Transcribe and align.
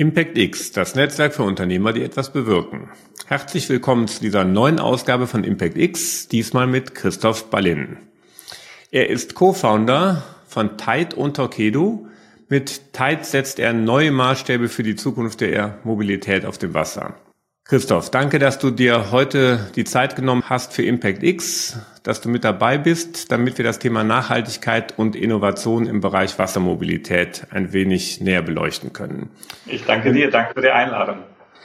Impact 0.00 0.38
X, 0.38 0.70
das 0.70 0.94
Netzwerk 0.94 1.34
für 1.34 1.42
Unternehmer, 1.42 1.92
die 1.92 2.04
etwas 2.04 2.32
bewirken. 2.32 2.88
Herzlich 3.26 3.68
willkommen 3.68 4.06
zu 4.06 4.20
dieser 4.20 4.44
neuen 4.44 4.78
Ausgabe 4.78 5.26
von 5.26 5.42
Impact 5.42 5.76
X, 5.76 6.28
diesmal 6.28 6.68
mit 6.68 6.94
Christoph 6.94 7.50
Ballin. 7.50 7.96
Er 8.92 9.10
ist 9.10 9.34
Co-Founder 9.34 10.22
von 10.46 10.78
Tide 10.78 11.16
und 11.16 11.34
Torquedo. 11.34 12.06
Mit 12.48 12.92
Tide 12.92 13.24
setzt 13.24 13.58
er 13.58 13.72
neue 13.72 14.12
Maßstäbe 14.12 14.68
für 14.68 14.84
die 14.84 14.94
Zukunft 14.94 15.40
der 15.40 15.78
Mobilität 15.82 16.46
auf 16.46 16.58
dem 16.58 16.74
Wasser. 16.74 17.16
Christoph, 17.70 18.10
danke, 18.10 18.38
dass 18.38 18.58
du 18.58 18.70
dir 18.70 19.10
heute 19.10 19.68
die 19.76 19.84
Zeit 19.84 20.16
genommen 20.16 20.44
hast 20.48 20.72
für 20.72 20.82
Impact 20.82 21.22
X, 21.22 21.78
dass 22.02 22.22
du 22.22 22.30
mit 22.30 22.42
dabei 22.42 22.78
bist, 22.78 23.30
damit 23.30 23.58
wir 23.58 23.62
das 23.62 23.78
Thema 23.78 24.04
Nachhaltigkeit 24.04 24.98
und 24.98 25.14
Innovation 25.14 25.86
im 25.86 26.00
Bereich 26.00 26.38
Wassermobilität 26.38 27.46
ein 27.50 27.74
wenig 27.74 28.22
näher 28.22 28.40
beleuchten 28.40 28.94
können. 28.94 29.28
Ich 29.66 29.84
danke 29.84 30.14
dir, 30.14 30.30
danke 30.30 30.54
für 30.54 30.62
die 30.62 30.70
Einladung. 30.70 31.18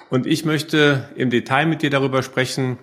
Und 0.09 0.27
ich 0.27 0.43
möchte 0.43 1.07
im 1.15 1.29
Detail 1.29 1.67
mit 1.67 1.81
dir 1.81 1.89
darüber 1.89 2.21
sprechen, 2.21 2.79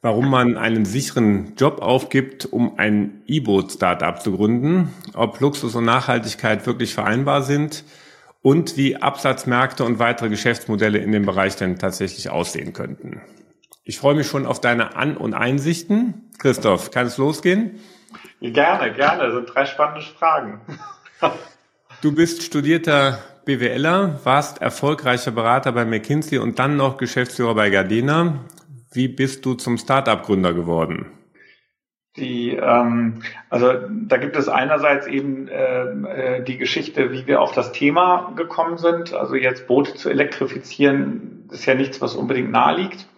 warum 0.00 0.30
man 0.30 0.56
einen 0.56 0.84
sicheren 0.84 1.56
Job 1.56 1.82
aufgibt, 1.82 2.46
um 2.46 2.78
ein 2.78 3.22
E-Boot-Startup 3.26 4.22
zu 4.22 4.36
gründen, 4.36 4.92
ob 5.14 5.40
Luxus 5.40 5.74
und 5.74 5.84
Nachhaltigkeit 5.84 6.64
wirklich 6.64 6.94
vereinbar 6.94 7.42
sind 7.42 7.82
und 8.42 8.76
wie 8.76 8.96
Absatzmärkte 8.96 9.84
und 9.84 9.98
weitere 9.98 10.28
Geschäftsmodelle 10.28 10.98
in 10.98 11.12
dem 11.12 11.24
Bereich 11.24 11.56
denn 11.56 11.78
tatsächlich 11.78 12.30
aussehen 12.30 12.72
könnten. 12.72 13.22
Ich 13.84 13.98
freue 13.98 14.14
mich 14.14 14.26
schon 14.26 14.46
auf 14.46 14.60
deine 14.60 14.96
An- 14.96 15.16
und 15.16 15.34
Einsichten. 15.34 16.30
Christoph, 16.38 16.90
kann 16.90 17.06
es 17.06 17.18
losgehen? 17.18 17.80
Gerne, 18.40 18.92
gerne. 18.92 19.24
Das 19.24 19.34
sind 19.34 19.54
drei 19.54 19.66
spannende 19.66 20.02
Fragen. 20.02 20.60
du 22.00 22.12
bist 22.12 22.42
studierter 22.42 23.18
BWLer, 23.44 24.20
warst 24.24 24.60
erfolgreicher 24.60 25.32
Berater 25.32 25.72
bei 25.72 25.84
McKinsey 25.84 26.38
und 26.38 26.58
dann 26.58 26.76
noch 26.76 26.96
Geschäftsführer 26.96 27.54
bei 27.54 27.70
Gardena. 27.70 28.44
Wie 28.92 29.08
bist 29.08 29.44
du 29.44 29.54
zum 29.54 29.78
Startup-Gründer 29.78 30.52
geworden? 30.52 31.06
Die, 32.16 32.50
ähm, 32.50 33.22
also 33.48 33.72
da 33.88 34.18
gibt 34.18 34.36
es 34.36 34.48
einerseits 34.48 35.06
eben 35.06 35.48
äh, 35.48 35.84
äh, 35.84 36.44
die 36.44 36.58
Geschichte, 36.58 37.10
wie 37.10 37.26
wir 37.26 37.40
auf 37.40 37.52
das 37.52 37.72
Thema 37.72 38.32
gekommen 38.36 38.76
sind. 38.76 39.14
Also 39.14 39.34
jetzt 39.34 39.66
Boote 39.66 39.94
zu 39.94 40.10
elektrifizieren, 40.10 41.48
ist 41.50 41.64
ja 41.64 41.74
nichts, 41.74 42.02
was 42.02 42.14
unbedingt 42.14 42.50
nahe 42.50 42.76
liegt. 42.76 43.08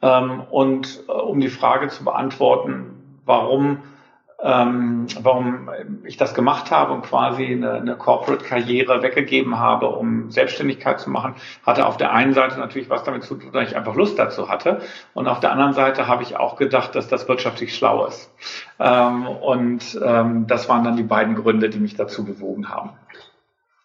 Ähm, 0.00 0.42
und 0.50 1.02
äh, 1.08 1.12
um 1.12 1.40
die 1.40 1.48
Frage 1.48 1.88
zu 1.88 2.04
beantworten, 2.04 3.20
warum 3.24 3.82
ähm, 4.42 5.06
warum 5.22 5.70
ich 6.04 6.16
das 6.16 6.34
gemacht 6.34 6.70
habe 6.70 6.92
und 6.92 7.02
quasi 7.02 7.46
eine, 7.46 7.72
eine 7.72 7.96
Corporate-Karriere 7.96 9.02
weggegeben 9.02 9.58
habe, 9.58 9.88
um 9.88 10.30
Selbstständigkeit 10.30 11.00
zu 11.00 11.10
machen, 11.10 11.34
hatte 11.64 11.86
auf 11.86 11.96
der 11.96 12.12
einen 12.12 12.34
Seite 12.34 12.58
natürlich 12.58 12.90
was 12.90 13.02
damit 13.04 13.24
zu 13.24 13.36
tun, 13.36 13.52
dass 13.52 13.70
ich 13.70 13.76
einfach 13.76 13.94
Lust 13.94 14.18
dazu 14.18 14.48
hatte. 14.50 14.82
Und 15.14 15.26
auf 15.26 15.40
der 15.40 15.52
anderen 15.52 15.72
Seite 15.72 16.06
habe 16.06 16.22
ich 16.22 16.36
auch 16.36 16.56
gedacht, 16.56 16.94
dass 16.94 17.08
das 17.08 17.28
wirtschaftlich 17.28 17.74
schlau 17.74 18.06
ist. 18.06 18.30
Ähm, 18.78 19.26
und 19.26 19.98
ähm, 20.04 20.46
das 20.46 20.68
waren 20.68 20.84
dann 20.84 20.96
die 20.96 21.02
beiden 21.02 21.34
Gründe, 21.34 21.70
die 21.70 21.78
mich 21.78 21.94
dazu 21.94 22.24
bewogen 22.24 22.68
haben. 22.68 22.90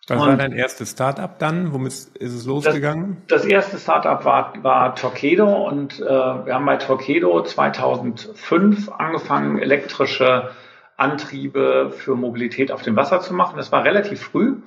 Was 0.07 0.19
und 0.19 0.27
war 0.27 0.37
dein 0.37 0.51
erstes 0.51 0.91
Startup 0.91 1.37
dann? 1.37 1.73
Womit 1.73 1.93
ist 1.93 2.33
es 2.33 2.45
losgegangen? 2.45 3.21
Das, 3.27 3.43
das 3.43 3.51
erste 3.51 3.77
Startup 3.77 4.25
war, 4.25 4.53
war 4.63 4.95
Torquedo 4.95 5.67
und 5.67 5.99
äh, 5.99 6.03
wir 6.03 6.55
haben 6.55 6.65
bei 6.65 6.77
Torquedo 6.77 7.43
2005 7.43 8.89
angefangen, 8.89 9.59
elektrische 9.59 10.49
Antriebe 10.97 11.91
für 11.95 12.15
Mobilität 12.15 12.71
auf 12.71 12.81
dem 12.81 12.95
Wasser 12.95 13.21
zu 13.21 13.33
machen. 13.33 13.57
Das 13.57 13.71
war 13.71 13.83
relativ 13.83 14.21
früh. 14.21 14.57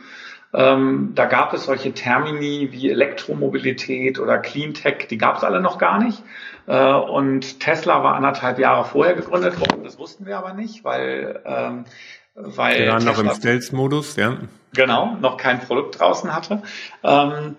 Ähm, 0.53 1.13
da 1.17 1.27
gab 1.27 1.53
es 1.53 1.65
solche 1.65 1.93
Termini 1.93 2.69
wie 2.71 2.89
Elektromobilität 2.89 4.21
oder 4.21 4.39
Cleantech, 4.39 5.09
die 5.09 5.19
gab 5.19 5.37
es 5.37 5.45
alle 5.45 5.61
noch 5.61 5.79
gar 5.79 5.99
nicht. 5.99 6.23
Äh, 6.69 6.93
und 6.93 7.59
Tesla 7.59 8.05
war 8.05 8.15
anderthalb 8.15 8.61
Jahre 8.61 8.85
vorher 8.85 9.15
gegründet 9.15 9.59
worden. 9.59 9.83
Das 9.83 9.99
wussten 9.99 10.27
wir 10.27 10.39
aber 10.39 10.55
nicht, 10.55 10.85
weil 10.85 11.41
ähm, 11.45 11.85
weil 12.35 12.81
wir 12.81 12.93
waren 12.93 13.05
noch 13.05 13.19
im 13.19 13.31
Stealth-Modus, 13.31 14.17
ja. 14.17 14.37
Genau, 14.75 15.17
noch 15.21 15.37
kein 15.37 15.61
Produkt 15.61 16.01
draußen 16.01 16.35
hatte. 16.35 16.63
Ähm, 17.03 17.57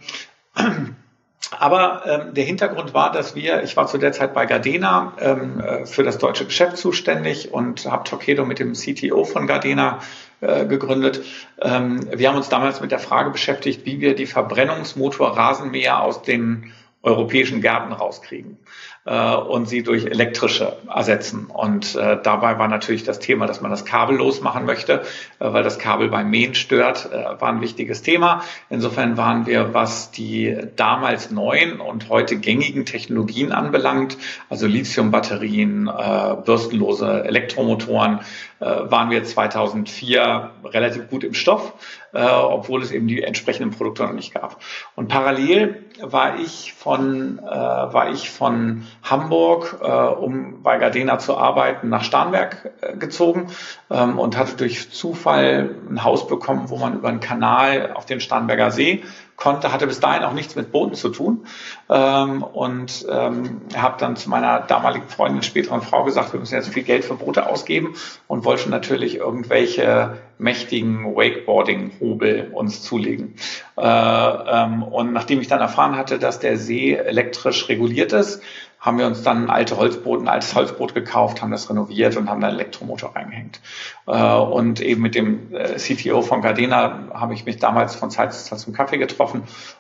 aber 1.59 2.03
ähm, 2.05 2.33
der 2.33 2.43
Hintergrund 2.43 2.93
war, 2.93 3.11
dass 3.11 3.35
wir, 3.35 3.63
ich 3.63 3.77
war 3.77 3.87
zu 3.87 3.97
der 3.97 4.11
Zeit 4.11 4.33
bei 4.33 4.45
Gardena 4.45 5.13
ähm, 5.19 5.59
äh, 5.59 5.85
für 5.85 6.03
das 6.03 6.17
deutsche 6.17 6.45
Geschäft 6.45 6.77
zuständig 6.77 7.53
und 7.53 7.85
habe 7.85 8.03
Torquedo 8.03 8.45
mit 8.45 8.59
dem 8.59 8.73
CTO 8.73 9.23
von 9.23 9.47
Gardena 9.47 9.99
äh, 10.41 10.65
gegründet. 10.65 11.21
Ähm, 11.61 12.07
wir 12.11 12.29
haben 12.29 12.37
uns 12.37 12.49
damals 12.49 12.81
mit 12.81 12.91
der 12.91 12.99
Frage 12.99 13.29
beschäftigt, 13.29 13.85
wie 13.85 14.01
wir 14.01 14.15
die 14.15 14.27
Verbrennungsmotor-Rasenmäher 14.27 16.01
aus 16.01 16.21
den 16.23 16.73
europäischen 17.01 17.61
Gärten 17.61 17.93
rauskriegen 17.93 18.57
äh, 19.05 19.35
und 19.35 19.69
sie 19.69 19.83
durch 19.83 20.05
elektrische 20.05 20.77
ersetzen. 20.93 21.45
Und 21.45 21.95
äh, 21.95 22.17
dabei 22.21 22.57
war 22.59 22.67
natürlich 22.67 23.03
das 23.03 23.19
Thema, 23.19 23.45
dass 23.45 23.61
man 23.61 23.71
das 23.71 23.85
kabellos 23.85 24.41
machen 24.41 24.65
möchte, 24.65 25.03
äh, 25.39 25.53
weil 25.53 25.63
das 25.63 25.79
Kabel 25.79 26.09
beim 26.09 26.29
Mähen 26.29 26.55
stört, 26.55 27.11
äh, 27.11 27.39
war 27.39 27.49
ein 27.49 27.61
wichtiges 27.61 28.01
Thema. 28.01 28.43
Insofern 28.69 29.17
waren 29.17 29.45
wir, 29.45 29.73
was 29.73 30.11
die 30.11 30.57
damals 30.75 31.31
neuen 31.31 31.79
und 31.79 32.09
heute 32.09 32.37
gängigen 32.37 32.85
Technologien 32.85 33.51
anbelangt, 33.51 34.17
also 34.49 34.67
Lithiumbatterien, 34.67 35.87
äh, 35.87 36.35
bürstenlose 36.43 37.23
Elektromotoren, 37.25 38.21
äh, 38.59 38.65
waren 38.65 39.09
wir 39.09 39.23
2004 39.23 40.51
relativ 40.63 41.09
gut 41.09 41.23
im 41.23 41.33
Stoff, 41.33 41.73
äh, 42.13 42.25
obwohl 42.25 42.81
es 42.81 42.91
eben 42.91 43.07
die 43.07 43.21
entsprechenden 43.21 43.71
Produkte 43.71 44.03
noch 44.03 44.13
nicht 44.13 44.33
gab. 44.33 44.61
Und 44.95 45.09
parallel 45.09 45.83
war 45.99 46.39
ich 46.39 46.73
von, 46.73 47.39
äh, 47.39 47.43
war 47.43 48.11
ich 48.11 48.29
von 48.29 48.87
Hamburg, 49.03 49.77
äh, 49.81 49.87
um 49.87 50.61
bei 50.63 50.77
Gardena 50.77 51.19
zu 51.19 51.37
arbeiten, 51.37 51.89
nach 51.89 52.03
Starnberg 52.03 52.71
äh, 52.81 52.97
gezogen 52.97 53.47
ähm, 53.89 54.19
und 54.19 54.37
hatte 54.37 54.57
durch 54.57 54.91
Zufall 54.91 55.75
ein 55.89 56.03
Haus 56.03 56.27
bekommen, 56.27 56.69
wo 56.69 56.77
man 56.77 56.95
über 56.95 57.09
einen 57.09 57.19
Kanal 57.19 57.91
auf 57.93 58.05
den 58.05 58.19
Starnberger 58.19 58.71
See 58.71 59.03
konnte, 59.37 59.71
hatte 59.71 59.87
bis 59.87 59.99
dahin 59.99 60.23
auch 60.23 60.33
nichts 60.33 60.55
mit 60.55 60.71
Booten 60.71 60.95
zu 60.95 61.09
tun 61.09 61.45
ähm, 61.89 62.43
und 62.43 63.05
ähm, 63.09 63.61
habe 63.75 63.95
dann 63.99 64.15
zu 64.15 64.29
meiner 64.29 64.59
damaligen 64.59 65.07
Freundin, 65.07 65.43
späteren 65.43 65.81
Frau 65.81 66.03
gesagt, 66.03 66.33
wir 66.33 66.39
müssen 66.39 66.55
jetzt 66.55 66.69
viel 66.69 66.83
Geld 66.83 67.05
für 67.05 67.15
Boote 67.15 67.47
ausgeben 67.49 67.95
und 68.27 68.45
wollte 68.45 68.69
natürlich 68.69 69.17
irgendwelche 69.17 70.17
mächtigen 70.37 71.15
Wakeboarding-Hobel 71.15 72.51
uns 72.53 72.81
zulegen. 72.81 73.35
Äh, 73.77 73.81
ähm, 73.81 74.83
und 74.83 75.13
nachdem 75.13 75.41
ich 75.41 75.47
dann 75.47 75.61
erfahren 75.61 75.97
hatte, 75.97 76.19
dass 76.19 76.39
der 76.39 76.57
See 76.57 76.93
elektrisch 76.93 77.69
reguliert 77.69 78.13
ist, 78.13 78.41
haben 78.85 78.99
wir 78.99 79.07
uns 79.07 79.23
dann 79.23 79.49
alte 79.49 79.77
Holzboot, 79.77 80.21
ein 80.21 80.27
altes 80.27 80.53
Holzboot 80.53 80.93
gekauft, 80.93 81.41
haben 81.41 81.49
das 81.49 81.71
renoviert 81.71 82.17
und 82.17 82.29
haben 82.29 82.39
da 82.39 82.47
einen 82.47 82.57
Elektromotor 82.57 83.15
reingehängt. 83.15 83.59
Äh, 84.05 84.35
und 84.35 84.79
eben 84.79 85.01
mit 85.01 85.15
dem 85.15 85.55
äh, 85.55 85.77
CTO 85.77 86.21
von 86.21 86.43
Gardena 86.43 87.09
habe 87.11 87.33
ich 87.33 87.45
mich 87.45 87.57
damals 87.57 87.95
von 87.95 88.11
Zeit 88.11 88.31
zu 88.33 88.43
Zeit 88.43 88.59
zum 88.59 88.73
Kaffee 88.73 88.97
getroffen. 88.97 89.24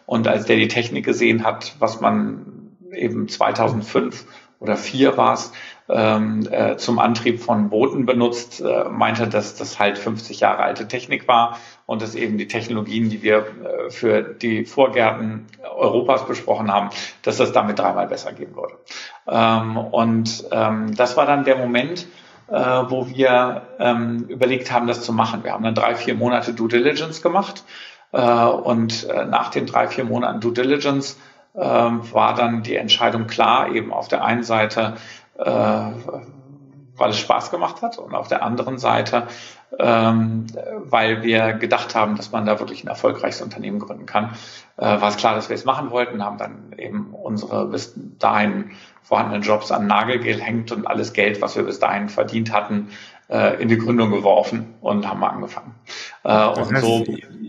Und 0.05 0.27
als 0.27 0.45
der 0.45 0.55
die 0.57 0.67
Technik 0.67 1.05
gesehen 1.05 1.43
hat, 1.43 1.75
was 1.79 2.01
man 2.01 2.75
eben 2.91 3.27
2005 3.27 4.25
oder 4.59 4.77
4 4.77 5.17
war 5.17 5.33
es, 5.33 5.51
ähm, 5.87 6.47
äh, 6.49 6.77
zum 6.77 6.97
Antrieb 6.97 7.39
von 7.39 7.69
Booten 7.69 8.05
benutzt, 8.05 8.61
äh, 8.61 8.85
meinte, 8.85 9.27
dass 9.27 9.55
das 9.55 9.77
halt 9.77 9.97
50 9.97 10.39
Jahre 10.39 10.63
alte 10.63 10.87
Technik 10.87 11.27
war 11.27 11.59
und 11.85 12.01
dass 12.01 12.15
eben 12.15 12.37
die 12.37 12.47
Technologien, 12.47 13.09
die 13.09 13.21
wir 13.21 13.37
äh, 13.37 13.89
für 13.91 14.23
die 14.23 14.65
Vorgärten 14.65 15.45
Europas 15.77 16.25
besprochen 16.25 16.71
haben, 16.71 16.89
dass 17.21 17.37
das 17.37 17.51
damit 17.51 17.77
dreimal 17.77 18.07
besser 18.07 18.33
gehen 18.33 18.55
würde. 18.55 18.75
Ähm, 19.27 19.77
und 19.77 20.45
ähm, 20.51 20.95
das 20.95 21.17
war 21.17 21.27
dann 21.27 21.43
der 21.43 21.57
Moment, 21.57 22.07
äh, 22.47 22.53
wo 22.55 23.07
wir 23.07 23.67
ähm, 23.79 24.25
überlegt 24.27 24.71
haben, 24.71 24.87
das 24.87 25.01
zu 25.01 25.13
machen. 25.13 25.43
Wir 25.43 25.53
haben 25.53 25.63
dann 25.63 25.75
drei, 25.75 25.95
vier 25.95 26.15
Monate 26.15 26.53
Due 26.53 26.69
Diligence 26.69 27.21
gemacht 27.21 27.63
und 28.21 29.09
äh, 29.09 29.25
nach 29.25 29.49
den 29.49 29.65
drei, 29.65 29.87
vier 29.87 30.05
Monaten 30.05 30.39
Due 30.39 30.53
Diligence 30.53 31.19
ähm, 31.55 32.01
war 32.13 32.33
dann 32.33 32.63
die 32.63 32.75
Entscheidung 32.75 33.27
klar, 33.27 33.71
eben 33.71 33.93
auf 33.93 34.07
der 34.07 34.23
einen 34.23 34.43
Seite 34.43 34.95
äh, 35.37 35.91
weil 36.97 37.09
es 37.09 37.19
Spaß 37.19 37.51
gemacht 37.51 37.81
hat 37.81 37.97
und 37.97 38.15
auf 38.15 38.27
der 38.27 38.43
anderen 38.43 38.77
Seite, 38.77 39.27
ähm, 39.79 40.47
weil 40.77 41.23
wir 41.23 41.53
gedacht 41.53 41.95
haben, 41.95 42.15
dass 42.15 42.31
man 42.31 42.45
da 42.45 42.59
wirklich 42.59 42.83
ein 42.83 42.87
erfolgreiches 42.87 43.41
Unternehmen 43.41 43.79
gründen 43.79 44.05
kann, 44.05 44.35
äh, 44.77 44.83
war 44.83 45.09
es 45.09 45.17
klar, 45.17 45.35
dass 45.35 45.49
wir 45.49 45.55
es 45.55 45.65
machen 45.65 45.91
wollten, 45.91 46.23
haben 46.23 46.37
dann 46.37 46.73
eben 46.77 47.13
unsere 47.13 47.67
bis 47.67 47.93
dahin 48.19 48.71
vorhandenen 49.01 49.43
Jobs 49.43 49.71
an 49.71 49.87
Nagel 49.87 50.19
gehängt 50.19 50.71
und 50.71 50.87
alles 50.87 51.13
Geld, 51.13 51.41
was 51.41 51.55
wir 51.55 51.63
bis 51.63 51.79
dahin 51.79 52.09
verdient 52.09 52.53
hatten, 52.53 52.89
äh, 53.29 53.61
in 53.61 53.69
die 53.69 53.77
Gründung 53.77 54.11
geworfen 54.11 54.75
und 54.81 55.07
haben 55.07 55.23
angefangen. 55.23 55.75
Äh, 56.23 56.29
das, 56.29 56.71
heißt, 56.71 56.85
so, 56.85 57.05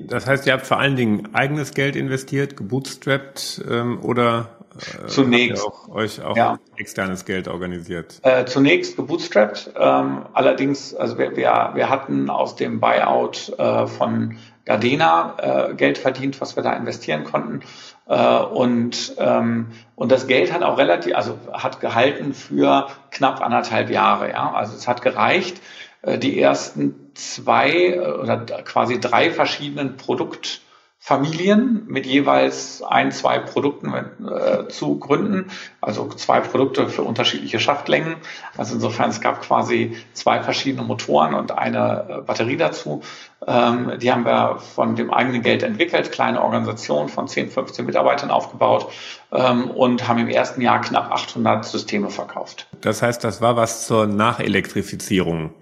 das 0.06 0.26
heißt, 0.26 0.46
ihr 0.46 0.52
habt 0.52 0.67
vor 0.67 0.78
allen 0.78 0.96
Dingen 0.96 1.34
eigenes 1.34 1.75
Geld 1.75 1.96
investiert, 1.96 2.56
gebootstrapped 2.56 3.64
ähm, 3.69 4.00
oder 4.02 4.56
äh, 4.76 5.06
zunächst 5.06 5.64
auch, 5.64 5.88
euch 5.88 6.23
auch 6.23 6.37
ja. 6.37 6.58
externes 6.76 7.25
Geld 7.25 7.49
organisiert? 7.49 8.20
Äh, 8.23 8.44
zunächst 8.46 8.96
gebootstrapped. 8.96 9.73
Ähm, 9.78 10.26
allerdings, 10.32 10.94
also 10.94 11.19
wir, 11.19 11.37
wir, 11.37 11.70
wir 11.75 11.90
hatten 11.90 12.31
aus 12.31 12.56
dem 12.56 12.81
Buyout 12.81 13.52
äh, 13.58 13.87
von 13.87 14.37
Gardena 14.66 15.36
äh, 15.70 15.74
Geld 15.74 15.96
verdient, 15.96 16.40
was 16.40 16.56
wir 16.56 16.62
da 16.62 16.72
investieren 16.74 17.24
konnten. 17.24 17.60
Äh, 18.06 18.38
und, 18.38 19.14
ähm, 19.18 19.68
und 19.94 20.12
das 20.12 20.26
Geld 20.26 20.52
hat 20.52 20.62
auch 20.62 20.76
relativ, 20.76 21.14
also 21.14 21.38
hat 21.52 21.80
gehalten 21.80 22.34
für 22.34 22.88
knapp 23.10 23.40
anderthalb 23.40 23.90
Jahre. 23.90 24.30
Ja? 24.30 24.52
Also 24.52 24.76
es 24.76 24.86
hat 24.86 25.02
gereicht, 25.02 25.60
äh, 26.02 26.18
die 26.18 26.38
ersten 26.38 27.12
zwei 27.14 27.94
äh, 27.94 27.98
oder 27.98 28.38
quasi 28.38 29.00
drei 29.00 29.30
verschiedenen 29.30 29.96
Produkt 29.96 30.60
Familien 30.98 31.84
mit 31.87 32.04
jeweils 32.04 32.82
ein, 32.82 33.12
zwei 33.12 33.38
Produkten 33.38 33.94
äh, 33.94 34.66
zu 34.69 34.98
gründen, 34.98 35.52
also 35.81 36.08
zwei 36.08 36.40
Produkte 36.40 36.88
für 36.88 37.02
unterschiedliche 37.02 37.60
Schachtlängen. 37.60 38.16
Also 38.56 38.75
insofern, 38.75 39.10
es 39.10 39.20
gab 39.20 39.40
quasi 39.43 39.96
zwei 40.14 40.43
verschiedene 40.43 40.82
Motoren 40.82 41.34
und 41.34 41.52
eine 41.52 42.06
äh, 42.08 42.20
Batterie 42.22 42.56
dazu. 42.56 43.02
Ähm, 43.46 43.93
die 44.00 44.10
haben 44.10 44.25
wir 44.25 44.58
von 44.58 44.96
dem 44.96 45.12
eigenen 45.12 45.43
Geld 45.43 45.62
entwickelt, 45.62 46.10
kleine 46.10 46.43
Organisation 46.43 47.08
von 47.08 47.28
10, 47.28 47.50
15 47.50 47.87
Mitarbeitern 47.87 48.31
aufgebaut 48.32 48.90
ähm, 49.31 49.70
und 49.70 50.08
haben 50.08 50.19
im 50.19 50.28
ersten 50.28 50.60
Jahr 50.60 50.81
knapp 50.81 51.12
800 51.12 51.64
Systeme 51.64 52.10
verkauft. 52.10 52.66
Das 52.81 53.02
heißt, 53.02 53.22
das 53.22 53.40
war 53.40 53.54
was 53.54 53.87
zur 53.87 54.08
Nachelektrifizierung. 54.08 55.52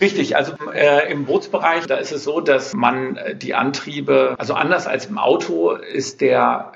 Richtig, 0.00 0.36
also 0.36 0.54
äh, 0.72 1.10
im 1.12 1.26
Bootsbereich, 1.26 1.86
da 1.86 1.96
ist 1.96 2.12
es 2.12 2.24
so, 2.24 2.40
dass 2.40 2.74
man 2.74 3.16
äh, 3.16 3.36
die 3.36 3.54
Antriebe, 3.54 4.34
also 4.38 4.54
anders 4.54 4.86
als 4.86 5.06
im 5.06 5.18
Auto 5.18 5.72
ist 5.72 6.20
der 6.20 6.72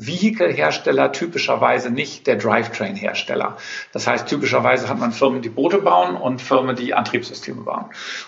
Vehikelhersteller 0.00 1.12
typischerweise 1.12 1.90
nicht 1.90 2.26
der 2.26 2.36
Drivetrain-Hersteller. 2.36 3.58
Das 3.92 4.06
heißt, 4.06 4.26
typischerweise 4.26 4.88
hat 4.88 4.98
man 4.98 5.12
Firmen, 5.12 5.42
die 5.42 5.50
Boote 5.50 5.78
bauen 5.78 6.16
und 6.16 6.40
Firmen, 6.40 6.74
die 6.74 6.94
Antriebssysteme 6.94 7.62
bauen. 7.62 7.84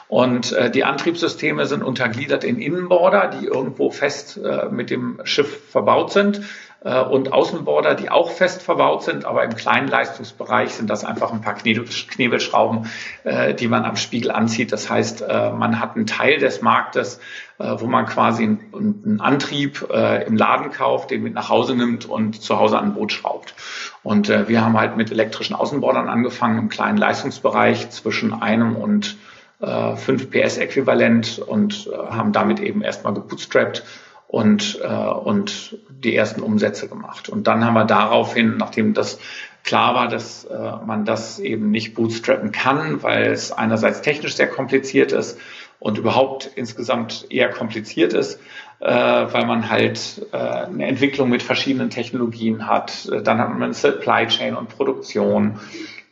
Und 0.08 0.52
äh, 0.52 0.70
die 0.70 0.84
Antriebssysteme 0.84 1.64
sind 1.64 1.82
untergliedert 1.82 2.44
in 2.44 2.58
Innenborder, 2.58 3.28
die 3.28 3.46
irgendwo 3.46 3.90
fest 3.90 4.36
äh, 4.36 4.68
mit 4.70 4.90
dem 4.90 5.20
Schiff 5.24 5.70
verbaut 5.70 6.12
sind. 6.12 6.42
Äh, 6.84 7.02
und 7.02 7.32
Außenborder, 7.32 7.94
die 7.94 8.10
auch 8.10 8.30
fest 8.30 8.62
verbaut 8.62 9.04
sind, 9.04 9.24
aber 9.24 9.44
im 9.44 9.54
kleinen 9.54 9.88
Leistungsbereich 9.88 10.74
sind 10.74 10.90
das 10.90 11.04
einfach 11.04 11.32
ein 11.32 11.40
paar 11.40 11.54
Knebelschrauben, 11.54 12.90
äh, 13.24 13.54
die 13.54 13.68
man 13.68 13.84
am 13.84 13.96
Spiegel 13.96 14.30
anzieht. 14.30 14.72
Das 14.72 14.90
heißt, 14.90 15.22
äh, 15.22 15.50
man 15.52 15.80
hat 15.80 15.96
einen 15.96 16.06
Teil 16.06 16.38
des 16.38 16.62
Marktes, 16.62 17.20
wo 17.58 17.86
man 17.86 18.06
quasi 18.06 18.42
einen 18.42 19.20
Antrieb 19.20 19.82
im 20.26 20.36
Laden 20.36 20.72
kauft, 20.72 21.12
den 21.12 21.22
mit 21.22 21.34
nach 21.34 21.48
Hause 21.48 21.76
nimmt 21.76 22.06
und 22.06 22.42
zu 22.42 22.58
Hause 22.58 22.76
an 22.76 22.86
ein 22.86 22.94
Boot 22.94 23.12
schraubt. 23.12 23.54
Und 24.02 24.28
wir 24.28 24.64
haben 24.64 24.76
halt 24.76 24.96
mit 24.96 25.12
elektrischen 25.12 25.54
Außenbordern 25.54 26.08
angefangen 26.08 26.58
im 26.58 26.68
kleinen 26.70 26.98
Leistungsbereich 26.98 27.90
zwischen 27.90 28.32
einem 28.34 28.74
und 28.74 29.16
5 29.60 30.30
PS 30.30 30.58
äquivalent 30.58 31.38
und 31.38 31.88
haben 32.10 32.32
damit 32.32 32.58
eben 32.58 32.82
erstmal 32.82 33.14
gebootstrapped 33.14 33.84
und, 34.32 34.80
äh, 34.82 34.86
und 34.88 35.76
die 35.90 36.16
ersten 36.16 36.40
Umsätze 36.40 36.88
gemacht. 36.88 37.28
Und 37.28 37.46
dann 37.46 37.66
haben 37.66 37.74
wir 37.74 37.84
daraufhin, 37.84 38.56
nachdem 38.56 38.94
das 38.94 39.18
klar 39.62 39.94
war, 39.94 40.08
dass 40.08 40.44
äh, 40.44 40.72
man 40.86 41.04
das 41.04 41.38
eben 41.38 41.70
nicht 41.70 41.94
bootstrappen 41.94 42.50
kann, 42.50 43.02
weil 43.02 43.30
es 43.30 43.52
einerseits 43.52 44.00
technisch 44.00 44.34
sehr 44.34 44.48
kompliziert 44.48 45.12
ist 45.12 45.38
und 45.80 45.98
überhaupt 45.98 46.50
insgesamt 46.54 47.26
eher 47.28 47.50
kompliziert 47.50 48.14
ist, 48.14 48.40
äh, 48.80 48.88
weil 48.88 49.44
man 49.44 49.68
halt 49.68 50.26
äh, 50.32 50.36
eine 50.38 50.86
Entwicklung 50.86 51.28
mit 51.28 51.42
verschiedenen 51.42 51.90
Technologien 51.90 52.66
hat. 52.66 53.10
Dann 53.24 53.38
hat 53.38 53.58
man 53.58 53.74
Supply 53.74 54.28
Chain 54.28 54.56
und 54.56 54.70
Produktion. 54.70 55.60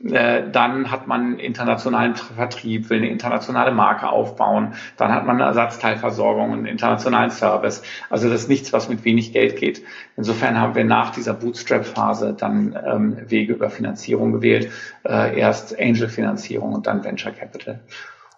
Äh, 0.03 0.51
dann 0.51 0.91
hat 0.91 1.07
man 1.07 1.39
internationalen 1.39 2.15
Vertrieb, 2.17 2.89
will 2.89 2.99
eine 2.99 3.11
internationale 3.11 3.71
Marke 3.71 4.09
aufbauen, 4.09 4.73
dann 4.97 5.13
hat 5.13 5.27
man 5.27 5.37
eine 5.37 5.45
Ersatzteilversorgung, 5.45 6.53
einen 6.53 6.67
internationalen 6.67 7.31
Service. 7.31 7.83
Also 8.09 8.31
das 8.31 8.43
ist 8.43 8.49
nichts, 8.49 8.73
was 8.73 8.89
mit 8.89 9.05
wenig 9.05 9.35
Geld 9.35 9.57
geht. 9.57 9.83
Insofern 10.17 10.59
haben 10.59 10.75
wir 10.75 10.85
nach 10.85 11.11
dieser 11.11 11.35
Bootstrap-Phase 11.35 12.35
dann 12.39 12.79
ähm, 12.87 13.17
Wege 13.29 13.53
über 13.53 13.69
Finanzierung 13.69 14.33
gewählt. 14.33 14.71
Äh, 15.07 15.39
erst 15.39 15.79
Angel-Finanzierung 15.79 16.73
und 16.73 16.87
dann 16.87 17.05
Venture 17.05 17.33
Capital. 17.33 17.81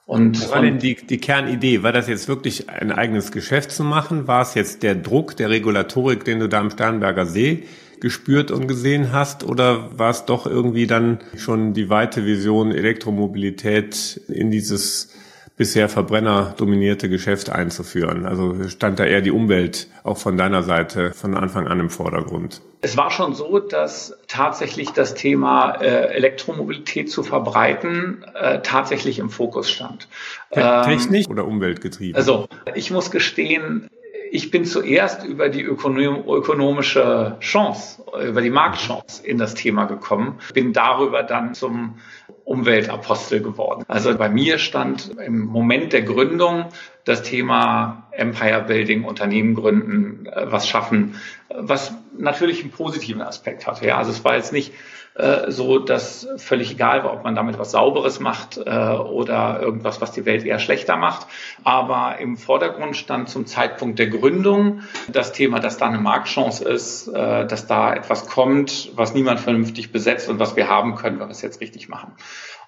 Und, 0.05 0.43
Was 0.43 0.51
war 0.51 0.63
denn 0.63 0.79
die, 0.79 0.97
die 0.97 1.19
Kernidee? 1.19 1.85
War 1.85 1.93
das 1.93 2.09
jetzt 2.09 2.27
wirklich 2.27 2.69
ein 2.69 2.91
eigenes 2.91 3.31
Geschäft 3.31 3.71
zu 3.71 3.85
machen? 3.85 4.27
War 4.27 4.43
es 4.43 4.55
jetzt 4.55 4.83
der 4.83 4.97
Druck 4.97 5.37
der 5.37 5.49
Regulatorik, 5.49 6.25
den 6.25 6.41
du 6.41 6.49
da 6.49 6.59
am 6.59 6.71
Starnberger 6.71 7.25
See 7.25 7.63
gespürt 8.03 8.51
und 8.51 8.67
gesehen 8.67 9.13
hast? 9.13 9.45
Oder 9.45 9.99
war 9.99 10.11
es 10.11 10.27
doch 10.27 10.45
irgendwie 10.45 10.87
dann 10.87 11.21
schon 11.37 11.73
die 11.73 11.89
weite 11.89 12.27
Vision, 12.27 12.73
Elektromobilität 12.73 14.21
in 14.29 14.51
dieses 14.51 15.15
bisher 15.57 15.89
Verbrenner 15.89 16.55
dominierte 16.57 17.09
Geschäft 17.09 17.49
einzuführen? 17.49 18.27
Also 18.27 18.69
stand 18.69 18.99
da 18.99 19.05
eher 19.05 19.21
die 19.21 19.31
Umwelt 19.31 19.87
auch 20.03 20.19
von 20.19 20.37
deiner 20.37 20.65
Seite 20.65 21.13
von 21.13 21.37
Anfang 21.37 21.69
an 21.69 21.79
im 21.79 21.91
Vordergrund? 21.91 22.61
Es 22.81 22.97
war 22.97 23.13
schon 23.13 23.35
so, 23.35 23.61
dass 23.61 24.19
tatsächlich 24.27 24.91
das 24.91 25.15
Thema 25.15 25.77
äh, 25.81 26.13
Elektromobilität 26.13 27.09
zu 27.09 27.23
verbreiten 27.23 28.25
äh, 28.35 28.61
tatsächlich 28.63 29.21
im 29.21 29.31
Fokus 29.31 29.71
stand. 29.71 30.09
Technisch 30.51 31.27
ähm, 31.27 31.31
oder 31.31 31.47
umweltgetrieben? 31.47 32.17
Also 32.17 32.49
ich 32.75 32.91
muss 32.91 33.13
gestehen, 33.13 33.89
ich 34.35 34.51
bin 34.51 34.65
zuerst 34.65 35.25
über 35.25 35.51
die 35.51 35.63
ökonom 35.63 36.25
ökonomische 36.27 37.37
Chance, 37.41 38.03
über 38.27 38.41
die 38.41 38.49
Marktchance 38.49 39.25
in 39.27 39.37
das 39.37 39.53
Thema 39.53 39.85
gekommen, 39.85 40.39
bin 40.55 40.73
darüber 40.73 41.23
dann 41.23 41.53
zum 41.53 41.99
Umweltapostel 42.45 43.43
geworden. 43.43 43.85
Also 43.89 44.17
bei 44.17 44.29
mir 44.29 44.59
stand 44.59 45.11
im 45.19 45.47
Moment 45.47 45.93
der 45.93 46.03
Gründung 46.03 46.67
das 47.05 47.23
Thema 47.23 48.09
Empire 48.13 48.65
Building, 48.67 49.05
Unternehmen 49.05 49.55
gründen, 49.55 50.27
äh, 50.27 50.51
was 50.51 50.69
schaffen, 50.69 51.17
was 51.49 51.95
natürlich 52.17 52.63
einen 52.63 52.71
positiven 52.71 53.23
Aspekt 53.23 53.67
hatte. 53.67 53.87
Ja, 53.87 53.99
also 53.99 54.11
es 54.11 54.25
war 54.25 54.37
jetzt 54.37 54.53
nicht 54.53 54.73
äh, 55.15 55.51
so, 55.51 55.79
dass 55.79 56.27
völlig 56.37 56.73
egal 56.73 57.05
war, 57.05 57.13
ob 57.13 57.23
man 57.23 57.35
damit 57.35 57.59
was 57.59 57.73
Sauberes 57.73 58.19
macht 58.19 58.57
äh, 58.57 58.71
oder 58.71 59.61
irgendwas, 59.61 60.01
was 60.01 60.13
die 60.13 60.25
Welt 60.25 60.45
eher 60.45 60.59
schlechter 60.59 60.97
macht. 60.97 61.27
Aber 61.65 62.19
im 62.19 62.39
Vordergrund 62.39 62.97
stand 62.97 63.29
zum 63.29 63.45
Zeitpunkt 63.45 63.99
der 63.99 64.07
Gründung 64.07 64.81
das 65.09 65.33
Thema, 65.33 65.61
dass 65.61 65.77
da 65.77 65.87
eine 65.87 65.99
Marktchance 65.99 66.65
ist, 66.65 67.09
äh, 67.09 67.47
dass 67.47 67.67
da 67.67 67.93
etwas 67.95 68.27
kommt, 68.27 68.91
was 68.95 69.13
niemand 69.13 69.41
vernünftig 69.41 69.93
besetzt 69.93 70.31
und 70.31 70.39
was 70.39 70.57
wir 70.57 70.69
haben 70.69 70.95
können, 70.95 71.21
wenn 71.21 71.29
wir 71.29 71.33
es 71.33 71.43
jetzt 71.43 71.61
richtig 71.61 71.91
machen. 71.91 72.13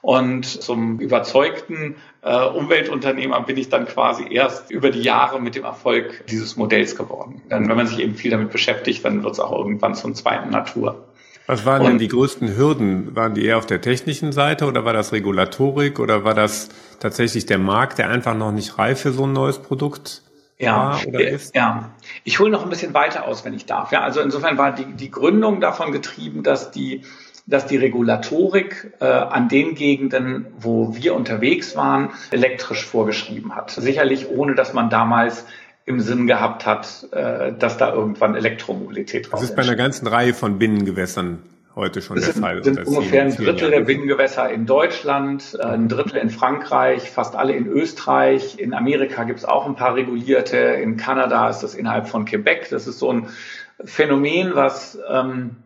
Und 0.04 0.44
zum 0.44 1.00
überzeugten 1.00 1.96
äh, 2.20 2.44
Umweltunternehmer 2.44 3.40
bin 3.40 3.56
ich 3.56 3.70
dann 3.70 3.86
quasi 3.86 4.26
erst 4.30 4.70
über 4.70 4.90
die 4.90 5.00
Jahre 5.00 5.40
mit 5.40 5.54
dem 5.54 5.64
Erfolg 5.64 6.26
dieses 6.26 6.56
Modells 6.56 6.94
geworden. 6.94 7.40
Denn 7.50 7.70
wenn 7.70 7.76
man 7.78 7.86
sich 7.86 8.00
eben 8.00 8.14
viel 8.14 8.30
damit 8.30 8.50
beschäftigt, 8.50 9.02
dann 9.02 9.24
wird 9.24 9.32
es 9.32 9.40
auch 9.40 9.56
irgendwann 9.56 9.94
zum 9.94 10.14
zweiten 10.14 10.50
Natur. 10.50 11.06
Was 11.46 11.64
waren 11.64 11.80
und, 11.80 11.88
denn 11.88 11.98
die 11.98 12.08
größten 12.08 12.54
Hürden? 12.54 13.16
Waren 13.16 13.32
die 13.32 13.46
eher 13.46 13.56
auf 13.56 13.64
der 13.64 13.80
technischen 13.80 14.32
Seite 14.32 14.66
oder 14.66 14.84
war 14.84 14.92
das 14.92 15.12
Regulatorik 15.12 15.98
oder 15.98 16.22
war 16.22 16.34
das 16.34 16.68
tatsächlich 17.00 17.46
der 17.46 17.58
Markt, 17.58 17.96
der 17.96 18.10
einfach 18.10 18.34
noch 18.34 18.52
nicht 18.52 18.76
reif 18.76 19.00
für 19.00 19.12
so 19.12 19.24
ein 19.24 19.32
neues 19.32 19.58
Produkt 19.58 20.20
ja? 20.58 20.98
Ja, 21.52 21.90
ich 22.22 22.38
hole 22.38 22.50
noch 22.50 22.62
ein 22.62 22.70
bisschen 22.70 22.94
weiter 22.94 23.24
aus, 23.24 23.44
wenn 23.44 23.54
ich 23.54 23.66
darf. 23.66 23.90
Ja, 23.92 24.02
also 24.02 24.20
insofern 24.20 24.56
war 24.56 24.72
die, 24.72 24.84
die 24.84 25.10
Gründung 25.10 25.60
davon 25.60 25.92
getrieben, 25.92 26.42
dass 26.42 26.70
die, 26.70 27.02
dass 27.46 27.66
die 27.66 27.76
Regulatorik 27.76 28.92
äh, 29.00 29.04
an 29.04 29.48
den 29.48 29.74
Gegenden, 29.74 30.46
wo 30.58 30.96
wir 30.96 31.14
unterwegs 31.14 31.76
waren, 31.76 32.10
elektrisch 32.30 32.84
vorgeschrieben 32.84 33.54
hat. 33.54 33.70
Sicherlich 33.70 34.28
ohne, 34.30 34.54
dass 34.54 34.72
man 34.72 34.88
damals 34.88 35.44
im 35.86 36.00
Sinn 36.00 36.26
gehabt 36.26 36.64
hat, 36.64 37.08
äh, 37.12 37.52
dass 37.52 37.76
da 37.76 37.92
irgendwann 37.92 38.34
Elektromobilität 38.34 39.26
drauf. 39.26 39.40
Das 39.40 39.50
ist 39.50 39.56
bei 39.56 39.62
einer 39.62 39.76
ganzen 39.76 40.06
Reihe 40.06 40.32
von 40.32 40.58
Binnengewässern 40.58 41.40
heute 41.74 42.02
schon 42.02 42.16
das 42.16 42.26
der 42.26 42.34
sind, 42.34 42.42
Fall. 42.42 42.64
sind 42.64 42.86
ungefähr 42.86 43.24
ein 43.24 43.34
Drittel 43.34 43.70
der 43.70 43.80
Binnengewässer 43.80 44.48
in 44.48 44.64
Deutschland, 44.64 45.58
äh, 45.58 45.64
ein 45.64 45.88
Drittel 45.88 46.16
in 46.18 46.30
Frankreich, 46.30 47.10
fast 47.10 47.36
alle 47.36 47.54
in 47.54 47.66
Österreich. 47.66 48.58
In 48.58 48.72
Amerika 48.72 49.24
gibt 49.24 49.40
es 49.40 49.44
auch 49.44 49.66
ein 49.66 49.74
paar 49.74 49.94
regulierte. 49.94 50.56
In 50.56 50.96
Kanada 50.96 51.50
ist 51.50 51.60
das 51.60 51.74
innerhalb 51.74 52.08
von 52.08 52.24
Quebec. 52.24 52.68
Das 52.70 52.86
ist 52.86 52.98
so 52.98 53.12
ein 53.12 53.28
Phänomen, 53.84 54.54
was, 54.54 54.98
ähm, 55.10 55.56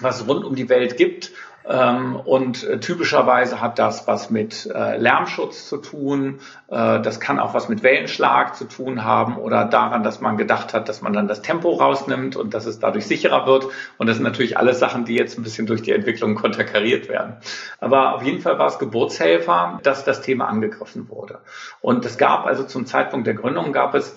was 0.00 0.26
rund 0.26 0.44
um 0.44 0.54
die 0.54 0.68
Welt 0.68 0.96
gibt 0.96 1.32
ähm, 1.68 2.16
und 2.16 2.64
äh, 2.64 2.80
typischerweise 2.80 3.60
hat 3.60 3.78
das 3.78 4.06
was 4.06 4.30
mit 4.30 4.66
äh, 4.74 4.96
Lärmschutz 4.96 5.68
zu 5.68 5.76
tun. 5.76 6.40
Äh, 6.68 7.00
das 7.00 7.20
kann 7.20 7.38
auch 7.38 7.52
was 7.52 7.68
mit 7.68 7.82
Wellenschlag 7.82 8.56
zu 8.56 8.64
tun 8.64 9.04
haben 9.04 9.36
oder 9.36 9.66
daran, 9.66 10.02
dass 10.02 10.20
man 10.20 10.38
gedacht 10.38 10.72
hat, 10.72 10.88
dass 10.88 11.02
man 11.02 11.12
dann 11.12 11.28
das 11.28 11.42
Tempo 11.42 11.70
rausnimmt 11.70 12.34
und 12.34 12.54
dass 12.54 12.64
es 12.64 12.78
dadurch 12.78 13.06
sicherer 13.06 13.46
wird. 13.46 13.66
Und 13.98 14.06
das 14.06 14.16
sind 14.16 14.24
natürlich 14.24 14.56
alles 14.56 14.78
Sachen, 14.78 15.04
die 15.04 15.14
jetzt 15.14 15.38
ein 15.38 15.42
bisschen 15.42 15.66
durch 15.66 15.82
die 15.82 15.92
Entwicklung 15.92 16.34
konterkariert 16.34 17.08
werden. 17.08 17.36
Aber 17.78 18.14
auf 18.14 18.22
jeden 18.22 18.40
Fall 18.40 18.58
war 18.58 18.66
es 18.66 18.78
Geburtshelfer, 18.78 19.80
dass 19.82 20.04
das 20.04 20.22
Thema 20.22 20.48
angegriffen 20.48 21.10
wurde. 21.10 21.40
Und 21.82 22.04
es 22.06 22.16
gab 22.16 22.46
also 22.46 22.64
zum 22.64 22.86
Zeitpunkt 22.86 23.26
der 23.26 23.34
Gründung 23.34 23.72
gab 23.72 23.94
es 23.94 24.16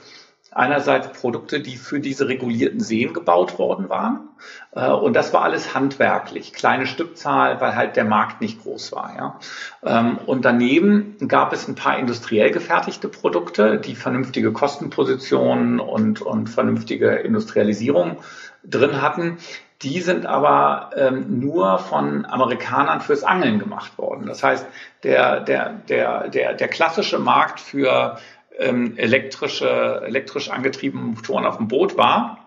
einerseits 0.56 1.20
Produkte, 1.20 1.60
die 1.60 1.78
für 1.78 2.00
diese 2.00 2.28
regulierten 2.28 2.80
Seen 2.80 3.14
gebaut 3.14 3.58
worden 3.60 3.90
waren. 3.90 4.30
Äh, 4.76 4.90
und 4.90 5.14
das 5.14 5.34
war 5.34 5.44
alles 5.44 5.74
handwerklich, 5.74 6.54
kleine 6.54 6.86
Stückzahl, 6.86 7.60
weil 7.62 7.76
halt 7.76 7.96
der 7.96 8.06
Markt 8.06 8.42
nicht 8.42 8.62
groß 8.64 8.92
war. 8.92 9.16
Ja. 9.16 9.40
Ähm, 9.84 10.18
und 10.26 10.46
daneben 10.46 11.16
gab 11.28 11.54
es 11.54 11.68
ein 11.68 11.76
paar 11.76 11.98
industriell 11.98 12.52
gefertigte 12.52 13.08
Produkte, 13.08 13.80
die 13.80 13.96
vernünftige 13.96 14.52
Kostenpositionen 14.52 15.80
und, 15.80 16.22
und 16.22 16.48
vernünftige 16.48 17.16
Industrialisierung 17.16 18.18
drin 18.64 19.02
hatten. 19.02 19.38
Die 19.82 20.00
sind 20.00 20.26
aber 20.26 20.92
ähm, 20.96 21.42
nur 21.42 21.78
von 21.78 22.26
Amerikanern 22.26 23.02
fürs 23.02 23.26
Angeln 23.26 23.60
gemacht 23.60 23.98
worden. 23.98 24.28
Das 24.28 24.42
heißt, 24.42 24.66
der, 25.04 25.42
der, 25.42 25.74
der, 25.90 26.30
der, 26.30 26.54
der 26.54 26.68
klassische 26.70 27.20
Markt 27.20 27.60
für 27.60 28.18
ähm, 28.60 28.98
elektrische, 28.98 30.02
elektrisch 30.06 30.50
angetriebene 30.50 31.04
Motoren 31.04 31.46
auf 31.46 31.58
dem 31.58 31.68
Boot 31.68 31.98
war, 31.98 32.44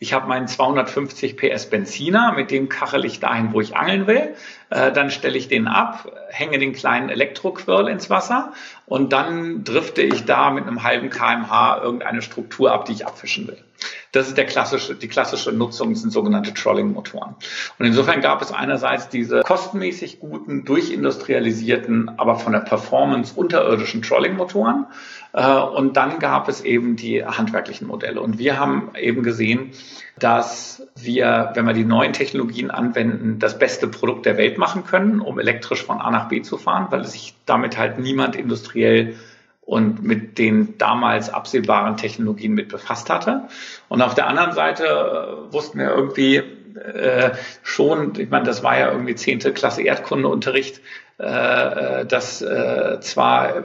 ich 0.00 0.12
habe 0.12 0.26
meinen 0.26 0.48
250 0.48 1.36
PS 1.36 1.70
Benziner, 1.70 2.32
mit 2.32 2.50
dem 2.50 2.68
kachel 2.68 3.04
ich 3.04 3.20
dahin, 3.20 3.52
wo 3.52 3.60
ich 3.60 3.76
angeln 3.76 4.06
will. 4.06 4.34
Äh, 4.70 4.92
dann 4.92 5.10
stelle 5.10 5.38
ich 5.38 5.48
den 5.48 5.68
ab, 5.68 6.12
hänge 6.28 6.58
den 6.58 6.72
kleinen 6.72 7.08
Elektroquirl 7.08 7.88
ins 7.88 8.10
Wasser 8.10 8.52
und 8.86 9.12
dann 9.12 9.64
drifte 9.64 10.02
ich 10.02 10.24
da 10.24 10.50
mit 10.50 10.66
einem 10.66 10.82
halben 10.82 11.10
kmh 11.10 11.80
irgendeine 11.82 12.22
Struktur 12.22 12.72
ab, 12.72 12.84
die 12.86 12.92
ich 12.92 13.06
abfischen 13.06 13.46
will. 13.46 13.64
Das 14.12 14.28
ist 14.28 14.36
der 14.36 14.46
klassische, 14.46 14.94
die 14.94 15.08
klassische 15.08 15.52
Nutzung, 15.52 15.94
sind 15.94 16.10
sogenannte 16.10 16.54
Trolling-Motoren. 16.54 17.34
Und 17.78 17.86
insofern 17.86 18.20
gab 18.20 18.42
es 18.42 18.52
einerseits 18.52 19.08
diese 19.08 19.40
kostenmäßig 19.40 20.20
guten, 20.20 20.64
durchindustrialisierten, 20.64 22.18
aber 22.18 22.36
von 22.36 22.52
der 22.52 22.60
Performance 22.60 23.34
unterirdischen 23.34 24.02
Trolling-Motoren. 24.02 24.86
Äh, 25.32 25.58
und 25.58 25.96
dann 25.96 26.18
gab 26.18 26.48
es 26.48 26.60
eben 26.62 26.96
die 26.96 27.24
handwerklichen 27.24 27.86
Modelle. 27.86 28.20
Und 28.20 28.38
wir 28.38 28.58
haben 28.58 28.90
eben 28.96 29.22
gesehen, 29.22 29.72
dass 30.18 30.86
wir, 30.94 31.50
wenn 31.54 31.66
wir 31.66 31.72
die 31.72 31.84
neuen 31.84 32.12
Technologien 32.12 32.70
anwenden, 32.70 33.38
das 33.40 33.58
beste 33.58 33.88
Produkt 33.88 34.26
der 34.26 34.36
Welt 34.36 34.58
machen 34.58 34.84
können, 34.84 35.20
um 35.20 35.38
elektrisch 35.38 35.84
von 35.84 36.00
A 36.00 36.10
nach 36.10 36.28
B 36.28 36.42
zu 36.42 36.56
fahren, 36.56 36.86
weil 36.90 37.04
sich 37.04 37.34
damit 37.46 37.76
halt 37.78 37.98
niemand 37.98 38.36
industriell 38.36 39.16
und 39.66 40.02
mit 40.02 40.38
den 40.38 40.76
damals 40.78 41.32
absehbaren 41.32 41.96
Technologien 41.96 42.52
mit 42.52 42.68
befasst 42.68 43.08
hatte. 43.08 43.48
Und 43.88 44.02
auf 44.02 44.14
der 44.14 44.26
anderen 44.26 44.52
Seite 44.52 44.84
äh, 44.84 45.52
wussten 45.52 45.78
wir 45.78 45.90
irgendwie 45.90 46.36
äh, 46.36 47.30
schon, 47.62 48.12
ich 48.18 48.30
meine, 48.30 48.44
das 48.44 48.62
war 48.62 48.78
ja 48.78 48.90
irgendwie 48.90 49.14
zehnte 49.14 49.52
Klasse 49.52 49.82
Erdkundeunterricht, 49.82 50.80
äh, 51.18 51.24
äh 51.24 52.06
dass 52.06 52.42
äh, 52.42 53.00
zwar 53.00 53.64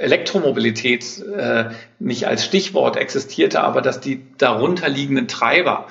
Elektromobilität 0.00 1.22
äh, 1.22 1.66
nicht 1.98 2.26
als 2.26 2.44
Stichwort 2.44 2.96
existierte, 2.96 3.62
aber 3.62 3.80
dass 3.80 4.00
die 4.00 4.26
darunterliegenden 4.36 5.28
Treiber 5.28 5.86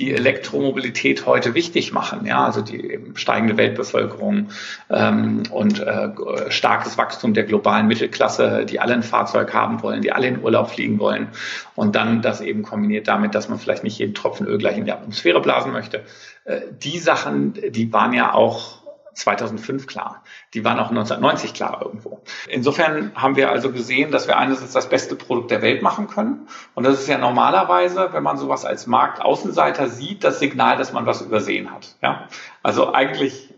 die 0.00 0.14
Elektromobilität 0.14 1.26
heute 1.26 1.54
wichtig 1.54 1.92
machen. 1.92 2.24
Ja, 2.24 2.44
also 2.46 2.62
die 2.62 2.98
steigende 3.14 3.58
Weltbevölkerung 3.58 4.48
ähm, 4.88 5.42
und 5.50 5.78
äh, 5.80 6.08
starkes 6.48 6.96
Wachstum 6.96 7.34
der 7.34 7.44
globalen 7.44 7.86
Mittelklasse, 7.86 8.64
die 8.64 8.80
alle 8.80 8.94
ein 8.94 9.02
Fahrzeug 9.02 9.52
haben 9.52 9.82
wollen, 9.82 10.00
die 10.00 10.12
alle 10.12 10.28
in 10.28 10.42
Urlaub 10.42 10.70
fliegen 10.70 10.98
wollen 10.98 11.28
und 11.74 11.96
dann 11.96 12.22
das 12.22 12.40
eben 12.40 12.62
kombiniert 12.62 13.08
damit, 13.08 13.34
dass 13.34 13.50
man 13.50 13.58
vielleicht 13.58 13.84
nicht 13.84 13.98
jeden 13.98 14.14
Tropfen 14.14 14.46
Öl 14.46 14.56
gleich 14.56 14.78
in 14.78 14.86
die 14.86 14.92
Atmosphäre 14.92 15.42
blasen 15.42 15.72
möchte. 15.72 16.02
Äh, 16.44 16.60
die 16.82 16.98
Sachen, 16.98 17.52
die 17.52 17.92
waren 17.92 18.14
ja 18.14 18.32
auch 18.32 18.79
2005 19.20 19.86
klar. 19.86 20.22
Die 20.54 20.64
waren 20.64 20.78
auch 20.78 20.90
1990 20.90 21.54
klar 21.54 21.80
irgendwo. 21.82 22.20
Insofern 22.48 23.12
haben 23.14 23.36
wir 23.36 23.50
also 23.50 23.72
gesehen, 23.72 24.10
dass 24.10 24.26
wir 24.26 24.38
einerseits 24.38 24.72
das 24.72 24.88
beste 24.88 25.16
Produkt 25.16 25.50
der 25.50 25.62
Welt 25.62 25.82
machen 25.82 26.08
können. 26.08 26.48
Und 26.74 26.84
das 26.84 27.00
ist 27.00 27.08
ja 27.08 27.18
normalerweise, 27.18 28.12
wenn 28.12 28.22
man 28.22 28.36
sowas 28.36 28.64
als 28.64 28.86
Marktaußenseiter 28.86 29.88
sieht, 29.88 30.24
das 30.24 30.38
Signal, 30.38 30.76
dass 30.76 30.92
man 30.92 31.06
was 31.06 31.22
übersehen 31.22 31.70
hat. 31.70 31.96
Ja? 32.02 32.28
Also 32.62 32.92
eigentlich 32.92 33.54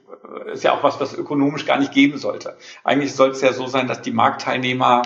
äh, 0.46 0.52
ist 0.52 0.64
ja 0.64 0.72
auch 0.72 0.82
was, 0.82 1.00
was 1.00 1.14
ökonomisch 1.14 1.64
gar 1.64 1.78
nicht 1.78 1.92
geben 1.92 2.18
sollte. 2.18 2.56
Eigentlich 2.84 3.14
soll 3.14 3.30
es 3.30 3.40
ja 3.40 3.52
so 3.52 3.66
sein, 3.66 3.86
dass 3.86 4.02
die 4.02 4.12
Marktteilnehmer 4.12 5.02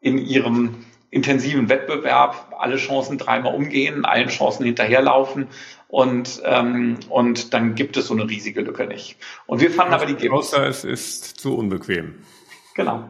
in 0.00 0.18
ihrem 0.18 0.84
intensiven 1.10 1.68
Wettbewerb 1.68 2.54
alle 2.58 2.76
Chancen 2.76 3.16
dreimal 3.16 3.54
umgehen, 3.54 4.04
allen 4.04 4.28
Chancen 4.28 4.64
hinterherlaufen 4.64 5.48
und, 5.88 6.42
ähm, 6.44 6.98
und 7.08 7.54
dann 7.54 7.74
gibt 7.74 7.96
es 7.96 8.06
so 8.06 8.14
eine 8.14 8.28
riesige 8.28 8.62
Lücke 8.62 8.86
nicht. 8.86 9.16
Und 9.46 9.60
wir 9.60 9.70
fanden 9.70 9.94
aber 9.94 10.06
die 10.06 10.14
gibt 10.14 10.32
Außer 10.32 10.66
es 10.66 10.84
ist 10.84 11.24
zu 11.38 11.56
unbequem. 11.56 12.16
Genau. 12.74 13.08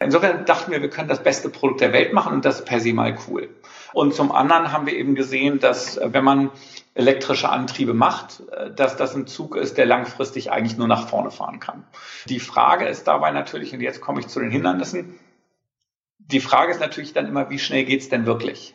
Insofern 0.00 0.44
dachten 0.44 0.72
wir, 0.72 0.82
wir 0.82 0.90
können 0.90 1.08
das 1.08 1.22
beste 1.22 1.48
Produkt 1.48 1.80
der 1.80 1.92
Welt 1.92 2.12
machen 2.12 2.32
und 2.32 2.44
das 2.44 2.60
ist 2.60 2.66
per 2.66 2.80
se 2.80 2.92
mal 2.92 3.16
cool. 3.28 3.48
Und 3.92 4.14
zum 4.14 4.32
anderen 4.32 4.72
haben 4.72 4.86
wir 4.86 4.94
eben 4.94 5.14
gesehen, 5.14 5.60
dass 5.60 5.96
äh, 5.96 6.12
wenn 6.12 6.24
man 6.24 6.50
elektrische 6.94 7.48
Antriebe 7.48 7.94
macht, 7.94 8.42
äh, 8.50 8.72
dass 8.72 8.96
das 8.96 9.14
ein 9.14 9.26
Zug 9.26 9.56
ist, 9.56 9.78
der 9.78 9.86
langfristig 9.86 10.50
eigentlich 10.50 10.76
nur 10.76 10.88
nach 10.88 11.08
vorne 11.08 11.30
fahren 11.30 11.60
kann. 11.60 11.84
Die 12.28 12.40
Frage 12.40 12.86
ist 12.86 13.04
dabei 13.04 13.30
natürlich, 13.30 13.72
und 13.72 13.80
jetzt 13.80 14.00
komme 14.00 14.20
ich 14.20 14.26
zu 14.26 14.40
den 14.40 14.50
Hindernissen, 14.50 15.18
die 16.18 16.40
Frage 16.40 16.72
ist 16.72 16.80
natürlich 16.80 17.12
dann 17.12 17.26
immer, 17.26 17.50
wie 17.50 17.58
schnell 17.58 17.84
geht's 17.84 18.08
denn 18.08 18.26
wirklich? 18.26 18.74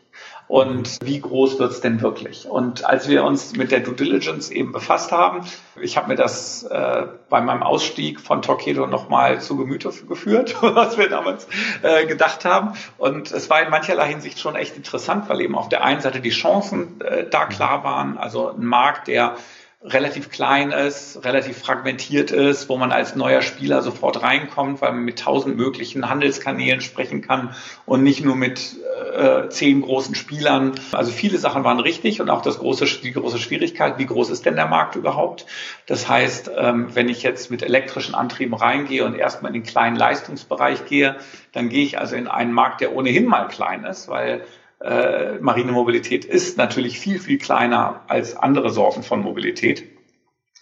Und 0.50 0.98
wie 1.03 1.22
groß 1.22 1.60
wird's 1.60 1.79
denn 1.79 2.01
wirklich? 2.01 2.50
Und 2.50 2.84
als 2.84 3.08
wir 3.08 3.24
uns 3.24 3.56
mit 3.56 3.72
der 3.72 3.82
Due 3.82 3.94
Diligence 3.94 4.50
eben 4.50 4.72
befasst 4.72 5.12
haben, 5.12 5.46
ich 5.79 5.96
habe 5.96 6.08
mir 6.08 6.15
das 6.15 6.63
äh, 6.63 7.06
bei 7.29 7.39
meinem 7.39 7.62
Ausstieg 7.62 8.20
von 8.20 8.41
Torquedo 8.41 8.88
nochmal 8.88 9.41
zu 9.41 9.58
Gemüte 9.58 9.91
geführt, 10.08 10.56
was 10.62 10.98
wir 10.98 11.08
damals 11.08 11.48
äh, 11.84 12.08
gedacht 12.08 12.46
haben. 12.46 12.74
Und 12.98 13.32
es 13.32 13.48
war 13.51 13.62
in 13.62 13.70
mancherlei 13.70 14.08
Hinsicht 14.08 14.39
schon 14.39 14.56
echt 14.56 14.75
interessant, 14.75 15.29
weil 15.29 15.39
eben 15.41 15.53
auf 15.53 15.70
der 15.70 15.84
einen 15.84 16.01
Seite 16.01 16.20
die 16.20 16.32
Chancen 16.32 17.00
äh, 17.01 17.29
da 17.29 17.46
klar 17.46 17.84
waren, 17.84 18.18
also 18.18 18.50
ein 18.50 18.65
Markt, 18.65 19.08
der 19.08 19.36
relativ 19.81 20.29
klein 20.29 20.71
ist, 20.71 21.24
relativ 21.24 21.57
fragmentiert 21.57 22.31
ist, 22.31 22.67
wo 22.67 22.75
man 22.75 22.91
als 22.91 23.15
neuer 23.15 23.41
Spieler 23.41 23.81
sofort 23.81 24.21
reinkommt, 24.21 24.81
weil 24.81 24.91
man 24.91 25.05
mit 25.05 25.19
tausend 25.19 25.55
möglichen 25.55 26.09
Handelskanälen 26.09 26.81
sprechen 26.81 27.21
kann 27.21 27.55
und 27.86 28.03
nicht 28.03 28.21
nur 28.21 28.36
mit 28.36 28.75
äh, 29.15 29.48
zehn 29.48 29.81
großen 29.81 30.15
Spielern. 30.15 30.74
Also 30.91 31.13
viele 31.13 31.38
Sachen 31.38 31.63
waren 31.63 31.79
richtig 31.79 32.19
und 32.19 32.29
auch 32.29 32.41
das 32.41 32.59
große, 32.59 32.86
die 33.01 33.13
große 33.13 33.39
Schwierigkeit, 33.39 33.98
wie 33.98 34.05
groß 34.05 34.31
ist 34.31 34.45
denn 34.45 34.57
der 34.57 34.67
Markt 34.67 34.98
überhaupt? 34.98 35.45
Das 35.86 36.09
heißt, 36.09 36.51
ähm, 36.57 36.93
wenn 36.93 37.07
ich 37.07 37.24
jetzt 37.24 37.50
mit 37.50 37.63
elektrischen 37.63 38.15
Antrieben 38.15 38.55
reingehe 38.55 39.05
und 39.05 39.15
erstmal 39.15 39.55
in 39.55 39.62
den 39.62 39.69
kleinen 39.69 39.95
Leistungsbereich 39.95 40.88
gehe, 40.88 41.15
dann 41.53 41.69
gehe 41.69 41.86
ich 41.86 41.98
also 41.98 42.17
in 42.17 42.27
einen 42.27 42.51
Markt, 42.51 42.81
der 42.81 42.93
ohnehin 42.93 43.25
mal 43.25 43.48
klein 43.48 43.86
ist, 43.86 44.09
weil 44.09 44.43
äh, 44.79 45.39
marine 45.39 45.71
Mobilität 45.71 46.25
ist 46.25 46.57
natürlich 46.57 47.00
viel, 47.00 47.19
viel 47.19 47.38
kleiner 47.38 48.01
als 48.07 48.36
andere 48.36 48.69
Sorten 48.69 49.03
von 49.03 49.21
Mobilität. 49.21 49.83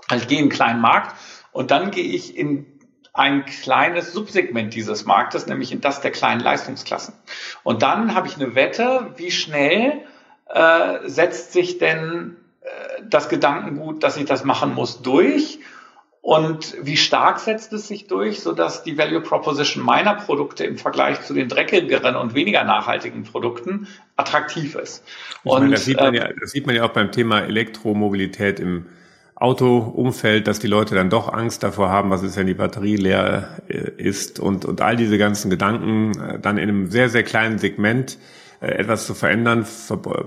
Also 0.07 0.23
ich 0.23 0.27
gehe 0.27 0.39
in 0.39 0.45
einen 0.45 0.51
kleinen 0.51 0.81
Markt 0.81 1.15
und 1.51 1.71
dann 1.71 1.91
gehe 1.91 2.03
ich 2.03 2.37
in 2.37 2.65
ein 3.13 3.45
kleines 3.45 4.13
Subsegment 4.13 4.73
dieses 4.75 5.05
Marktes, 5.05 5.47
nämlich 5.47 5.71
in 5.71 5.81
das 5.81 6.01
der 6.01 6.11
kleinen 6.11 6.39
Leistungsklassen. 6.39 7.15
Und 7.63 7.81
dann 7.81 8.13
habe 8.13 8.27
ich 8.27 8.35
eine 8.35 8.53
Wette, 8.53 9.13
wie 9.17 9.31
schnell 9.31 10.03
äh, 10.47 10.99
setzt 11.07 11.51
sich 11.51 11.79
denn 11.79 12.37
äh, 12.61 12.67
das 13.03 13.27
Gedankengut, 13.27 14.03
dass 14.03 14.17
ich 14.17 14.25
das 14.25 14.45
machen 14.45 14.73
muss, 14.73 15.01
durch 15.01 15.59
und 16.27 16.75
wie 16.81 16.97
stark 16.97 17.39
setzt 17.39 17.71
es 17.71 17.87
sich 17.87 18.07
durch, 18.07 18.41
sodass 18.41 18.83
die 18.83 18.97
Value 18.97 19.21
Proposition 19.21 19.81
meiner 19.81 20.13
Produkte 20.13 20.65
im 20.65 20.77
Vergleich 20.77 21.21
zu 21.21 21.33
den 21.33 21.47
dreckigeren 21.47 22.17
und 22.17 22.33
weniger 22.33 22.65
nachhaltigen 22.65 23.23
Produkten 23.23 23.87
attraktiv 24.17 24.75
ist. 24.75 25.05
Und 25.45 25.61
meine, 25.61 25.75
das, 25.75 25.85
sieht 25.85 25.95
man 25.95 26.13
ja, 26.13 26.25
ähm, 26.25 26.35
das 26.41 26.51
sieht 26.51 26.67
man 26.67 26.75
ja 26.75 26.83
auch 26.83 26.91
beim 26.91 27.13
Thema 27.13 27.39
Elektromobilität 27.43 28.59
im 28.59 28.87
Autoumfeld, 29.35 30.47
dass 30.47 30.59
die 30.59 30.67
Leute 30.67 30.95
dann 30.95 31.09
doch 31.09 31.31
Angst 31.31 31.63
davor 31.63 31.91
haben, 31.91 32.09
was 32.09 32.23
ist, 32.23 32.35
wenn 32.35 32.47
die 32.47 32.55
Batterie 32.55 32.97
leer 32.97 33.61
äh, 33.69 33.89
ist 33.95 34.41
und, 34.41 34.65
und 34.65 34.81
all 34.81 34.97
diese 34.97 35.17
ganzen 35.17 35.49
Gedanken 35.49 36.19
äh, 36.19 36.39
dann 36.41 36.57
in 36.57 36.67
einem 36.67 36.91
sehr, 36.91 37.07
sehr 37.07 37.23
kleinen 37.23 37.57
Segment 37.57 38.15
äh, 38.15 38.46
etwas 38.59 39.05
zu 39.05 39.13
verändern, 39.13 39.65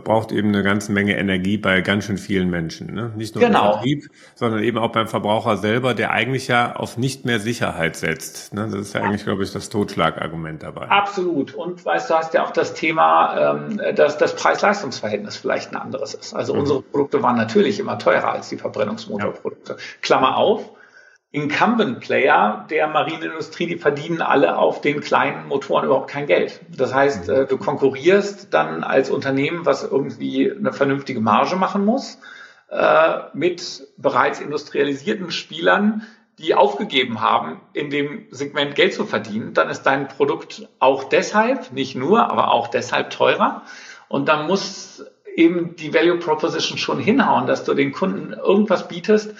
braucht 0.05 0.31
eben 0.31 0.49
eine 0.49 0.63
ganze 0.63 0.93
Menge 0.93 1.17
Energie 1.17 1.59
bei 1.59 1.81
ganz 1.81 2.05
schön 2.05 2.19
vielen 2.19 2.49
Menschen. 2.49 2.95
Ne? 2.95 3.13
Nicht 3.17 3.35
nur 3.35 3.45
genau. 3.45 3.67
im 3.67 3.73
Vertrieb, 3.73 4.05
sondern 4.35 4.63
eben 4.63 4.79
auch 4.79 4.93
beim 4.93 5.09
Verbraucher 5.09 5.57
selber, 5.57 5.95
der 5.95 6.13
eigentlich 6.13 6.47
ja 6.47 6.77
auf 6.77 6.97
nicht 6.97 7.25
mehr 7.25 7.41
Sicherheit 7.41 7.97
setzt. 7.97 8.55
Ne? 8.55 8.69
Das 8.71 8.81
ist 8.81 8.95
ja 8.95 9.03
eigentlich, 9.03 9.25
glaube 9.25 9.43
ich, 9.43 9.53
das 9.53 9.69
Totschlagargument 9.69 10.63
dabei. 10.63 10.89
Absolut. 10.89 11.55
Und 11.55 11.85
weißt 11.85 12.11
du, 12.11 12.15
hast 12.15 12.35
ja 12.35 12.45
auch 12.45 12.53
das 12.53 12.75
Thema, 12.75 13.57
ähm, 13.57 13.81
dass 13.97 14.17
das 14.17 14.37
Preis-Leistungs-Verhältnis 14.37 15.37
vielleicht 15.37 15.73
ein 15.73 15.77
anderes 15.77 16.15
ist. 16.15 16.33
Also 16.33 16.55
mhm. 16.55 16.61
unsere 16.61 16.83
Produkte 16.83 17.23
waren 17.23 17.37
natürlich 17.37 17.81
immer 17.81 17.99
teurer 17.99 18.33
als 18.33 18.49
die 18.49 18.57
Verbrennungsmotorprodukte. 18.57 19.73
Ja. 19.73 19.79
Klammer 20.03 20.37
auf, 20.37 20.71
Incumbent-Player 21.33 22.67
der 22.71 22.89
Marineindustrie, 22.89 23.67
die 23.67 23.77
verdienen 23.77 24.21
alle 24.21 24.59
auf 24.59 24.81
den 24.81 25.01
kleinen 25.01 25.47
Motoren 25.47 25.85
überhaupt 25.85 26.11
kein 26.11 26.27
Geld. 26.27 26.61
Das 26.77 26.93
heißt, 26.93 27.29
äh, 27.29 27.47
du 27.47 27.57
konkurrierst 27.57 28.53
dann 28.53 28.83
als 28.83 29.11
Unternehmen, 29.11 29.65
was 29.65 29.85
irgendwie 29.85 30.51
eine 30.51 30.73
vernünftige 30.73 31.21
Marge 31.21 31.55
machen 31.55 31.85
muss, 31.85 32.19
äh, 32.69 33.19
mit 33.33 33.87
bereits 33.97 34.41
industrialisierten 34.41 35.31
Spielern, 35.31 36.03
die 36.39 36.55
aufgegeben 36.55 37.21
haben, 37.21 37.61
in 37.75 37.91
dem 37.91 38.27
Segment 38.31 38.75
Geld 38.75 38.95
zu 38.95 39.05
verdienen, 39.05 39.55
dann 39.55 39.69
ist 39.69 39.83
dein 39.83 40.09
Produkt 40.09 40.69
auch 40.79 41.05
deshalb, 41.05 41.71
nicht 41.73 41.95
nur, 41.95 42.31
aber 42.31 42.51
auch 42.51 42.69
deshalb 42.69 43.11
teurer. 43.11 43.63
Und 44.09 44.29
dann 44.29 44.47
muss 44.47 45.05
eben 45.37 45.77
die 45.77 45.95
Value 45.95 46.19
Proposition 46.19 46.79
schon 46.79 46.99
hinhauen, 46.99 47.47
dass 47.47 47.65
du 47.65 47.75
den 47.75 47.93
Kunden 47.93 48.33
irgendwas 48.33 48.89
bietest, 48.89 49.35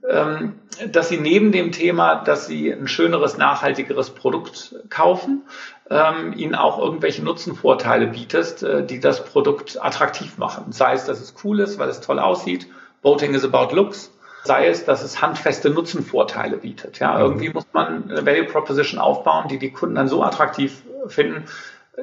dass 0.00 1.08
sie 1.08 1.18
neben 1.18 1.52
dem 1.52 1.72
Thema, 1.72 2.16
dass 2.16 2.46
sie 2.46 2.70
ein 2.70 2.86
schöneres, 2.88 3.36
nachhaltigeres 3.36 4.10
Produkt 4.10 4.76
kaufen, 4.90 5.42
ähm, 5.90 6.32
ihnen 6.36 6.54
auch 6.54 6.78
irgendwelche 6.78 7.24
Nutzenvorteile 7.24 8.06
bietest, 8.06 8.62
äh, 8.62 8.86
die 8.86 9.00
das 9.00 9.24
Produkt 9.24 9.82
attraktiv 9.82 10.38
machen. 10.38 10.72
Sei 10.72 10.92
es, 10.92 11.04
dass 11.06 11.20
es 11.20 11.34
cool 11.42 11.60
ist, 11.60 11.78
weil 11.78 11.88
es 11.88 12.00
toll 12.00 12.18
aussieht. 12.18 12.68
Boating 13.02 13.34
is 13.34 13.44
about 13.44 13.74
looks 13.74 14.12
sei 14.44 14.68
es, 14.68 14.84
dass 14.84 15.02
es 15.02 15.20
handfeste 15.20 15.70
Nutzenvorteile 15.70 16.56
bietet. 16.56 16.98
Ja, 16.98 17.14
mhm. 17.14 17.20
irgendwie 17.20 17.50
muss 17.50 17.66
man 17.72 18.10
eine 18.10 18.26
Value 18.26 18.44
Proposition 18.44 18.98
aufbauen, 19.00 19.48
die 19.48 19.58
die 19.58 19.70
Kunden 19.70 19.94
dann 19.94 20.08
so 20.08 20.22
attraktiv 20.22 20.82
finden, 21.06 21.44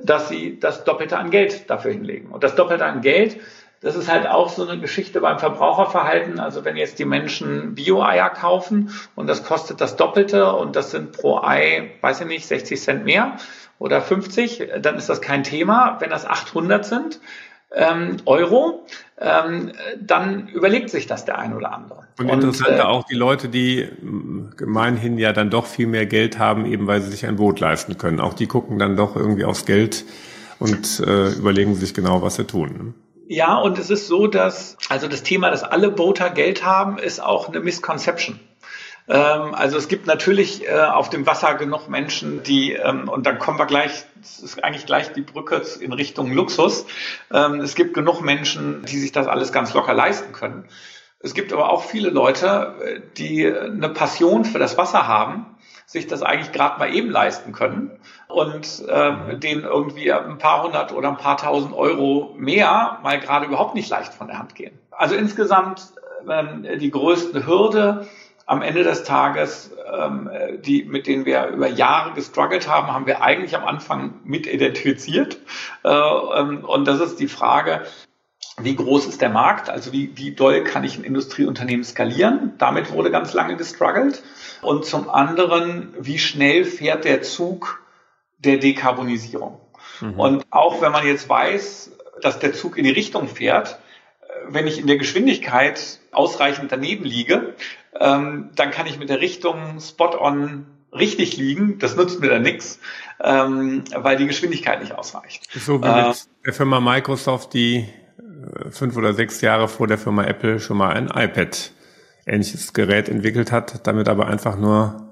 dass 0.03 0.29
sie 0.29 0.59
das 0.59 0.83
Doppelte 0.83 1.17
an 1.17 1.31
Geld 1.31 1.69
dafür 1.69 1.91
hinlegen. 1.91 2.29
Und 2.29 2.43
das 2.43 2.55
Doppelte 2.55 2.85
an 2.85 3.01
Geld, 3.01 3.37
das 3.85 3.95
ist 3.95 4.11
halt 4.11 4.25
auch 4.25 4.49
so 4.49 4.67
eine 4.67 4.81
Geschichte 4.81 5.21
beim 5.21 5.37
Verbraucherverhalten. 5.37 6.39
Also 6.39 6.65
wenn 6.65 6.75
jetzt 6.75 6.97
die 6.97 7.05
Menschen 7.05 7.75
Bio-Eier 7.75 8.31
kaufen 8.31 8.89
und 9.13 9.27
das 9.27 9.43
kostet 9.43 9.79
das 9.79 9.95
Doppelte 9.95 10.51
und 10.53 10.75
das 10.75 10.89
sind 10.89 11.11
pro 11.11 11.37
Ei, 11.37 11.91
weiß 12.01 12.21
ich 12.21 12.25
nicht, 12.25 12.47
60 12.47 12.81
Cent 12.81 13.05
mehr 13.05 13.37
oder 13.77 14.01
50, 14.01 14.71
dann 14.81 14.95
ist 14.95 15.07
das 15.07 15.21
kein 15.21 15.43
Thema. 15.43 15.97
Wenn 15.99 16.09
das 16.09 16.25
800 16.25 16.83
sind, 16.83 17.19
ähm, 17.71 18.17
Euro, 18.25 18.87
ähm, 19.21 19.73
dann 20.01 20.47
überlegt 20.47 20.89
sich 20.89 21.05
das 21.05 21.25
der 21.25 21.37
ein 21.37 21.53
oder 21.53 21.71
andere. 21.71 22.07
Und, 22.17 22.29
interessanter 22.29 22.79
äh, 22.79 22.87
auch 22.87 23.03
die 23.03 23.13
Leute, 23.13 23.49
die 23.49 23.87
gemeinhin 24.57 25.19
ja 25.19 25.31
dann 25.31 25.51
doch 25.51 25.67
viel 25.67 25.85
mehr 25.85 26.07
Geld 26.07 26.39
haben, 26.39 26.65
eben 26.65 26.87
weil 26.87 27.01
sie 27.01 27.11
sich 27.11 27.27
ein 27.27 27.35
Boot 27.35 27.59
leisten 27.59 27.99
können. 27.99 28.19
Auch 28.19 28.33
die 28.33 28.47
gucken 28.47 28.79
dann 28.79 28.97
doch 28.97 29.15
irgendwie 29.15 29.45
aufs 29.45 29.67
Geld 29.67 30.05
und 30.57 31.01
äh, 31.01 31.33
überlegen 31.33 31.75
sich 31.75 31.93
genau, 31.93 32.23
was 32.23 32.37
sie 32.37 32.45
tun. 32.45 32.95
Ja, 33.27 33.55
und 33.57 33.79
es 33.79 33.89
ist 33.89 34.07
so, 34.07 34.27
dass 34.27 34.77
also 34.89 35.07
das 35.07 35.23
Thema, 35.23 35.49
dass 35.49 35.63
alle 35.63 35.89
Boater 35.89 36.29
Geld 36.29 36.63
haben, 36.63 36.99
ist 36.99 37.19
auch 37.19 37.47
eine 37.47 37.59
Misconception. 37.59 38.39
Ähm, 39.07 39.55
also 39.55 39.77
es 39.77 39.87
gibt 39.87 40.05
natürlich 40.05 40.67
äh, 40.67 40.79
auf 40.79 41.09
dem 41.09 41.25
Wasser 41.25 41.55
genug 41.55 41.89
Menschen, 41.89 42.43
die, 42.43 42.73
ähm, 42.73 43.09
und 43.09 43.25
dann 43.25 43.39
kommen 43.39 43.57
wir 43.57 43.65
gleich, 43.65 44.05
das 44.15 44.39
ist 44.39 44.63
eigentlich 44.63 44.85
gleich 44.85 45.11
die 45.13 45.21
Brücke 45.21 45.61
in 45.79 45.93
Richtung 45.93 46.31
Luxus. 46.31 46.85
Ähm, 47.31 47.61
es 47.61 47.73
gibt 47.73 47.95
genug 47.95 48.21
Menschen, 48.21 48.83
die 48.85 48.99
sich 48.99 49.11
das 49.11 49.27
alles 49.27 49.51
ganz 49.51 49.73
locker 49.73 49.93
leisten 49.93 50.31
können. 50.31 50.65
Es 51.19 51.33
gibt 51.33 51.51
aber 51.51 51.71
auch 51.71 51.83
viele 51.83 52.09
Leute, 52.09 52.75
äh, 52.83 53.01
die 53.17 53.47
eine 53.47 53.89
Passion 53.89 54.45
für 54.45 54.59
das 54.59 54.77
Wasser 54.77 55.07
haben, 55.07 55.57
sich 55.87 56.05
das 56.05 56.21
eigentlich 56.21 56.51
gerade 56.51 56.77
mal 56.77 56.93
eben 56.93 57.09
leisten 57.09 57.53
können 57.53 57.99
und 58.27 58.83
äh, 58.87 59.37
denen 59.37 59.63
irgendwie 59.63 60.11
ein 60.11 60.37
paar 60.37 60.63
hundert 60.63 60.91
oder 60.91 61.09
ein 61.09 61.17
paar 61.17 61.37
tausend 61.37 61.73
Euro 61.73 62.33
mehr 62.37 62.99
mal 63.03 63.19
gerade 63.19 63.45
überhaupt 63.45 63.75
nicht 63.75 63.89
leicht 63.89 64.13
von 64.13 64.27
der 64.27 64.39
Hand 64.39 64.55
gehen. 64.55 64.77
Also 64.91 65.15
insgesamt 65.15 65.93
äh, 66.27 66.77
die 66.77 66.91
größte 66.91 67.45
Hürde 67.45 68.07
am 68.45 68.61
Ende 68.61 68.83
des 68.83 69.03
Tages, 69.03 69.71
ähm, 69.91 70.29
die, 70.59 70.83
mit 70.83 71.07
denen 71.07 71.25
wir 71.25 71.47
über 71.47 71.67
Jahre 71.67 72.13
gestruggelt 72.13 72.67
haben, 72.67 72.93
haben 72.93 73.07
wir 73.07 73.23
eigentlich 73.23 73.55
am 73.55 73.65
Anfang 73.65 74.15
mit 74.23 74.45
identifiziert. 74.45 75.39
Äh, 75.83 75.89
ähm, 75.89 76.63
und 76.63 76.85
das 76.87 76.99
ist 76.99 77.19
die 77.19 77.27
Frage, 77.27 77.85
wie 78.57 78.75
groß 78.75 79.07
ist 79.07 79.21
der 79.21 79.29
Markt? 79.29 79.69
Also 79.69 79.91
wie, 79.91 80.11
wie 80.15 80.31
doll 80.31 80.63
kann 80.63 80.83
ich 80.83 80.97
ein 80.97 81.03
Industrieunternehmen 81.03 81.83
skalieren? 81.83 82.53
Damit 82.57 82.91
wurde 82.91 83.11
ganz 83.11 83.33
lange 83.33 83.57
gestruggelt. 83.57 84.23
Und 84.61 84.85
zum 84.85 85.09
anderen, 85.09 85.93
wie 85.99 86.19
schnell 86.19 86.63
fährt 86.63 87.03
der 87.03 87.21
Zug 87.21 87.81
der 88.37 88.57
Dekarbonisierung? 88.57 89.59
Mhm. 90.01 90.19
Und 90.19 90.45
auch 90.49 90.81
wenn 90.81 90.91
man 90.91 91.05
jetzt 91.05 91.27
weiß, 91.29 91.91
dass 92.21 92.39
der 92.39 92.53
Zug 92.53 92.77
in 92.77 92.83
die 92.83 92.91
Richtung 92.91 93.27
fährt, 93.27 93.79
wenn 94.47 94.67
ich 94.67 94.79
in 94.79 94.87
der 94.87 94.97
Geschwindigkeit 94.97 95.99
ausreichend 96.11 96.71
daneben 96.71 97.03
liege, 97.03 97.55
ähm, 97.99 98.49
dann 98.55 98.71
kann 98.71 98.87
ich 98.87 98.99
mit 98.99 99.09
der 99.09 99.21
Richtung 99.21 99.79
spot-on 99.79 100.65
richtig 100.91 101.37
liegen. 101.37 101.79
Das 101.79 101.95
nutzt 101.95 102.19
mir 102.19 102.29
dann 102.29 102.41
nichts, 102.41 102.79
ähm, 103.23 103.83
weil 103.93 104.17
die 104.17 104.27
Geschwindigkeit 104.27 104.81
nicht 104.81 104.93
ausreicht. 104.93 105.47
So 105.53 105.81
wie 105.81 105.87
äh, 105.87 106.09
mit 106.09 106.45
der 106.45 106.53
Firma 106.53 106.79
Microsoft, 106.79 107.53
die 107.53 107.87
äh, 108.17 108.71
fünf 108.71 108.95
oder 108.97 109.13
sechs 109.13 109.41
Jahre 109.41 109.67
vor 109.67 109.87
der 109.87 109.97
Firma 109.97 110.25
Apple 110.25 110.59
schon 110.59 110.77
mal 110.77 110.93
ein 110.93 111.07
iPad 111.07 111.71
ähnliches 112.25 112.73
Gerät 112.73 113.07
entwickelt 113.09 113.51
hat, 113.51 113.85
damit 113.87 114.09
aber 114.09 114.27
einfach 114.27 114.57
nur 114.57 115.04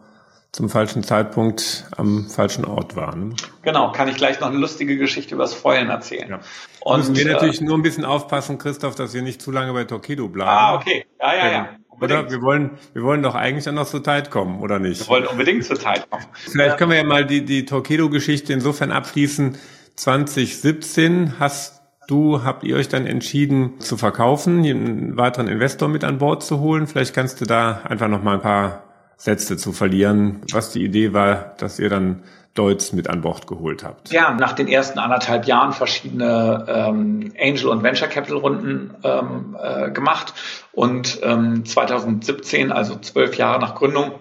zum 0.53 0.69
falschen 0.69 1.03
Zeitpunkt 1.03 1.85
am 1.97 2.29
falschen 2.29 2.63
Ort 2.63 2.95
waren. 2.95 3.35
Genau, 3.63 3.91
kann 3.91 4.07
ich 4.07 4.17
gleich 4.17 4.39
noch 4.39 4.49
eine 4.49 4.57
lustige 4.57 4.97
Geschichte 4.97 5.33
über 5.33 5.45
das 5.45 5.55
Feuern 5.55 5.89
erzählen. 5.89 6.29
Ja. 6.29 6.39
Und 6.81 6.99
müssen 6.99 7.15
wir 7.15 7.25
äh, 7.25 7.33
natürlich 7.33 7.59
nur 7.59 7.75
ein 7.75 7.81
bisschen 7.81 8.05
aufpassen, 8.05 8.59
Christoph, 8.59 8.93
dass 8.93 9.15
wir 9.15 9.23
nicht 9.23 9.41
zu 9.41 9.51
lange 9.51 9.73
bei 9.73 9.83
Torpedo 9.85 10.29
bleiben. 10.29 10.51
Ah, 10.51 10.75
okay. 10.75 11.05
Ja, 11.19 11.35
ja, 11.35 11.51
ja. 11.51 11.69
Oder 11.99 12.29
wir 12.29 12.41
wollen, 12.41 12.77
wir 12.93 13.01
wollen 13.01 13.23
doch 13.23 13.33
eigentlich 13.33 13.63
dann 13.65 13.75
noch 13.75 13.87
zur 13.87 14.03
Zeit 14.03 14.29
kommen, 14.29 14.61
oder 14.61 14.77
nicht? 14.77 15.01
Wir 15.01 15.07
wollen 15.07 15.27
unbedingt 15.27 15.65
zur 15.65 15.79
Zeit 15.79 16.07
kommen. 16.09 16.25
Vielleicht 16.33 16.77
können 16.77 16.91
wir 16.91 16.97
ja 16.97 17.03
mal 17.03 17.25
die, 17.25 17.45
die 17.45 17.65
Torpedo-Geschichte 17.65 18.53
insofern 18.53 18.91
abschließen. 18.91 19.57
2017 19.95 21.39
hast 21.39 21.81
du, 22.07 22.43
habt 22.43 22.63
ihr 22.63 22.75
euch 22.75 22.89
dann 22.89 23.07
entschieden 23.07 23.79
zu 23.79 23.97
verkaufen, 23.97 24.63
einen 24.63 25.17
weiteren 25.17 25.47
Investor 25.47 25.87
mit 25.87 26.03
an 26.03 26.19
Bord 26.19 26.43
zu 26.43 26.59
holen. 26.59 26.85
Vielleicht 26.85 27.15
kannst 27.15 27.41
du 27.41 27.45
da 27.45 27.81
einfach 27.85 28.07
noch 28.07 28.21
mal 28.21 28.35
ein 28.35 28.41
paar 28.41 28.92
Sätze 29.17 29.57
zu 29.57 29.71
verlieren, 29.71 30.41
was 30.51 30.71
die 30.71 30.83
Idee 30.83 31.13
war, 31.13 31.55
dass 31.57 31.79
ihr 31.79 31.89
dann 31.89 32.23
Deutz 32.53 32.93
mit 32.93 33.09
an 33.09 33.21
Bord 33.21 33.47
geholt 33.47 33.83
habt. 33.83 34.11
Ja, 34.11 34.31
nach 34.31 34.53
den 34.53 34.67
ersten 34.67 34.99
anderthalb 34.99 35.45
Jahren 35.45 35.73
verschiedene 35.73 36.65
ähm, 36.67 37.33
Angel- 37.39 37.69
und 37.69 37.81
Venture 37.81 38.07
Capital-Runden 38.07 38.93
ähm, 39.03 39.57
äh, 39.59 39.89
gemacht 39.89 40.33
und 40.71 41.19
ähm, 41.23 41.65
2017, 41.65 42.71
also 42.71 42.95
zwölf 42.97 43.37
Jahre 43.37 43.59
nach 43.59 43.73
Gründung, 43.73 44.11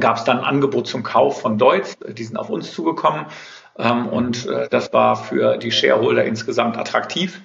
gab 0.00 0.16
es 0.16 0.24
dann 0.24 0.38
ein 0.38 0.44
Angebot 0.44 0.88
zum 0.88 1.04
Kauf 1.04 1.40
von 1.40 1.58
Deutz. 1.58 1.96
Die 2.08 2.24
sind 2.24 2.36
auf 2.36 2.50
uns 2.50 2.72
zugekommen 2.72 3.26
ähm, 3.78 4.08
und 4.08 4.46
äh, 4.46 4.68
das 4.68 4.92
war 4.92 5.14
für 5.14 5.58
die 5.58 5.70
Shareholder 5.70 6.24
insgesamt 6.24 6.76
attraktiv. 6.76 7.40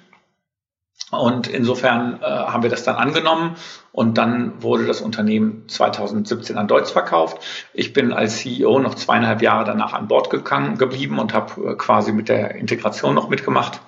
Und 1.10 1.46
insofern 1.46 2.20
äh, 2.22 2.24
haben 2.24 2.62
wir 2.62 2.70
das 2.70 2.84
dann 2.84 2.96
angenommen 2.96 3.56
und 3.92 4.18
dann 4.18 4.62
wurde 4.62 4.86
das 4.86 5.00
Unternehmen 5.00 5.64
2017 5.68 6.58
an 6.58 6.66
Deutz 6.66 6.90
verkauft. 6.90 7.38
Ich 7.72 7.92
bin 7.92 8.12
als 8.12 8.38
CEO 8.38 8.80
noch 8.80 8.94
zweieinhalb 8.94 9.42
Jahre 9.42 9.64
danach 9.64 9.92
an 9.92 10.08
Bord 10.08 10.30
gegangen, 10.30 10.78
geblieben 10.78 11.18
und 11.18 11.34
habe 11.34 11.72
äh, 11.72 11.74
quasi 11.76 12.12
mit 12.12 12.28
der 12.28 12.54
Integration 12.56 13.14
noch 13.14 13.28
mitgemacht 13.28 13.80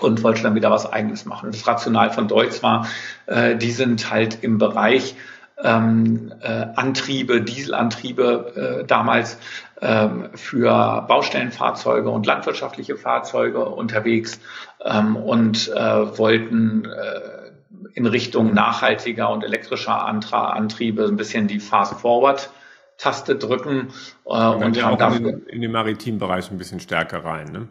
und 0.00 0.22
wollte 0.22 0.42
dann 0.42 0.54
wieder 0.54 0.70
was 0.70 0.90
Eigenes 0.90 1.24
machen. 1.24 1.50
Das 1.50 1.66
Rational 1.66 2.10
von 2.10 2.28
Deutz 2.28 2.62
war, 2.62 2.86
äh, 3.26 3.56
die 3.56 3.70
sind 3.70 4.10
halt 4.10 4.42
im 4.42 4.58
Bereich 4.58 5.14
ähm, 5.62 6.32
äh, 6.40 6.66
Antriebe, 6.76 7.40
Dieselantriebe 7.40 8.80
äh, 8.82 8.86
damals 8.86 9.38
ähm, 9.80 10.28
für 10.34 11.04
Baustellenfahrzeuge 11.08 12.10
und 12.10 12.26
landwirtschaftliche 12.26 12.96
Fahrzeuge 12.96 13.64
unterwegs 13.64 14.40
ähm, 14.84 15.16
und 15.16 15.68
äh, 15.68 16.18
wollten 16.18 16.84
äh, 16.84 17.48
in 17.94 18.06
Richtung 18.06 18.54
nachhaltiger 18.54 19.30
und 19.30 19.44
elektrischer 19.44 20.06
Antra 20.06 20.50
Antriebe 20.50 21.04
ein 21.04 21.16
bisschen 21.16 21.48
die 21.48 21.60
Fast-Forward-Taste 21.60 23.36
drücken 23.36 23.88
äh, 24.24 24.30
und 24.30 24.82
haben 24.82 24.98
dafür 24.98 25.30
in, 25.30 25.46
in 25.46 25.60
den 25.62 25.72
maritimen 25.72 26.18
Bereich 26.18 26.50
ein 26.50 26.58
bisschen 26.58 26.80
stärker 26.80 27.24
rein. 27.24 27.50
Ne? 27.52 27.68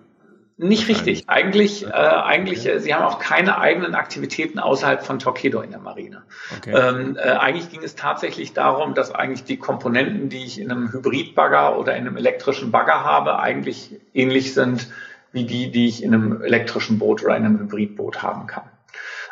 Nicht 0.60 0.88
richtig. 0.88 1.26
Eigentlich, 1.28 1.86
äh, 1.86 1.92
eigentlich, 1.92 2.66
äh, 2.66 2.80
sie 2.80 2.94
haben 2.96 3.04
auch 3.04 3.20
keine 3.20 3.60
eigenen 3.60 3.94
Aktivitäten 3.94 4.58
außerhalb 4.58 5.04
von 5.04 5.20
Torpedo 5.20 5.62
in 5.62 5.70
der 5.70 5.80
Marine. 5.80 6.24
Okay. 6.58 6.74
Ähm, 6.76 7.16
äh, 7.16 7.30
eigentlich 7.30 7.70
ging 7.70 7.84
es 7.84 7.94
tatsächlich 7.94 8.54
darum, 8.54 8.96
dass 8.96 9.14
eigentlich 9.14 9.44
die 9.44 9.58
Komponenten, 9.58 10.30
die 10.30 10.44
ich 10.44 10.60
in 10.60 10.72
einem 10.72 10.92
Hybridbagger 10.92 11.78
oder 11.78 11.96
in 11.96 12.08
einem 12.08 12.18
elektrischen 12.18 12.72
Bagger 12.72 13.04
habe, 13.04 13.38
eigentlich 13.38 14.00
ähnlich 14.16 14.56
sind 14.56 14.88
wie 15.38 15.46
die, 15.46 15.72
die 15.72 15.88
ich 15.88 16.04
in 16.04 16.14
einem 16.14 16.42
elektrischen 16.42 16.98
Boot 16.98 17.24
oder 17.24 17.38
in 17.38 17.46
einem 17.46 17.60
Hybridboot 17.60 18.24
haben 18.24 18.48
kann. 18.48 18.64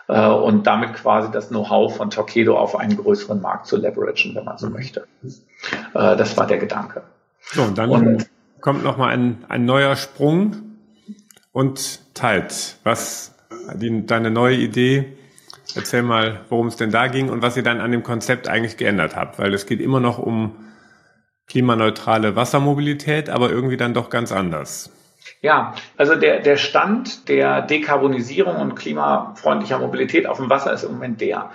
Äh, 0.07 0.27
und 0.27 0.67
damit 0.67 0.93
quasi 0.93 1.31
das 1.31 1.49
Know-how 1.49 1.95
von 1.97 2.11
Torpedo 2.11 2.57
auf 2.57 2.75
einen 2.75 2.95
größeren 2.95 3.41
Markt 3.41 3.65
zu 3.65 3.77
leveragen, 3.77 4.35
wenn 4.35 4.45
man 4.45 4.57
so 4.59 4.69
möchte. 4.69 5.07
Äh, 5.23 6.15
das 6.15 6.37
war 6.37 6.45
der 6.45 6.59
Gedanke. 6.59 7.01
So, 7.41 7.63
und 7.63 7.77
dann 7.77 7.89
und, 7.89 8.29
kommt 8.61 8.83
nochmal 8.83 9.13
ein, 9.13 9.43
ein 9.49 9.65
neuer 9.65 9.95
Sprung 9.95 10.77
und 11.51 12.13
teilt. 12.13 12.77
Was 12.83 13.33
die, 13.73 14.05
deine 14.05 14.29
neue 14.29 14.57
Idee? 14.57 15.17
Erzähl 15.75 16.03
mal, 16.03 16.41
worum 16.49 16.67
es 16.67 16.75
denn 16.75 16.91
da 16.91 17.07
ging 17.07 17.29
und 17.29 17.41
was 17.41 17.57
ihr 17.57 17.63
dann 17.63 17.81
an 17.81 17.91
dem 17.91 18.03
Konzept 18.03 18.47
eigentlich 18.47 18.77
geändert 18.77 19.15
habt, 19.15 19.39
weil 19.39 19.53
es 19.55 19.65
geht 19.65 19.81
immer 19.81 19.99
noch 19.99 20.19
um 20.19 20.55
klimaneutrale 21.47 22.35
Wassermobilität, 22.35 23.29
aber 23.29 23.49
irgendwie 23.49 23.77
dann 23.77 23.93
doch 23.93 24.09
ganz 24.09 24.31
anders. 24.31 24.91
Ja, 25.45 25.75
also 25.95 26.15
der, 26.15 26.39
der 26.39 26.57
Stand 26.57 27.29
der 27.29 27.61
Dekarbonisierung 27.61 28.55
und 28.55 28.73
klimafreundlicher 28.73 29.77
Mobilität 29.77 30.25
auf 30.25 30.37
dem 30.37 30.49
Wasser 30.49 30.73
ist 30.73 30.81
im 30.81 30.93
Moment 30.93 31.21
der. 31.21 31.51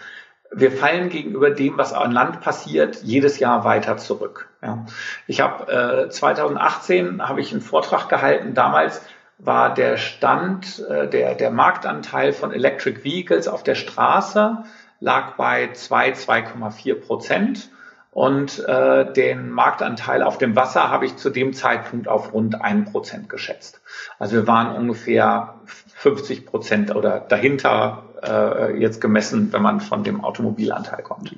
wir 0.53 0.70
fallen 0.70 1.09
gegenüber 1.09 1.50
dem, 1.50 1.76
was 1.76 1.92
an 1.92 2.12
Land 2.12 2.40
passiert, 2.40 3.03
jedes 3.03 3.40
Jahr 3.40 3.64
weiter 3.64 3.96
zurück. 3.96 4.48
Ja. 4.62 4.87
Ich 5.26 5.40
habe 5.40 6.07
äh, 6.07 6.09
2018 6.09 7.29
habe 7.29 7.40
ich 7.40 7.50
einen 7.50 7.62
Vortrag 7.62 8.09
gehalten. 8.09 8.55
Damals 8.55 9.05
war 9.38 9.74
der 9.74 9.96
Stand, 9.96 10.79
äh, 10.88 11.09
der, 11.09 11.35
der 11.35 11.50
Marktanteil 11.50 12.33
von 12.33 12.53
Electric 12.53 13.03
Vehicles 13.03 13.48
auf 13.48 13.64
der 13.64 13.74
Straße 13.74 14.59
lag 15.00 15.33
bei 15.35 15.72
2, 15.72 16.12
2,4 16.12 16.94
Prozent. 16.94 17.70
Und 18.12 18.59
äh, 18.66 19.12
den 19.12 19.51
Marktanteil 19.51 20.25
auf 20.25 20.37
dem 20.37 20.57
Wasser 20.57 20.90
habe 20.90 21.07
ich 21.07 21.16
zu 21.16 21.31
dem 21.31 21.53
Zeitpunkt 21.53 22.09
auf 22.09 22.33
rund 22.33 22.61
ein 22.61 22.85
Prozent 22.85 23.29
geschätzt. 23.29 23.81
Also 24.18 24.35
wir 24.35 24.46
waren 24.49 24.77
ungefähr 24.77 25.55
50 25.94 26.46
Prozent 26.46 26.94
oder 26.94 27.20
dahinter 27.20 28.03
äh, 28.23 28.77
jetzt 28.79 29.01
gemessen, 29.01 29.53
wenn 29.53 29.62
man 29.62 29.81
von 29.81 30.03
dem 30.03 30.25
Automobilanteil 30.25 31.03
kommt. 31.03 31.35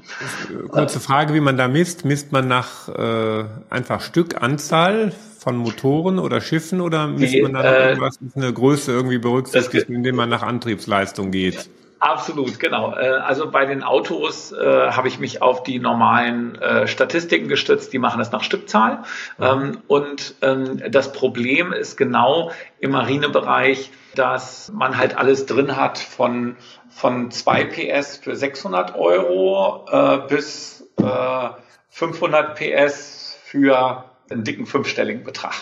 Kurze 0.71 1.01
Frage, 1.01 1.35
wie 1.35 1.41
man 1.41 1.59
da 1.59 1.69
misst. 1.69 2.07
Misst 2.07 2.33
man 2.33 2.49
nach 2.49 2.89
äh, 2.89 3.45
einfach 3.69 4.01
Stückanzahl 4.01 5.13
von 5.39 5.57
Motoren 5.57 6.19
oder 6.19 6.41
Schiffen 6.41 6.81
oder 6.81 7.07
misst 7.07 7.43
man 7.43 7.53
da 7.53 7.63
äh, 7.65 7.89
irgendwas, 7.89 8.19
eine 8.35 8.53
Größe 8.53 8.93
irgendwie 8.93 9.19
berücksichtigen, 9.19 9.95
indem 9.95 10.17
man 10.17 10.29
nach 10.29 10.43
Antriebsleistung 10.43 11.33
geht? 11.33 11.69
Absolut, 12.03 12.59
genau. 12.59 12.97
Äh, 12.97 13.11
also 13.11 13.49
bei 13.49 13.65
den 13.65 13.85
Autos 13.85 14.51
äh, 14.51 14.91
habe 14.91 15.07
ich 15.07 15.21
mich 15.21 15.41
auf 15.41 15.63
die 15.63 15.79
normalen 15.79 16.61
äh, 16.61 16.89
Statistiken 16.89 17.47
gestützt, 17.47 17.93
die 17.93 18.01
machen 18.01 18.19
das 18.19 18.33
nach 18.33 18.43
Stückzahl. 18.43 19.05
Mhm. 19.39 19.79
und 19.87 20.35
ähm, 20.43 20.83
das 20.91 21.13
Problem 21.13 21.73
ist 21.73 21.97
genau 21.97 22.51
im 22.81 22.91
Marinebereich, 22.91 23.93
dass 24.17 24.73
man 24.75 24.99
halt 24.99 25.17
alles 25.17 25.47
drin 25.47 25.77
hat 25.77 25.97
von, 25.99 26.57
von 26.91 27.31
2 27.31 27.67
PS 27.67 28.17
für 28.17 28.35
600 28.35 28.97
Euro 28.97 29.87
äh, 29.89 30.27
bis 30.27 30.85
äh, 31.01 31.51
500 31.91 32.57
PS 32.57 33.39
für 33.45 34.07
einen 34.29 34.43
dicken 34.43 34.67
fünfstelligen 34.67 35.23
Betrag. 35.23 35.55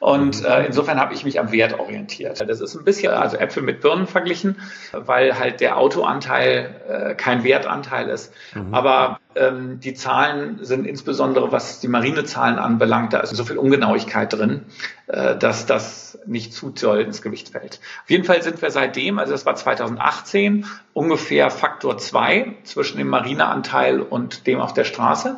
Und 0.00 0.40
mhm. 0.40 0.46
äh, 0.46 0.66
insofern 0.66 0.98
habe 0.98 1.12
ich 1.12 1.24
mich 1.24 1.38
am 1.38 1.52
Wert 1.52 1.78
orientiert. 1.78 2.40
Das 2.40 2.60
ist 2.60 2.74
ein 2.74 2.84
bisschen, 2.84 3.12
also 3.12 3.36
Äpfel 3.36 3.62
mit 3.62 3.82
Birnen 3.82 4.06
verglichen, 4.06 4.56
weil 4.92 5.38
halt 5.38 5.60
der 5.60 5.76
Autoanteil 5.76 6.74
äh, 6.88 7.14
kein 7.14 7.44
Wertanteil 7.44 8.08
ist. 8.08 8.32
Mhm. 8.54 8.72
Aber 8.72 9.20
ähm, 9.36 9.78
die 9.78 9.92
Zahlen 9.92 10.58
sind 10.62 10.86
insbesondere, 10.86 11.52
was 11.52 11.80
die 11.80 11.88
Marinezahlen 11.88 12.58
anbelangt, 12.58 13.12
da 13.12 13.20
ist 13.20 13.36
so 13.36 13.44
viel 13.44 13.58
Ungenauigkeit 13.58 14.32
drin, 14.32 14.64
äh, 15.06 15.36
dass 15.36 15.66
das 15.66 16.18
nicht 16.24 16.54
zu 16.54 16.70
doll 16.70 17.02
ins 17.02 17.20
Gewicht 17.20 17.50
fällt. 17.50 17.78
Auf 18.02 18.10
jeden 18.10 18.24
Fall 18.24 18.42
sind 18.42 18.62
wir 18.62 18.70
seitdem, 18.70 19.18
also 19.18 19.32
das 19.32 19.44
war 19.44 19.54
2018, 19.54 20.64
ungefähr 20.94 21.50
Faktor 21.50 21.98
zwei 21.98 22.56
zwischen 22.64 22.96
dem 22.96 23.08
Marineanteil 23.08 24.00
und 24.00 24.46
dem 24.46 24.60
auf 24.60 24.72
der 24.72 24.84
Straße. 24.84 25.36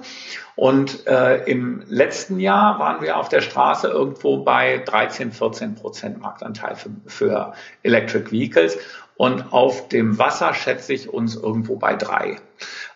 Und 0.62 1.08
äh, 1.08 1.42
im 1.50 1.82
letzten 1.88 2.38
Jahr 2.38 2.78
waren 2.78 3.02
wir 3.02 3.16
auf 3.16 3.28
der 3.28 3.40
Straße 3.40 3.88
irgendwo 3.88 4.44
bei 4.44 4.78
13, 4.78 5.32
14 5.32 5.74
Prozent 5.74 6.20
Marktanteil 6.20 6.76
für, 6.76 6.90
für 7.08 7.52
Electric 7.82 8.30
Vehicles. 8.30 8.78
Und 9.16 9.52
auf 9.52 9.88
dem 9.88 10.20
Wasser 10.20 10.54
schätze 10.54 10.92
ich 10.92 11.12
uns 11.12 11.34
irgendwo 11.34 11.74
bei 11.74 11.96
drei. 11.96 12.36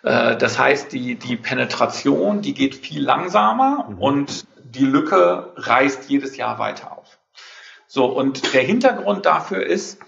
Äh, 0.05 0.37
das 0.37 0.61
heißt, 0.61 0.92
die, 0.92 1.16
die 1.16 1.35
Penetration, 1.35 2.40
die 2.40 2.55
geht 2.55 2.76
viel 2.76 3.02
langsamer 3.02 3.88
mhm. 3.88 3.98
und 3.98 4.46
die 4.62 4.87
Lücke 4.87 5.52
reißt 5.57 6.09
jedes 6.09 6.37
Jahr 6.37 6.61
weiter 6.61 6.96
auf. 6.96 7.18
So, 7.88 8.05
und 8.07 8.55
der 8.55 8.62
Hintergrund 8.62 9.26
dafür 9.26 9.66
ist, 9.66 9.98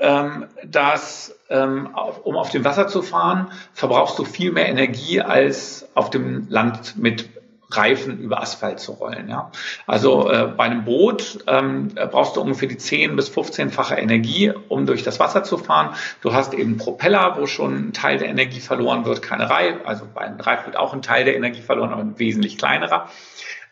dass 0.00 1.34
ähm, 1.50 1.90
um 2.24 2.36
auf 2.36 2.50
dem 2.50 2.64
Wasser 2.64 2.88
zu 2.88 3.02
fahren, 3.02 3.48
verbrauchst 3.74 4.18
du 4.18 4.24
viel 4.24 4.52
mehr 4.52 4.68
Energie 4.68 5.20
als 5.20 5.88
auf 5.94 6.08
dem 6.08 6.48
Land 6.48 6.96
mit 6.96 7.28
Reifen 7.72 8.18
über 8.18 8.40
Asphalt 8.40 8.80
zu 8.80 8.92
rollen. 8.92 9.28
Ja? 9.28 9.50
Also 9.86 10.30
äh, 10.30 10.52
bei 10.56 10.64
einem 10.64 10.84
Boot 10.84 11.44
ähm, 11.46 11.88
brauchst 11.94 12.36
du 12.36 12.40
ungefähr 12.40 12.68
die 12.68 12.76
10 12.76 13.14
bis 13.16 13.30
15-fache 13.30 13.94
Energie, 13.94 14.52
um 14.68 14.86
durch 14.86 15.02
das 15.02 15.20
Wasser 15.20 15.44
zu 15.44 15.56
fahren. 15.56 15.94
Du 16.20 16.32
hast 16.32 16.54
eben 16.54 16.78
Propeller, 16.78 17.36
wo 17.38 17.46
schon 17.46 17.88
ein 17.88 17.92
Teil 17.92 18.18
der 18.18 18.28
Energie 18.28 18.60
verloren 18.60 19.04
wird, 19.04 19.22
keine 19.22 19.48
Reife. 19.48 19.86
Also 19.86 20.04
bei 20.12 20.22
einem 20.22 20.40
Reif 20.40 20.66
wird 20.66 20.76
auch 20.76 20.92
ein 20.92 21.02
Teil 21.02 21.24
der 21.24 21.36
Energie 21.36 21.62
verloren, 21.62 21.92
aber 21.92 22.02
ein 22.02 22.18
wesentlich 22.18 22.58
kleinerer. 22.58 23.08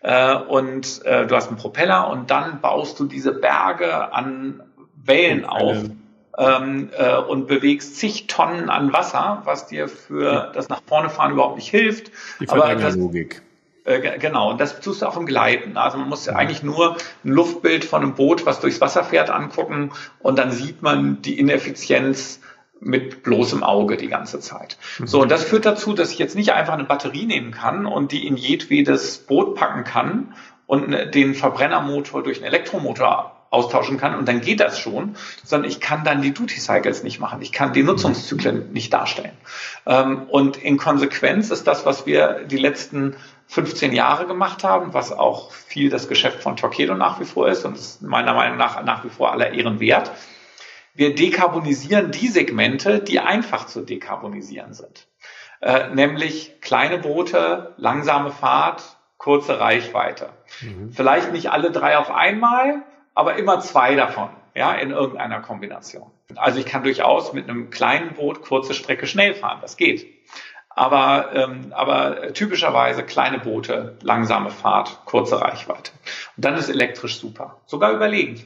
Äh, 0.00 0.36
und 0.36 1.04
äh, 1.04 1.26
du 1.26 1.34
hast 1.34 1.48
einen 1.48 1.56
Propeller 1.56 2.08
und 2.08 2.30
dann 2.30 2.60
baust 2.60 3.00
du 3.00 3.06
diese 3.06 3.32
Berge 3.32 4.12
an 4.12 4.62
Wellen 4.94 5.44
auf 5.44 5.76
ähm, 6.38 6.90
äh, 6.96 7.16
und 7.16 7.48
bewegst 7.48 7.96
zig 7.96 8.26
Tonnen 8.28 8.70
an 8.70 8.92
Wasser, 8.92 9.42
was 9.44 9.66
dir 9.66 9.88
für 9.88 10.32
ja. 10.32 10.46
das 10.52 10.68
nach 10.68 10.80
vorne 10.86 11.10
fahren 11.10 11.32
überhaupt 11.32 11.56
nicht 11.56 11.68
hilft. 11.68 12.12
Die 12.40 12.48
Aber 12.48 12.74
das, 12.76 12.96
Logik. 12.96 13.42
Äh, 13.84 14.18
genau, 14.18 14.50
und 14.50 14.60
das 14.60 14.80
tust 14.80 15.02
du 15.02 15.06
auch 15.06 15.16
im 15.16 15.26
Gleiten. 15.26 15.76
Also 15.76 15.98
man 15.98 16.08
muss 16.08 16.26
ja 16.26 16.34
eigentlich 16.34 16.62
nur 16.62 16.96
ein 17.24 17.30
Luftbild 17.30 17.84
von 17.84 18.02
einem 18.02 18.14
Boot, 18.14 18.46
was 18.46 18.60
durchs 18.60 18.80
Wasser 18.80 19.02
fährt, 19.02 19.30
angucken 19.30 19.90
und 20.20 20.38
dann 20.38 20.52
sieht 20.52 20.80
man 20.82 21.22
die 21.22 21.38
Ineffizienz 21.38 22.40
mit 22.80 23.24
bloßem 23.24 23.64
Auge 23.64 23.96
die 23.96 24.06
ganze 24.06 24.38
Zeit. 24.38 24.78
Mhm. 24.98 25.06
So, 25.08 25.20
und 25.22 25.30
das 25.30 25.42
führt 25.42 25.66
dazu, 25.66 25.94
dass 25.94 26.12
ich 26.12 26.18
jetzt 26.18 26.36
nicht 26.36 26.52
einfach 26.52 26.74
eine 26.74 26.84
Batterie 26.84 27.26
nehmen 27.26 27.50
kann 27.50 27.86
und 27.86 28.12
die 28.12 28.26
in 28.26 28.36
jedwedes 28.36 29.18
Boot 29.18 29.56
packen 29.56 29.82
kann 29.82 30.34
und 30.66 30.92
den 31.14 31.34
Verbrennermotor 31.34 32.22
durch 32.22 32.36
einen 32.36 32.46
Elektromotor 32.46 33.37
austauschen 33.50 33.98
kann 33.98 34.14
und 34.14 34.28
dann 34.28 34.40
geht 34.40 34.60
das 34.60 34.78
schon, 34.78 35.16
sondern 35.42 35.70
ich 35.70 35.80
kann 35.80 36.04
dann 36.04 36.22
die 36.22 36.34
Duty 36.34 36.60
Cycles 36.60 37.02
nicht 37.02 37.18
machen. 37.18 37.40
Ich 37.40 37.52
kann 37.52 37.72
die 37.72 37.82
Nutzungszyklen 37.82 38.72
nicht 38.72 38.92
darstellen. 38.92 39.36
Ähm, 39.86 40.24
und 40.28 40.56
in 40.56 40.76
Konsequenz 40.76 41.50
ist 41.50 41.66
das, 41.66 41.86
was 41.86 42.06
wir 42.06 42.44
die 42.44 42.58
letzten 42.58 43.16
15 43.46 43.92
Jahre 43.92 44.26
gemacht 44.26 44.64
haben, 44.64 44.92
was 44.92 45.10
auch 45.10 45.52
viel 45.52 45.88
das 45.88 46.08
Geschäft 46.08 46.42
von 46.42 46.56
Torquedo 46.56 46.94
nach 46.94 47.18
wie 47.20 47.24
vor 47.24 47.48
ist 47.48 47.64
und 47.64 47.76
ist 47.76 48.02
meiner 48.02 48.34
Meinung 48.34 48.58
nach 48.58 48.82
nach 48.84 49.04
wie 49.04 49.08
vor 49.08 49.32
aller 49.32 49.52
Ehren 49.52 49.80
wert. 49.80 50.10
Wir 50.94 51.14
dekarbonisieren 51.14 52.10
die 52.10 52.28
Segmente, 52.28 52.98
die 52.98 53.20
einfach 53.20 53.66
zu 53.66 53.80
dekarbonisieren 53.80 54.74
sind. 54.74 55.06
Äh, 55.60 55.94
nämlich 55.94 56.60
kleine 56.60 56.98
Boote, 56.98 57.74
langsame 57.78 58.30
Fahrt, 58.30 58.82
kurze 59.16 59.58
Reichweite. 59.58 60.30
Mhm. 60.60 60.92
Vielleicht 60.92 61.32
nicht 61.32 61.50
alle 61.50 61.70
drei 61.70 61.98
auf 61.98 62.10
einmal, 62.10 62.82
aber 63.18 63.34
immer 63.34 63.58
zwei 63.58 63.96
davon, 63.96 64.28
ja, 64.54 64.72
in 64.74 64.92
irgendeiner 64.92 65.40
Kombination. 65.40 66.08
Also 66.36 66.60
ich 66.60 66.66
kann 66.66 66.84
durchaus 66.84 67.32
mit 67.32 67.48
einem 67.48 67.68
kleinen 67.68 68.14
Boot 68.14 68.42
kurze 68.42 68.74
Strecke 68.74 69.08
schnell 69.08 69.34
fahren, 69.34 69.58
das 69.60 69.76
geht. 69.76 70.06
Aber, 70.68 71.30
ähm, 71.34 71.72
aber 71.72 72.32
typischerweise 72.32 73.02
kleine 73.02 73.40
Boote, 73.40 73.98
langsame 74.02 74.50
Fahrt, 74.50 75.00
kurze 75.04 75.40
Reichweite. 75.40 75.90
Und 76.36 76.44
dann 76.44 76.54
ist 76.54 76.68
elektrisch 76.68 77.18
super, 77.18 77.56
sogar 77.66 77.90
überlegen. 77.90 78.40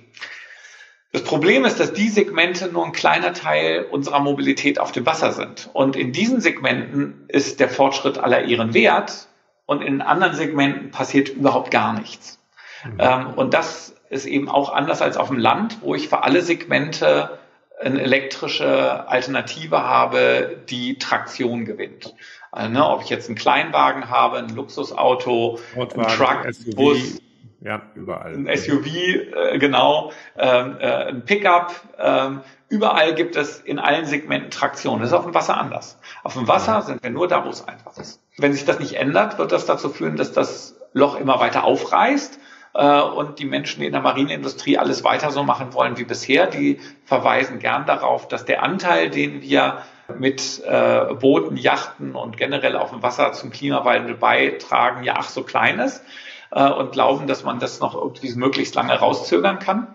Das 1.12 1.22
Problem 1.22 1.66
ist, 1.66 1.78
dass 1.78 1.92
die 1.92 2.08
Segmente 2.08 2.68
nur 2.68 2.86
ein 2.86 2.92
kleiner 2.92 3.34
Teil 3.34 3.84
unserer 3.90 4.20
Mobilität 4.20 4.80
auf 4.80 4.90
dem 4.90 5.04
Wasser 5.04 5.32
sind. 5.32 5.68
Und 5.74 5.96
in 5.96 6.12
diesen 6.12 6.40
Segmenten 6.40 7.26
ist 7.28 7.60
der 7.60 7.68
Fortschritt 7.68 8.16
aller 8.16 8.44
ihren 8.44 8.72
wert 8.72 9.28
und 9.66 9.82
in 9.82 10.00
anderen 10.00 10.32
Segmenten 10.32 10.90
passiert 10.92 11.28
überhaupt 11.28 11.70
gar 11.70 11.92
nichts. 11.92 12.38
Mhm. 12.86 12.96
Ähm, 12.98 13.26
und 13.34 13.52
das 13.52 13.94
ist 14.12 14.26
eben 14.26 14.48
auch 14.48 14.70
anders 14.70 15.00
als 15.00 15.16
auf 15.16 15.28
dem 15.28 15.38
Land, 15.38 15.78
wo 15.80 15.94
ich 15.94 16.08
für 16.10 16.22
alle 16.22 16.42
Segmente 16.42 17.38
eine 17.80 18.00
elektrische 18.02 19.08
Alternative 19.08 19.82
habe, 19.82 20.58
die 20.68 20.98
Traktion 20.98 21.64
gewinnt. 21.64 22.14
Also, 22.52 22.70
ne, 22.70 22.86
ob 22.86 23.02
ich 23.02 23.08
jetzt 23.08 23.28
einen 23.28 23.36
Kleinwagen 23.36 24.10
habe, 24.10 24.36
ein 24.36 24.50
Luxusauto, 24.50 25.58
ein 25.74 25.88
Truck, 25.88 26.46
SUV, 26.52 26.76
Bus, 26.76 27.22
ja, 27.62 27.80
überall. 27.94 28.34
Ein 28.34 28.54
SUV, 28.54 28.86
äh, 28.86 29.58
genau, 29.58 30.12
ähm, 30.36 30.76
äh, 30.78 31.06
ein 31.06 31.24
Pickup. 31.24 31.74
Ähm, 31.98 32.42
überall 32.68 33.14
gibt 33.14 33.36
es 33.36 33.60
in 33.60 33.78
allen 33.78 34.04
Segmenten 34.04 34.50
Traktion. 34.50 35.00
Das 35.00 35.08
ist 35.08 35.14
auf 35.14 35.24
dem 35.24 35.32
Wasser 35.32 35.56
anders. 35.56 35.98
Auf 36.22 36.34
dem 36.34 36.46
Wasser 36.46 36.82
sind 36.82 37.02
wir 37.02 37.10
nur 37.10 37.28
da, 37.28 37.46
wo 37.46 37.48
es 37.48 37.66
einfach 37.66 37.96
ist. 37.96 38.20
Wenn 38.36 38.52
sich 38.52 38.66
das 38.66 38.78
nicht 38.78 38.94
ändert, 38.94 39.38
wird 39.38 39.52
das 39.52 39.64
dazu 39.64 39.88
führen, 39.88 40.16
dass 40.16 40.32
das 40.32 40.76
Loch 40.92 41.18
immer 41.18 41.40
weiter 41.40 41.64
aufreißt 41.64 42.38
und 42.72 43.38
die 43.38 43.44
Menschen 43.44 43.82
in 43.82 43.92
der 43.92 44.00
Marineindustrie 44.00 44.78
alles 44.78 45.04
weiter 45.04 45.30
so 45.30 45.42
machen 45.42 45.74
wollen 45.74 45.98
wie 45.98 46.04
bisher. 46.04 46.46
Die 46.46 46.80
verweisen 47.04 47.58
gern 47.58 47.84
darauf, 47.84 48.28
dass 48.28 48.44
der 48.44 48.62
Anteil, 48.62 49.10
den 49.10 49.42
wir 49.42 49.82
mit 50.18 50.62
äh, 50.64 51.14
Booten, 51.14 51.56
Yachten 51.56 52.14
und 52.14 52.36
generell 52.36 52.76
auf 52.76 52.90
dem 52.90 53.02
Wasser 53.02 53.32
zum 53.32 53.50
Klimawandel 53.50 54.14
beitragen, 54.14 55.04
ja 55.04 55.14
ach 55.18 55.28
so 55.28 55.42
klein 55.42 55.78
ist 55.78 56.02
äh, 56.50 56.68
und 56.70 56.92
glauben, 56.92 57.26
dass 57.26 57.44
man 57.44 57.58
das 57.58 57.80
noch 57.80 57.94
irgendwie 57.94 58.34
möglichst 58.34 58.74
lange 58.74 58.94
rauszögern 58.94 59.58
kann. 59.58 59.88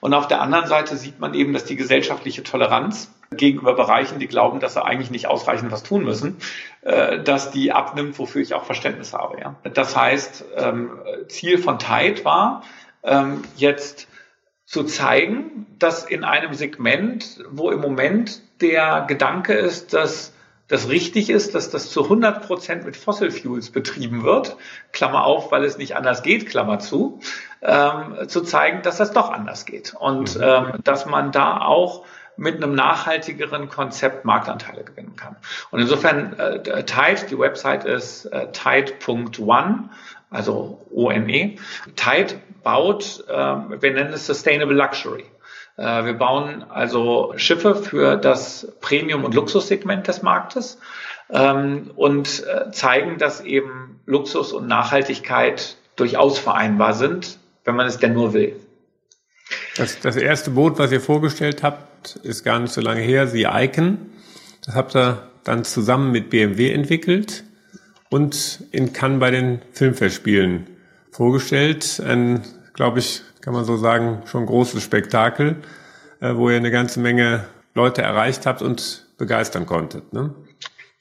Und 0.00 0.12
auf 0.12 0.28
der 0.28 0.42
anderen 0.42 0.66
Seite 0.66 0.96
sieht 0.96 1.18
man 1.18 1.32
eben, 1.34 1.54
dass 1.54 1.64
die 1.64 1.76
gesellschaftliche 1.76 2.42
Toleranz 2.42 3.10
gegenüber 3.30 3.74
Bereichen, 3.74 4.18
die 4.18 4.26
glauben, 4.26 4.60
dass 4.60 4.74
sie 4.74 4.84
eigentlich 4.84 5.10
nicht 5.10 5.26
ausreichend 5.26 5.72
was 5.72 5.82
tun 5.82 6.04
müssen, 6.04 6.36
äh, 6.84 7.22
dass 7.22 7.50
die 7.50 7.72
abnimmt, 7.72 8.18
wofür 8.18 8.42
ich 8.42 8.52
auch 8.52 8.64
Verständnis 8.64 9.14
habe. 9.14 9.40
Ja? 9.40 9.56
Das 9.72 9.96
heißt, 9.96 10.44
ähm, 10.56 10.90
Ziel 11.28 11.58
von 11.58 11.78
Tide 11.78 12.24
war, 12.24 12.62
ähm, 13.02 13.42
jetzt 13.56 14.06
zu 14.66 14.84
zeigen, 14.84 15.66
dass 15.78 16.04
in 16.04 16.24
einem 16.24 16.52
Segment, 16.52 17.42
wo 17.50 17.70
im 17.70 17.80
Moment 17.80 18.42
der 18.60 19.04
Gedanke 19.08 19.54
ist, 19.54 19.94
dass 19.94 20.34
das 20.68 20.88
richtig 20.88 21.30
ist, 21.30 21.54
dass 21.54 21.70
das 21.70 21.90
zu 21.90 22.04
100 22.04 22.46
Prozent 22.46 22.84
mit 22.84 22.96
Fossil 22.96 23.30
Fuels 23.30 23.70
betrieben 23.70 24.22
wird, 24.22 24.56
Klammer 24.92 25.24
auf, 25.24 25.52
weil 25.52 25.64
es 25.64 25.78
nicht 25.78 25.96
anders 25.96 26.22
geht, 26.22 26.48
Klammer 26.48 26.80
zu, 26.80 27.20
ähm, 27.62 28.28
zu 28.28 28.42
zeigen, 28.42 28.82
dass 28.82 28.98
das 28.98 29.12
doch 29.12 29.30
anders 29.30 29.66
geht 29.66 29.94
und 29.98 30.36
mhm. 30.36 30.42
ähm, 30.42 30.72
dass 30.84 31.06
man 31.06 31.32
da 31.32 31.62
auch 31.62 32.04
mit 32.36 32.56
einem 32.56 32.74
nachhaltigeren 32.74 33.68
Konzept 33.68 34.24
Marktanteile 34.24 34.84
gewinnen 34.84 35.16
kann. 35.16 35.36
Und 35.70 35.80
insofern 35.80 36.38
äh, 36.38 36.84
Tide, 36.84 37.26
die 37.30 37.38
Website 37.38 37.84
ist 37.84 38.26
äh, 38.26 38.50
tide.one, 38.52 39.90
also 40.30 40.84
O-N-E. 40.90 41.58
Tide 41.96 42.34
baut, 42.62 43.24
äh, 43.28 43.32
wir 43.32 43.92
nennen 43.92 44.12
es 44.12 44.26
Sustainable 44.26 44.74
Luxury. 44.74 45.24
Äh, 45.76 46.04
wir 46.04 46.14
bauen 46.14 46.64
also 46.68 47.34
Schiffe 47.36 47.74
für 47.74 48.16
das 48.16 48.72
Premium- 48.80 49.24
und 49.24 49.34
Luxussegment 49.34 50.08
des 50.08 50.22
Marktes 50.22 50.78
ähm, 51.30 51.90
und 51.96 52.44
äh, 52.46 52.70
zeigen, 52.70 53.18
dass 53.18 53.40
eben 53.40 54.00
Luxus 54.06 54.52
und 54.52 54.66
Nachhaltigkeit 54.66 55.76
durchaus 55.96 56.38
vereinbar 56.38 56.94
sind, 56.94 57.38
wenn 57.64 57.76
man 57.76 57.86
es 57.86 57.98
denn 57.98 58.12
nur 58.12 58.34
will. 58.34 58.60
Das, 59.76 59.98
das 60.00 60.16
erste 60.16 60.50
Boot, 60.50 60.78
was 60.78 60.92
ihr 60.92 61.00
vorgestellt 61.00 61.62
habt, 61.62 62.16
ist 62.16 62.44
gar 62.44 62.60
nicht 62.60 62.72
so 62.72 62.80
lange 62.80 63.00
her, 63.00 63.26
The 63.26 63.46
Icon. 63.50 63.98
Das 64.64 64.74
habt 64.74 64.94
ihr 64.94 65.28
dann 65.42 65.64
zusammen 65.64 66.12
mit 66.12 66.30
BMW 66.30 66.70
entwickelt 66.70 67.44
und 68.08 68.64
in 68.70 68.92
Cannes 68.92 69.18
bei 69.18 69.30
den 69.30 69.62
Filmfestspielen 69.72 70.68
vorgestellt. 71.10 72.00
Ein, 72.06 72.42
glaube 72.72 73.00
ich, 73.00 73.22
kann 73.40 73.52
man 73.52 73.64
so 73.64 73.76
sagen, 73.76 74.22
schon 74.26 74.46
großes 74.46 74.82
Spektakel, 74.82 75.56
äh, 76.20 76.34
wo 76.34 76.48
ihr 76.50 76.56
eine 76.56 76.70
ganze 76.70 77.00
Menge 77.00 77.44
Leute 77.74 78.02
erreicht 78.02 78.46
habt 78.46 78.62
und 78.62 79.06
begeistern 79.18 79.66
konntet. 79.66 80.12
Ne? 80.12 80.34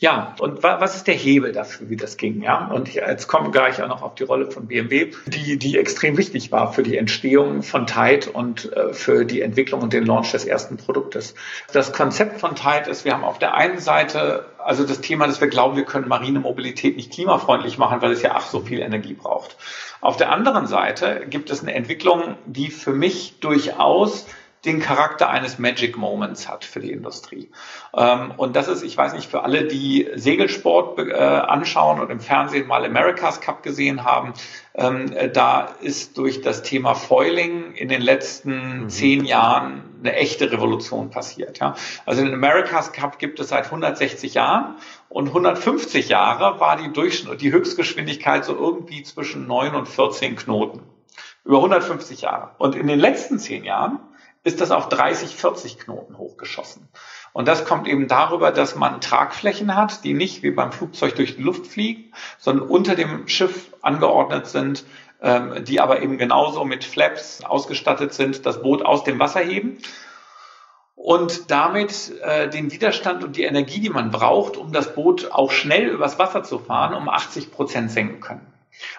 Ja, 0.04 0.36
und 0.40 0.64
was 0.64 0.98
ist 0.98 1.08
der 1.08 1.14
Hebel 1.14 1.54
dafür, 1.54 1.90
wie 1.90 1.96
das 1.96 2.18
ging? 2.18 2.42
Ja, 2.42 2.68
und 2.68 2.90
ich, 2.90 2.96
jetzt 2.96 3.30
kommen 3.30 3.48
wir 3.48 3.52
gleich 3.52 3.82
auch 3.82 3.88
noch 3.88 4.02
auf 4.02 4.16
die 4.16 4.24
Rolle 4.24 4.52
von 4.52 4.68
BMW, 4.68 5.12
die, 5.28 5.58
die 5.58 5.78
extrem 5.78 6.18
wichtig 6.18 6.52
war 6.52 6.74
für 6.74 6.84
die 6.84 6.98
Entstehung 6.98 7.64
von 7.64 7.88
Tide 7.88 8.30
und 8.32 8.70
äh, 8.74 8.92
für 8.92 9.24
die 9.24 9.40
Entwicklung 9.40 9.82
und 9.82 9.94
den 9.94 10.06
Launch 10.06 10.34
des 10.34 10.44
ersten 10.44 10.76
Produktes. 10.76 11.36
Das 11.72 11.94
Konzept 11.94 12.42
von 12.42 12.54
Tide 12.54 12.90
ist, 12.90 13.06
wir 13.06 13.14
haben 13.14 13.24
auf 13.24 13.40
der 13.40 13.54
einen 13.54 13.80
Seite 13.80 14.46
also 14.58 14.86
das 14.86 15.00
Thema, 15.00 15.26
dass 15.26 15.40
wir 15.40 15.48
glauben, 15.48 15.78
wir 15.78 15.86
können 15.86 16.10
marine 16.10 16.42
Mobilität 16.42 16.98
nicht 16.98 17.14
klimafreundlich 17.14 17.78
machen, 17.78 18.02
weil 18.02 18.12
es 18.12 18.22
ja 18.22 18.32
ach 18.36 18.48
so 18.48 18.60
viel 18.60 18.80
Energie 18.80 19.14
braucht. 19.14 19.56
Auf 20.02 20.18
der 20.18 20.34
anderen 20.34 20.68
Seite 20.68 21.28
gibt 21.30 21.50
es 21.50 21.62
eine 21.62 21.74
Entwicklung, 21.76 22.36
die 22.46 22.72
für 22.72 22.92
mich 22.92 23.40
durchaus 23.40 24.26
den 24.66 24.80
Charakter 24.80 25.30
eines 25.30 25.60
Magic 25.60 25.98
Moments 25.98 26.48
hat 26.48 26.64
für 26.64 26.80
die 26.80 26.92
Industrie. 26.92 27.50
Ähm, 27.94 28.32
und 28.38 28.56
das 28.56 28.68
ist, 28.68 28.84
ich 28.84 28.96
weiß 28.96 29.14
nicht, 29.14 29.30
für 29.30 29.44
alle, 29.44 29.66
die 29.66 30.10
Segelsport 30.16 31.00
äh, 31.00 31.14
anschauen 31.14 32.00
und 32.00 32.10
im 32.10 32.22
Fernsehen 32.22 32.68
mal 32.68 32.86
America's 32.86 33.42
Cup 33.42 33.62
gesehen 33.62 34.06
haben, 34.06 34.34
ähm, 34.74 35.12
äh, 35.14 35.30
da 35.30 35.68
ist 35.82 36.18
durch 36.18 36.42
das 36.42 36.64
Thema 36.64 36.96
Foiling 36.96 37.74
in 37.74 37.90
den 37.90 38.02
letzten 38.02 38.84
mhm. 38.84 38.90
zehn 38.90 39.26
Jahren 39.26 39.84
eine 40.00 40.16
echte 40.16 40.52
Revolution 40.52 41.10
passiert. 41.10 41.60
Ja? 41.60 41.76
Also 42.06 42.24
den 42.24 42.34
America's 42.34 42.94
Cup 42.94 43.20
gibt 43.20 43.40
es 43.40 43.50
seit 43.50 43.66
160 43.66 44.34
Jahren 44.34 44.78
und 45.10 45.28
150 45.28 46.10
Jahre 46.10 46.60
war 46.60 46.78
die 46.78 46.92
Durchschnitt, 46.92 47.42
die 47.42 47.52
Höchstgeschwindigkeit 47.52 48.46
so 48.46 48.56
irgendwie 48.56 49.04
zwischen 49.04 49.46
9 49.46 49.76
und 49.76 49.88
14 49.88 50.38
Knoten. 50.38 50.82
Über 51.46 51.58
150 51.58 52.22
Jahre. 52.22 52.52
Und 52.58 52.76
in 52.76 52.88
den 52.88 53.00
letzten 53.00 53.38
zehn 53.38 53.66
Jahren 53.66 54.00
ist 54.44 54.62
das 54.62 54.72
auf 54.72 54.90
30, 54.90 55.36
40 55.36 55.80
Knoten 55.80 56.18
hochgeschossen. 56.18 56.90
Und 57.32 57.48
das 57.48 57.66
kommt 57.66 57.88
eben 57.88 58.08
darüber, 58.08 58.52
dass 58.52 58.76
man 58.76 59.02
Tragflächen 59.02 59.76
hat, 59.76 60.04
die 60.04 60.14
nicht 60.14 60.44
wie 60.44 60.52
beim 60.52 60.72
Flugzeug 60.72 61.16
durch 61.16 61.38
die 61.38 61.42
Luft 61.42 61.66
fliegen, 61.68 62.14
sondern 62.38 62.68
unter 62.68 62.96
dem 62.96 63.28
Schiff 63.28 63.72
angeordnet 63.82 64.48
sind, 64.48 64.86
ähm, 65.22 65.64
die 65.64 65.80
aber 65.80 66.02
eben 66.02 66.18
genauso 66.18 66.66
mit 66.66 66.84
Flaps 66.84 67.44
ausgestattet 67.44 68.14
sind, 68.14 68.46
das 68.46 68.62
Boot 68.62 68.86
aus 68.86 69.04
dem 69.04 69.20
Wasser 69.20 69.40
heben 69.40 69.78
und 70.96 71.50
damit 71.52 72.14
äh, 72.22 72.50
den 72.50 72.72
Widerstand 72.72 73.24
und 73.24 73.36
die 73.36 73.44
Energie, 73.44 73.80
die 73.80 73.90
man 73.90 74.12
braucht, 74.12 74.58
um 74.58 74.72
das 74.72 74.94
Boot 74.94 75.32
auch 75.32 75.52
schnell 75.52 75.88
übers 75.88 76.20
Wasser 76.20 76.44
zu 76.44 76.60
fahren, 76.60 76.94
um 76.94 77.10
80 77.10 77.52
Prozent 77.52 77.92
senken 77.92 78.22
können. 78.22 78.53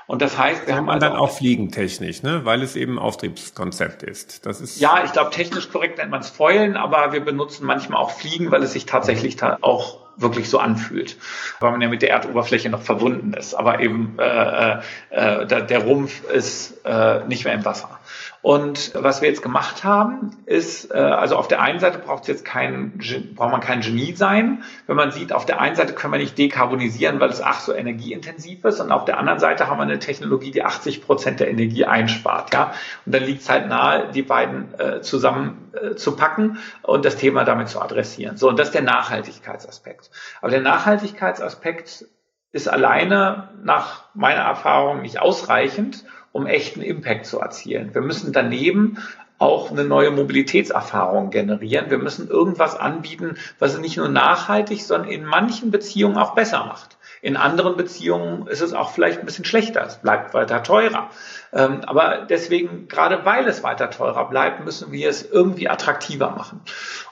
Und 0.07 0.23
das 0.23 0.38
heißt, 0.38 0.66
wir 0.66 0.77
haben 0.77 0.88
also 0.88 1.07
dann 1.07 1.16
auch 1.16 1.31
fliegentechnisch, 1.31 2.23
ne? 2.23 2.44
weil 2.44 2.62
es 2.62 2.77
eben 2.77 2.99
Auftriebskonzept 2.99 4.03
ist. 4.03 4.47
Das 4.47 4.61
ist 4.61 4.81
ja, 4.81 5.03
ich 5.05 5.12
glaube, 5.12 5.31
technisch 5.31 5.70
korrekt 5.70 5.99
nennt 5.99 6.11
man 6.11 6.20
es 6.20 6.31
Foilen, 6.31 6.77
aber 6.77 7.12
wir 7.12 7.20
benutzen 7.20 7.66
manchmal 7.66 8.01
auch 8.01 8.11
Fliegen, 8.11 8.51
weil 8.51 8.62
es 8.62 8.73
sich 8.73 8.87
tatsächlich 8.87 9.37
da 9.37 9.59
auch 9.61 10.05
wirklich 10.16 10.49
so 10.49 10.59
anfühlt, 10.59 11.16
weil 11.61 11.73
man 11.73 11.81
ja 11.81 11.88
mit 11.88 12.03
der 12.03 12.11
Erdoberfläche 12.11 12.70
noch 12.70 12.83
verbunden 12.83 13.35
ist, 13.35 13.55
aber 13.55 13.81
eben 13.81 14.16
äh, 14.18 14.79
äh, 15.11 15.47
der, 15.47 15.62
der 15.62 15.79
Rumpf 15.83 16.25
ist 16.31 16.85
äh, 16.85 17.25
nicht 17.27 17.44
mehr 17.44 17.55
im 17.55 17.64
Wasser. 17.64 17.99
Und 18.44 18.92
was 18.92 19.22
wir 19.22 19.30
jetzt 19.30 19.40
gemacht 19.40 19.85
haben, 19.85 20.37
ist, 20.44 20.90
äh, 20.90 20.98
also 20.98 21.37
auf 21.37 21.48
der 21.48 21.62
einen 21.62 21.80
Seite 21.80 21.98
braucht 21.98 22.24
es 22.24 22.28
jetzt 22.28 22.44
kein, 22.44 23.00
braucht 23.35 23.50
man 23.50 23.62
kein 23.62 23.80
Genie 23.80 24.12
sein, 24.12 24.64
wenn 24.87 24.96
man 24.96 25.12
sieht, 25.12 25.33
auf 25.33 25.46
der 25.46 25.62
einen 25.62 25.76
Seite 25.76 25.94
können 25.94 26.12
wir 26.12 26.20
nicht 26.20 26.37
dekarbonisieren, 26.37 27.20
weil 27.20 27.30
es 27.30 27.40
ach 27.40 27.61
so 27.61 27.72
energieintensiv 27.72 28.62
ist, 28.66 28.80
und 28.80 28.92
auf 28.92 29.07
der 29.07 29.16
anderen 29.16 29.38
Seite 29.38 29.68
haben 29.68 29.78
wir 29.78 29.85
eine 29.85 29.98
Technologie, 29.98 30.50
die 30.50 30.62
80 30.62 31.00
Prozent 31.00 31.40
der 31.40 31.48
Energie 31.48 31.87
einspart, 31.87 32.52
ja. 32.52 32.74
Und 33.07 33.14
dann 33.14 33.24
liegt 33.24 33.40
es 33.40 33.48
halt 33.48 33.66
nahe, 33.66 34.11
die 34.12 34.20
beiden 34.20 34.78
äh, 34.78 35.00
zusammen 35.00 35.72
äh, 35.72 35.94
zu 35.94 36.14
packen 36.14 36.59
und 36.83 37.07
das 37.07 37.16
Thema 37.16 37.44
damit 37.44 37.70
zu 37.70 37.80
adressieren. 37.80 38.37
So, 38.37 38.50
und 38.50 38.59
das 38.59 38.68
ist 38.68 38.74
der 38.74 38.83
Nachhaltigkeitsaspekt. 38.83 40.11
Aber 40.42 40.50
der 40.50 40.61
Nachhaltigkeitsaspekt 40.61 42.04
ist 42.52 42.68
alleine 42.68 43.48
nach 43.62 44.04
meiner 44.12 44.42
Erfahrung 44.42 45.00
nicht 45.00 45.18
ausreichend, 45.18 46.04
um 46.35 46.47
echten 46.47 46.83
Impact 46.83 47.27
zu 47.27 47.38
erzielen. 47.38 47.94
Wir 47.94 48.01
müssen 48.01 48.33
daneben 48.33 48.99
auch 49.38 49.70
eine 49.70 49.85
neue 49.85 50.11
Mobilitätserfahrung 50.11 51.31
generieren. 51.31 51.90
Wir 51.90 51.99
müssen 51.99 52.29
irgendwas 52.29 52.75
anbieten, 52.75 53.37
was 53.61 53.75
es 53.75 53.79
nicht 53.79 53.97
nur 53.97 54.09
nachhaltig, 54.09 54.83
sondern 54.83 55.09
in 55.09 55.25
manchen 55.25 55.70
Beziehungen 55.70 56.18
auch 56.18 56.35
besser 56.35 56.64
macht. 56.66 56.99
In 57.23 57.37
anderen 57.37 57.77
Beziehungen 57.77 58.49
ist 58.49 58.62
es 58.62 58.73
auch 58.73 58.90
vielleicht 58.90 59.20
ein 59.20 59.27
bisschen 59.27 59.44
schlechter. 59.44 59.85
Es 59.87 59.99
bleibt 59.99 60.35
weiter 60.35 60.64
teurer. 60.64 61.09
Ähm, 61.53 61.83
aber 61.87 62.27
deswegen, 62.29 62.88
gerade 62.88 63.25
weil 63.25 63.47
es 63.47 63.62
weiter 63.62 63.90
teurer 63.90 64.29
bleibt, 64.29 64.64
müssen 64.64 64.90
wir 64.90 65.09
es 65.09 65.31
irgendwie 65.31 65.68
attraktiver 65.68 66.31
machen. 66.31 66.61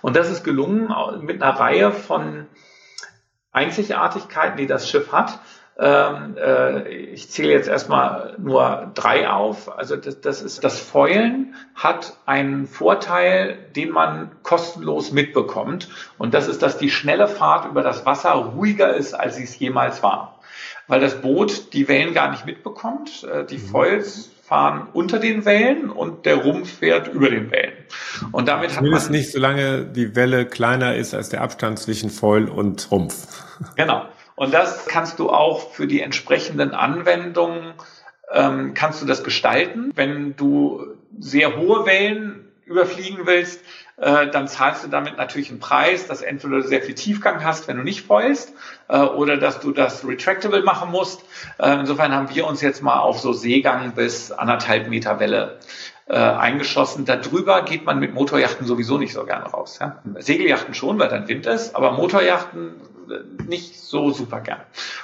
Und 0.00 0.16
das 0.16 0.30
ist 0.30 0.42
gelungen 0.42 0.92
mit 1.20 1.40
einer 1.40 1.58
Reihe 1.58 1.92
von 1.92 2.46
Einzigartigkeiten, 3.52 4.56
die 4.56 4.66
das 4.66 4.90
Schiff 4.90 5.12
hat. 5.12 5.38
Ähm, 5.78 6.36
äh, 6.36 6.88
ich 6.88 7.30
zähle 7.30 7.52
jetzt 7.52 7.68
erstmal 7.68 8.34
nur 8.38 8.90
drei 8.94 9.28
auf. 9.30 9.76
Also 9.76 9.96
das, 9.96 10.20
das 10.20 10.42
ist 10.42 10.62
das 10.62 10.78
Feulen 10.78 11.54
hat 11.74 12.16
einen 12.26 12.66
Vorteil, 12.66 13.56
den 13.74 13.90
man 13.90 14.30
kostenlos 14.42 15.12
mitbekommt. 15.12 15.88
Und 16.18 16.34
das 16.34 16.48
ist, 16.48 16.62
dass 16.62 16.76
die 16.76 16.90
schnelle 16.90 17.26
Fahrt 17.26 17.66
über 17.70 17.82
das 17.82 18.04
Wasser 18.04 18.32
ruhiger 18.32 18.94
ist, 18.94 19.14
als 19.14 19.36
sie 19.36 19.44
es 19.44 19.58
jemals 19.58 20.02
war. 20.02 20.38
Weil 20.88 21.00
das 21.00 21.22
Boot 21.22 21.72
die 21.72 21.88
Wellen 21.88 22.12
gar 22.12 22.30
nicht 22.30 22.44
mitbekommt. 22.44 23.24
Äh, 23.24 23.44
die 23.46 23.58
mhm. 23.58 23.68
Foils 23.68 24.30
fahren 24.42 24.88
unter 24.92 25.18
den 25.18 25.46
Wellen 25.46 25.88
und 25.88 26.26
der 26.26 26.36
Rumpf 26.36 26.80
fährt 26.80 27.08
über 27.08 27.30
den 27.30 27.50
Wellen. 27.50 27.72
Und 28.32 28.48
damit 28.48 28.72
Zumindest 28.72 29.06
hat 29.06 29.10
man 29.10 29.18
nicht, 29.18 29.32
solange 29.32 29.86
die 29.86 30.14
Welle 30.14 30.44
kleiner 30.44 30.94
ist 30.96 31.14
als 31.14 31.30
der 31.30 31.40
Abstand 31.40 31.78
zwischen 31.78 32.10
Foil 32.10 32.50
und 32.50 32.90
Rumpf. 32.90 33.26
Genau. 33.76 34.04
Und 34.34 34.54
das 34.54 34.86
kannst 34.86 35.18
du 35.18 35.30
auch 35.30 35.70
für 35.72 35.86
die 35.86 36.00
entsprechenden 36.00 36.74
Anwendungen, 36.74 37.74
ähm, 38.30 38.74
kannst 38.74 39.02
du 39.02 39.06
das 39.06 39.24
gestalten. 39.24 39.92
Wenn 39.94 40.36
du 40.36 40.86
sehr 41.18 41.56
hohe 41.56 41.86
Wellen 41.86 42.48
überfliegen 42.64 43.26
willst, 43.26 43.60
äh, 43.98 44.28
dann 44.28 44.48
zahlst 44.48 44.84
du 44.84 44.88
damit 44.88 45.16
natürlich 45.16 45.50
einen 45.50 45.60
Preis, 45.60 46.06
dass 46.06 46.22
entweder 46.22 46.56
du 46.56 46.62
sehr 46.62 46.82
viel 46.82 46.94
Tiefgang 46.94 47.44
hast, 47.44 47.68
wenn 47.68 47.76
du 47.76 47.82
nicht 47.82 48.06
foilst, 48.06 48.54
äh, 48.88 48.98
oder 48.98 49.36
dass 49.36 49.60
du 49.60 49.72
das 49.72 50.06
retractable 50.06 50.62
machen 50.62 50.90
musst. 50.90 51.22
Äh, 51.58 51.80
insofern 51.80 52.12
haben 52.14 52.34
wir 52.34 52.46
uns 52.46 52.62
jetzt 52.62 52.82
mal 52.82 52.98
auf 52.98 53.20
so 53.20 53.32
Seegang 53.32 53.92
bis 53.92 54.32
anderthalb 54.32 54.88
Meter 54.88 55.20
Welle 55.20 55.58
äh, 56.06 56.16
eingeschossen. 56.16 57.04
Darüber 57.04 57.62
geht 57.62 57.84
man 57.84 57.98
mit 57.98 58.14
Motorjachten 58.14 58.66
sowieso 58.66 58.98
nicht 58.98 59.12
so 59.12 59.24
gerne 59.24 59.44
raus. 59.44 59.78
Ja? 59.80 60.02
Segeljachten 60.18 60.74
schon, 60.74 60.98
weil 60.98 61.08
dann 61.08 61.28
Wind 61.28 61.46
ist, 61.46 61.76
aber 61.76 61.92
Motorjachten 61.92 62.74
nicht 63.46 63.78
so 63.78 64.10
super 64.10 64.40
gern. 64.40 64.60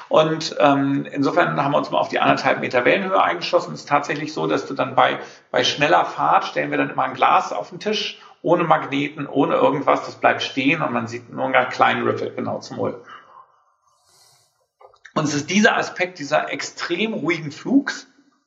Und 0.08 0.56
ähm, 0.58 1.06
insofern 1.10 1.62
haben 1.62 1.72
wir 1.72 1.78
uns 1.78 1.90
mal 1.90 1.98
auf 1.98 2.08
die 2.08 2.20
anderthalb 2.20 2.60
Meter 2.60 2.84
Wellenhöhe 2.84 3.22
eingeschossen. 3.22 3.74
Es 3.74 3.80
ist 3.80 3.88
tatsächlich 3.88 4.32
so, 4.32 4.46
dass 4.46 4.66
du 4.66 4.74
dann 4.74 4.94
bei, 4.94 5.18
bei 5.50 5.64
schneller 5.64 6.04
Fahrt 6.04 6.44
stellen 6.44 6.70
wir 6.70 6.78
dann 6.78 6.90
immer 6.90 7.04
ein 7.04 7.14
Glas 7.14 7.52
auf 7.52 7.70
den 7.70 7.80
Tisch, 7.80 8.20
ohne 8.42 8.64
Magneten, 8.64 9.26
ohne 9.26 9.54
irgendwas. 9.54 10.04
Das 10.06 10.16
bleibt 10.16 10.42
stehen 10.42 10.82
und 10.82 10.92
man 10.92 11.06
sieht 11.06 11.30
nur 11.30 11.44
einen 11.44 11.68
kleinen 11.68 12.06
Riffel 12.06 12.32
genau 12.34 12.60
zum 12.60 12.78
Null. 12.78 13.02
Und 15.14 15.24
es 15.24 15.34
ist 15.34 15.50
dieser 15.50 15.76
Aspekt 15.76 16.18
dieser 16.18 16.52
extrem 16.52 17.12
ruhigen 17.12 17.50
Flugs, 17.50 18.06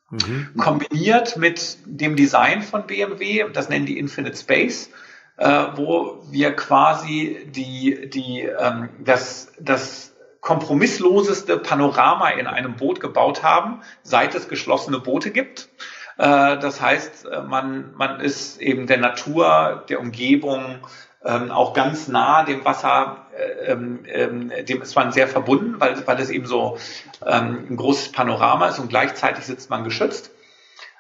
mhm. 0.10 0.52
kombiniert 0.58 1.38
mit 1.38 1.78
dem 1.86 2.16
Design 2.16 2.62
von 2.62 2.88
BMW, 2.88 3.46
das 3.52 3.70
nennen 3.70 3.86
die 3.86 3.98
Infinite 3.98 4.38
Space, 4.38 4.90
äh, 5.38 5.66
wo 5.76 6.24
wir 6.30 6.56
quasi 6.56 7.48
die, 7.50 8.10
die, 8.10 8.42
ähm, 8.42 8.90
das, 9.00 9.52
das 9.60 10.14
kompromissloseste 10.42 11.58
Panorama 11.58 12.30
in 12.30 12.48
einem 12.48 12.76
Boot 12.76 13.00
gebaut 13.00 13.44
haben, 13.44 13.82
seit 14.04 14.36
es 14.36 14.50
geschlossene 14.50 15.00
Boote 15.00 15.32
gibt. 15.32 15.70
Äh, 16.18 16.58
das 16.60 16.82
heißt, 16.82 17.26
äh, 17.26 17.42
man, 17.42 17.94
man 17.96 18.20
ist 18.20 18.60
eben 18.60 18.88
der 18.88 18.98
Natur, 18.98 19.86
der 19.88 20.00
Umgebung, 20.00 20.80
ähm, 21.24 21.52
auch 21.52 21.74
ganz 21.74 22.08
nah 22.08 22.44
dem 22.44 22.66
Wasser, 22.66 23.28
äh, 23.38 23.72
ähm, 23.72 24.06
ähm, 24.08 24.52
dem 24.68 24.82
ist 24.82 24.96
man 24.96 25.12
sehr 25.12 25.28
verbunden, 25.28 25.76
weil, 25.80 26.06
weil 26.08 26.20
es 26.20 26.32
eben 26.32 26.48
so 26.48 26.78
ähm, 27.26 27.68
ein 27.70 27.78
großes 27.78 28.12
Panorama 28.12 28.68
ist 28.70 28.80
und 28.80 28.90
gleichzeitig 28.90 29.46
sitzt 29.46 29.70
man 29.70 29.84
geschützt. 29.84 30.32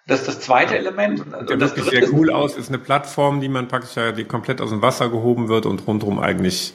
Das 0.07 0.21
ist 0.21 0.27
das 0.27 0.39
zweite 0.41 0.77
Element. 0.77 1.21
Und 1.21 1.49
der 1.49 1.57
das 1.57 1.75
wirklich 1.75 2.05
sehr 2.05 2.13
cool 2.13 2.31
aus, 2.31 2.55
ist 2.55 2.69
eine 2.69 2.79
Plattform, 2.79 3.39
die 3.39 3.49
man 3.49 3.67
praktisch 3.67 3.95
ja, 3.95 4.11
die 4.11 4.25
komplett 4.25 4.61
aus 4.61 4.69
dem 4.69 4.81
Wasser 4.81 5.09
gehoben 5.09 5.47
wird 5.47 5.65
und 5.65 5.85
rundherum 5.87 6.19
eigentlich 6.19 6.73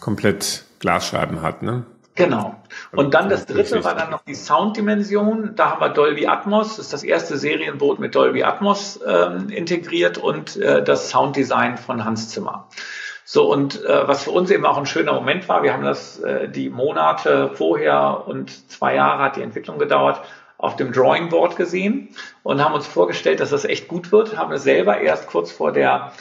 komplett 0.00 0.64
Glasscheiben 0.78 1.42
hat, 1.42 1.62
ne? 1.62 1.84
Genau. 2.16 2.56
Und 2.92 3.12
dann 3.12 3.28
das 3.28 3.44
dritte 3.44 3.84
war 3.84 3.94
dann 3.94 4.10
noch 4.10 4.22
die 4.22 4.34
Sounddimension. 4.34 5.54
Da 5.54 5.72
haben 5.72 5.80
wir 5.82 5.90
Dolby 5.90 6.26
Atmos, 6.26 6.76
das 6.76 6.86
ist 6.86 6.92
das 6.94 7.02
erste 7.02 7.36
Serienboot 7.36 7.98
mit 7.98 8.14
Dolby 8.14 8.42
Atmos 8.42 8.98
ähm, 9.06 9.50
integriert 9.50 10.16
und 10.16 10.56
äh, 10.56 10.82
das 10.82 11.10
Sounddesign 11.10 11.76
von 11.76 12.06
Hans 12.06 12.30
Zimmer. 12.30 12.68
So, 13.28 13.52
und 13.52 13.84
äh, 13.84 14.08
was 14.08 14.24
für 14.24 14.30
uns 14.30 14.50
eben 14.50 14.64
auch 14.64 14.78
ein 14.78 14.86
schöner 14.86 15.12
Moment 15.12 15.48
war, 15.48 15.62
wir 15.62 15.74
haben 15.74 15.84
das 15.84 16.20
äh, 16.20 16.48
die 16.48 16.70
Monate 16.70 17.50
vorher 17.52 18.22
und 18.26 18.70
zwei 18.70 18.94
Jahre 18.94 19.22
hat 19.24 19.36
die 19.36 19.42
Entwicklung 19.42 19.78
gedauert, 19.78 20.22
auf 20.58 20.76
dem 20.76 20.92
Drawing 20.92 21.28
Board 21.28 21.56
gesehen 21.56 22.08
und 22.42 22.64
haben 22.64 22.74
uns 22.74 22.86
vorgestellt, 22.86 23.40
dass 23.40 23.50
das 23.50 23.64
echt 23.64 23.88
gut 23.88 24.12
wird, 24.12 24.36
haben 24.36 24.52
es 24.52 24.62
selber 24.62 24.98
erst 25.00 25.26
kurz 25.26 25.50
vor 25.52 25.72
der 25.72 26.12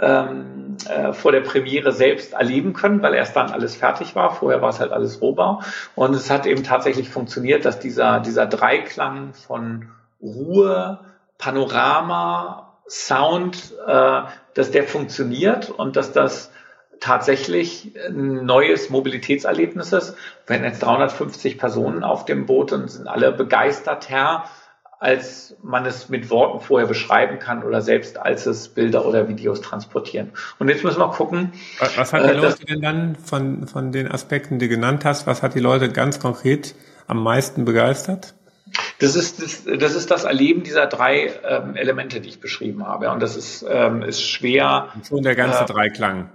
ähm, 0.00 0.76
äh, 0.88 1.12
vor 1.12 1.32
der 1.32 1.40
Premiere 1.40 1.92
selbst 1.92 2.34
erleben 2.34 2.72
können, 2.72 3.02
weil 3.02 3.14
erst 3.14 3.36
dann 3.36 3.50
alles 3.50 3.74
fertig 3.74 4.14
war. 4.14 4.34
Vorher 4.34 4.60
war 4.60 4.68
es 4.68 4.80
halt 4.80 4.92
alles 4.92 5.20
Rohbau. 5.20 5.62
Und 5.94 6.14
es 6.14 6.30
hat 6.30 6.46
eben 6.46 6.62
tatsächlich 6.62 7.08
funktioniert, 7.08 7.64
dass 7.64 7.78
dieser, 7.78 8.20
dieser 8.20 8.46
Dreiklang 8.46 9.32
von 9.32 9.88
Ruhe, 10.20 11.00
Panorama, 11.38 12.74
Sound, 12.86 13.74
äh, 13.86 14.22
dass 14.54 14.70
der 14.70 14.84
funktioniert 14.84 15.70
und 15.70 15.96
dass 15.96 16.12
das 16.12 16.52
tatsächlich 17.00 17.92
ein 18.08 18.44
neues 18.44 18.90
Mobilitätserlebnis 18.90 19.92
ist. 19.92 20.14
Wenn 20.46 20.64
jetzt 20.64 20.82
350 20.82 21.58
Personen 21.58 22.04
auf 22.04 22.24
dem 22.24 22.46
Boot 22.46 22.72
und 22.72 22.90
sind 22.90 23.06
alle 23.06 23.32
begeistert, 23.32 24.08
Herr, 24.08 24.44
als 25.00 25.54
man 25.62 25.86
es 25.86 26.08
mit 26.08 26.28
Worten 26.30 26.60
vorher 26.60 26.88
beschreiben 26.88 27.38
kann 27.38 27.62
oder 27.62 27.82
selbst 27.82 28.18
als 28.18 28.46
es 28.46 28.68
Bilder 28.68 29.06
oder 29.06 29.28
Videos 29.28 29.60
transportieren. 29.60 30.32
Und 30.58 30.68
jetzt 30.68 30.82
müssen 30.82 30.98
wir 30.98 31.10
gucken. 31.10 31.52
Was, 31.78 32.12
hat 32.12 32.24
die 32.24 32.30
äh, 32.30 32.32
Leute 32.32 32.64
denn 32.64 32.82
dann 32.82 33.16
von, 33.16 33.68
von 33.68 33.92
den 33.92 34.10
Aspekten, 34.10 34.58
die 34.58 34.66
du 34.66 34.74
genannt 34.74 35.04
hast, 35.04 35.26
was 35.26 35.42
hat 35.42 35.54
die 35.54 35.60
Leute 35.60 35.90
ganz 35.90 36.18
konkret 36.18 36.74
am 37.06 37.22
meisten 37.22 37.64
begeistert? 37.64 38.34
Das 38.98 39.14
ist 39.14 39.40
das, 39.40 39.64
das, 39.78 39.94
ist 39.94 40.10
das 40.10 40.24
Erleben 40.24 40.64
dieser 40.64 40.86
drei 40.86 41.32
ähm, 41.48 41.76
Elemente, 41.76 42.20
die 42.20 42.28
ich 42.28 42.40
beschrieben 42.40 42.86
habe. 42.86 43.10
Und 43.10 43.22
das 43.22 43.36
ist, 43.36 43.64
ähm, 43.68 44.02
ist 44.02 44.22
schwer. 44.22 44.88
Und 44.94 45.06
schon 45.06 45.22
der 45.22 45.36
ganze 45.36 45.62
äh, 45.62 45.66
Dreiklang. 45.66 46.30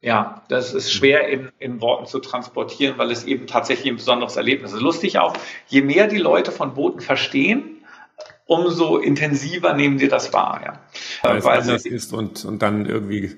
Ja, 0.00 0.42
das 0.48 0.74
ist 0.74 0.92
schwer 0.92 1.28
in, 1.28 1.50
in 1.58 1.80
Worten 1.80 2.06
zu 2.06 2.20
transportieren, 2.20 2.98
weil 2.98 3.10
es 3.10 3.24
eben 3.24 3.48
tatsächlich 3.48 3.92
ein 3.92 3.96
besonderes 3.96 4.36
Erlebnis 4.36 4.72
ist. 4.72 4.80
Lustig 4.80 5.18
auch, 5.18 5.34
je 5.66 5.82
mehr 5.82 6.06
die 6.06 6.18
Leute 6.18 6.52
von 6.52 6.74
Booten 6.74 7.00
verstehen, 7.00 7.78
umso 8.46 8.96
intensiver 8.96 9.74
nehmen 9.74 9.98
sie 9.98 10.08
das 10.08 10.32
wahr. 10.32 10.60
Ja. 10.64 10.80
Weil 11.22 11.38
es 11.38 11.44
weil 11.44 11.60
anders 11.60 11.84
ist 11.84 12.12
und, 12.12 12.44
und 12.44 12.62
dann 12.62 12.86
irgendwie 12.86 13.36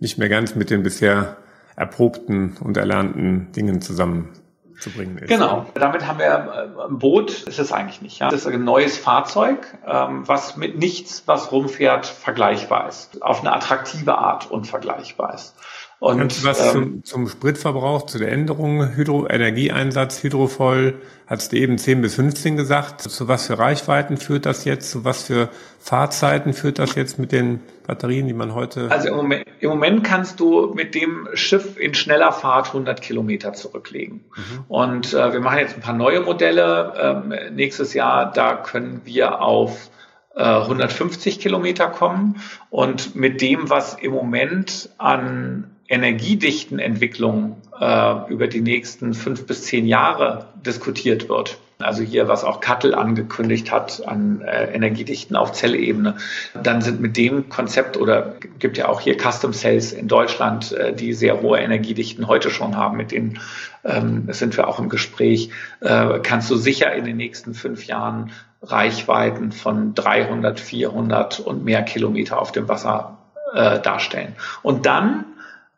nicht 0.00 0.16
mehr 0.16 0.30
ganz 0.30 0.54
mit 0.54 0.70
den 0.70 0.82
bisher 0.82 1.36
erprobten 1.76 2.56
und 2.60 2.76
erlernten 2.76 3.52
Dingen 3.52 3.82
zusammen 3.82 4.32
zu 4.80 4.90
bringen 4.90 5.18
ist. 5.18 5.28
Genau, 5.28 5.66
damit 5.74 6.06
haben 6.06 6.18
wir 6.18 6.26
äh, 6.26 6.88
ein 6.88 6.98
Boot, 6.98 7.42
ist 7.42 7.58
es 7.58 7.72
eigentlich 7.72 8.00
nicht. 8.00 8.20
Ja? 8.20 8.30
Das 8.30 8.40
ist 8.40 8.46
ein 8.46 8.64
neues 8.64 8.96
Fahrzeug, 8.96 9.58
ähm, 9.86 10.26
was 10.26 10.56
mit 10.56 10.78
nichts, 10.78 11.24
was 11.26 11.50
rumfährt, 11.52 12.06
vergleichbar 12.06 12.88
ist. 12.88 13.22
Auf 13.22 13.40
eine 13.40 13.52
attraktive 13.52 14.16
Art 14.16 14.50
unvergleichbar 14.50 15.34
ist. 15.34 15.54
Und, 16.00 16.18
Kannst 16.18 16.44
du 16.44 16.46
was 16.46 16.60
ähm, 16.60 16.72
zum, 16.72 17.04
zum 17.04 17.28
Spritverbrauch, 17.28 18.06
zu 18.06 18.18
der 18.18 18.30
Änderung, 18.30 18.94
Hydro, 18.94 19.26
Energieeinsatz, 19.28 20.22
Hydrovoll, 20.22 20.94
hast 21.26 21.50
du 21.50 21.56
eben 21.56 21.76
10 21.76 22.02
bis 22.02 22.14
15 22.14 22.56
gesagt. 22.56 23.00
Zu 23.00 23.26
was 23.26 23.48
für 23.48 23.58
Reichweiten 23.58 24.16
führt 24.16 24.46
das 24.46 24.64
jetzt? 24.64 24.92
Zu 24.92 25.04
was 25.04 25.24
für 25.24 25.48
Fahrzeiten 25.80 26.52
führt 26.52 26.78
das 26.78 26.94
jetzt 26.94 27.18
mit 27.18 27.32
den 27.32 27.60
Batterien, 27.84 28.28
die 28.28 28.32
man 28.32 28.54
heute... 28.54 28.88
Also 28.92 29.08
im 29.08 29.16
Moment, 29.16 29.46
im 29.58 29.70
Moment 29.70 30.04
kannst 30.04 30.38
du 30.38 30.72
mit 30.72 30.94
dem 30.94 31.28
Schiff 31.34 31.76
in 31.76 31.94
schneller 31.94 32.30
Fahrt 32.30 32.68
100 32.68 33.02
Kilometer 33.02 33.54
zurücklegen. 33.54 34.24
Mhm. 34.36 34.64
Und 34.68 35.14
äh, 35.14 35.32
wir 35.32 35.40
machen 35.40 35.58
jetzt 35.58 35.74
ein 35.74 35.80
paar 35.80 35.94
neue 35.94 36.20
Modelle. 36.20 36.92
Ähm, 36.96 37.54
nächstes 37.56 37.92
Jahr, 37.92 38.30
da 38.30 38.54
können 38.54 39.00
wir 39.04 39.42
auf 39.42 39.90
150 40.36 41.38
äh, 41.38 41.40
Kilometer 41.40 41.88
kommen. 41.88 42.40
Und 42.70 43.16
mit 43.16 43.40
dem, 43.40 43.68
was 43.68 43.94
im 43.94 44.12
Moment 44.12 44.90
an 44.98 45.74
energiedichten 45.88 46.78
Entwicklung 46.78 47.56
äh, 47.80 48.30
über 48.30 48.46
die 48.46 48.60
nächsten 48.60 49.14
fünf 49.14 49.46
bis 49.46 49.64
zehn 49.64 49.86
Jahre 49.86 50.46
diskutiert 50.64 51.28
wird. 51.28 51.58
Also 51.80 52.02
hier, 52.02 52.26
was 52.26 52.42
auch 52.42 52.60
Kattel 52.60 52.94
angekündigt 52.94 53.70
hat 53.70 54.06
an 54.06 54.40
äh, 54.40 54.64
Energiedichten 54.74 55.36
auf 55.36 55.52
Zellebene. 55.52 56.16
Dann 56.60 56.82
sind 56.82 57.00
mit 57.00 57.16
dem 57.16 57.48
Konzept 57.48 57.96
oder 57.96 58.34
gibt 58.58 58.76
ja 58.78 58.88
auch 58.88 59.00
hier 59.00 59.16
Custom 59.16 59.52
Cells 59.52 59.92
in 59.92 60.08
Deutschland, 60.08 60.72
äh, 60.72 60.92
die 60.92 61.12
sehr 61.12 61.40
hohe 61.40 61.58
Energiedichten 61.58 62.26
heute 62.26 62.50
schon 62.50 62.76
haben, 62.76 62.96
mit 62.96 63.12
denen 63.12 63.38
ähm, 63.84 64.26
sind 64.32 64.56
wir 64.56 64.66
auch 64.66 64.80
im 64.80 64.88
Gespräch, 64.88 65.50
äh, 65.80 66.18
kannst 66.20 66.50
du 66.50 66.56
sicher 66.56 66.92
in 66.94 67.04
den 67.04 67.16
nächsten 67.16 67.54
fünf 67.54 67.84
Jahren 67.84 68.32
Reichweiten 68.60 69.52
von 69.52 69.94
300, 69.94 70.58
400 70.58 71.38
und 71.38 71.64
mehr 71.64 71.82
Kilometer 71.84 72.42
auf 72.42 72.50
dem 72.50 72.68
Wasser 72.68 73.18
äh, 73.54 73.78
darstellen. 73.78 74.34
Und 74.62 74.84
dann 74.84 75.24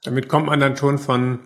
damit 0.04 0.28
kommt 0.28 0.46
man 0.46 0.60
dann 0.60 0.76
schon 0.76 0.98
von 0.98 1.40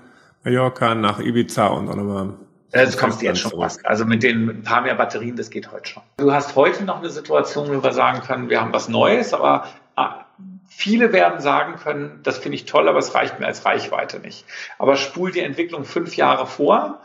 Mallorca 0.45 0.95
nach 0.95 1.19
Ibiza 1.19 1.67
und 1.69 1.89
auch 1.89 1.97
nochmal. 1.97 2.35
Das 2.71 2.99
kommt 2.99 3.23
jetzt 3.23 3.41
schon 3.41 3.53
was. 3.57 3.85
Also 3.85 4.05
mit 4.05 4.23
den 4.23 4.47
mit 4.47 4.57
ein 4.59 4.63
paar 4.63 4.83
mehr 4.83 4.97
Batterien, 4.97 5.37
das 5.37 5.51
geht 5.51 5.71
heute 5.71 5.89
schon. 5.89 6.03
Du 6.17 6.33
hast 6.33 6.57
heute 6.57 6.85
noch 6.85 6.99
eine 6.99 7.11
Situation, 7.11 7.69
wo 7.69 7.83
wir 7.83 7.93
sagen 7.93 8.21
können, 8.21 8.51
wir 8.51 8.61
haben 8.61 8.73
was 8.73 8.89
Neues, 8.89 9.33
aber 9.33 9.69
ah, 9.95 10.25
viele 10.69 11.13
werden 11.13 11.41
sagen 11.41 11.77
können, 11.77 12.21
das 12.25 12.39
finde 12.39 12.57
ich 12.57 12.65
toll, 12.65 12.89
aber 12.89 12.99
es 12.99 13.15
reicht 13.15 13.39
mir 13.39 13.47
als 13.47 13.65
Reichweite 13.65 14.19
nicht. 14.19 14.45
Aber 14.79 14.97
spul 14.97 15.31
die 15.31 15.41
Entwicklung 15.41 15.85
fünf 15.85 16.17
Jahre 16.17 16.47
vor, 16.47 17.01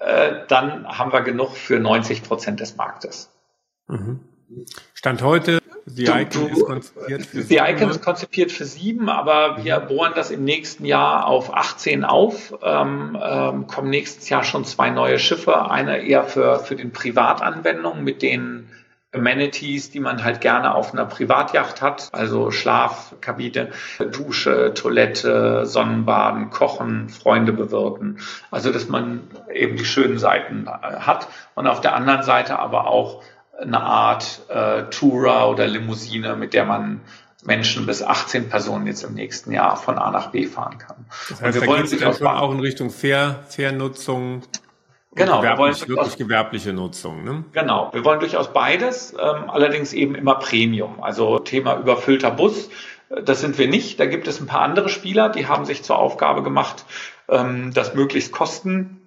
äh, 0.00 0.46
dann 0.46 0.86
haben 0.86 1.12
wir 1.12 1.22
genug 1.22 1.56
für 1.56 1.80
90 1.80 2.22
Prozent 2.22 2.60
des 2.60 2.76
Marktes. 2.76 3.30
Mhm. 3.88 4.20
Stand 4.94 5.22
heute 5.22 5.60
The 5.98 6.12
Icon 6.12 6.48
ist 6.48 6.64
konzipiert 6.64 7.26
für 7.26 7.42
The 7.42 7.56
Icon 7.56 7.90
ist 7.90 8.02
konzipiert 8.02 8.52
für 8.52 8.64
sieben, 8.64 9.08
aber 9.08 9.64
wir 9.64 9.80
bohren 9.80 10.12
das 10.14 10.30
im 10.30 10.44
nächsten 10.44 10.84
Jahr 10.84 11.26
auf 11.26 11.54
18 11.54 12.04
auf. 12.04 12.54
Ähm, 12.62 13.18
ähm, 13.20 13.66
kommen 13.66 13.90
nächstes 13.90 14.28
Jahr 14.28 14.44
schon 14.44 14.64
zwei 14.64 14.90
neue 14.90 15.18
Schiffe. 15.18 15.70
Eine 15.70 15.98
eher 15.98 16.24
für, 16.24 16.60
für 16.60 16.76
den 16.76 16.92
Privatanwendungen 16.92 18.04
mit 18.04 18.22
den 18.22 18.68
Amenities, 19.10 19.90
die 19.90 20.00
man 20.00 20.22
halt 20.22 20.42
gerne 20.42 20.74
auf 20.74 20.92
einer 20.92 21.06
Privatjacht 21.06 21.80
hat, 21.80 22.10
also 22.12 22.50
Schlafkabine, 22.50 23.70
Dusche, 24.12 24.74
Toilette, 24.74 25.64
Sonnenbaden, 25.64 26.50
Kochen, 26.50 27.08
Freunde 27.08 27.52
bewirten. 27.52 28.18
Also 28.50 28.70
dass 28.70 28.88
man 28.88 29.22
eben 29.52 29.76
die 29.76 29.86
schönen 29.86 30.18
Seiten 30.18 30.66
äh, 30.66 31.00
hat 31.00 31.28
und 31.54 31.66
auf 31.66 31.80
der 31.80 31.94
anderen 31.94 32.22
Seite 32.22 32.58
aber 32.58 32.86
auch 32.86 33.22
eine 33.60 33.82
Art 33.82 34.42
äh, 34.48 34.84
Tourer 34.84 35.50
oder 35.50 35.66
Limousine, 35.66 36.36
mit 36.36 36.54
der 36.54 36.64
man 36.64 37.00
Menschen 37.44 37.86
bis 37.86 38.02
18 38.02 38.48
Personen 38.48 38.86
jetzt 38.86 39.02
im 39.04 39.14
nächsten 39.14 39.52
Jahr 39.52 39.76
von 39.76 39.98
A 39.98 40.10
nach 40.10 40.30
B 40.30 40.46
fahren 40.46 40.78
kann. 40.78 41.06
Das 41.28 41.40
heißt, 41.40 41.54
wir 41.54 41.60
da 41.62 41.66
wollen 41.66 41.86
geht 41.86 42.00
es 42.00 42.18
schon 42.18 42.26
auch 42.26 42.52
in 42.52 42.60
Richtung 42.60 42.90
Fair, 42.90 43.40
Fairnutzung. 43.48 44.42
Genau, 45.14 45.42
wir 45.42 45.56
wollen 45.56 45.74
wirklich 45.74 46.16
gewerbliche 46.16 46.72
Nutzung. 46.72 47.24
Ne? 47.24 47.44
Genau, 47.52 47.90
wir 47.92 48.04
wollen 48.04 48.20
durchaus 48.20 48.52
beides, 48.52 49.14
ähm, 49.14 49.50
allerdings 49.50 49.92
eben 49.92 50.14
immer 50.14 50.36
Premium. 50.36 51.02
Also 51.02 51.38
Thema 51.38 51.78
überfüllter 51.78 52.30
Bus, 52.30 52.68
äh, 53.08 53.22
das 53.22 53.40
sind 53.40 53.58
wir 53.58 53.68
nicht. 53.68 53.98
Da 53.98 54.06
gibt 54.06 54.28
es 54.28 54.40
ein 54.40 54.46
paar 54.46 54.60
andere 54.60 54.88
Spieler, 54.88 55.28
die 55.28 55.46
haben 55.46 55.64
sich 55.64 55.82
zur 55.82 55.98
Aufgabe 55.98 56.42
gemacht, 56.42 56.84
ähm, 57.28 57.72
das 57.74 57.94
möglichst 57.94 58.32
kosten 58.32 58.97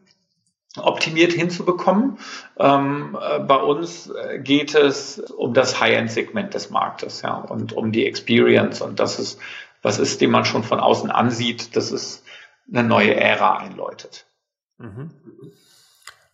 optimiert 0.78 1.34
hinzubekommen. 1.34 2.18
Ähm, 2.58 3.18
äh, 3.22 3.40
bei 3.40 3.58
uns 3.58 4.10
äh, 4.10 4.40
geht 4.40 4.76
es 4.76 5.20
um 5.20 5.54
das 5.54 5.80
High-End-Segment 5.80 6.54
des 6.54 6.70
Marktes, 6.70 7.22
ja, 7.22 7.36
und 7.36 7.74
um 7.74 7.92
die 7.92 8.06
Experience 8.06 8.82
und 8.82 9.00
das 9.00 9.20
ist, 9.20 9.40
was 9.82 10.00
ist, 10.00 10.22
den 10.22 10.32
man 10.32 10.46
schon 10.46 10.64
von 10.64 10.80
außen 10.80 11.12
ansieht, 11.12 11.76
dass 11.76 11.92
es 11.92 12.24
eine 12.72 12.84
neue 12.84 13.16
Ära 13.16 13.58
einläutet. 13.58 14.26
Mhm. 14.78 15.12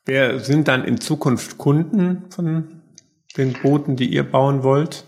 Wer 0.05 0.39
sind 0.39 0.67
dann 0.67 0.83
in 0.85 1.01
Zukunft 1.01 1.57
Kunden 1.57 2.25
von 2.29 2.81
den 3.35 3.53
Booten, 3.53 3.95
die 3.95 4.07
ihr 4.07 4.23
bauen 4.23 4.63
wollt? 4.63 5.05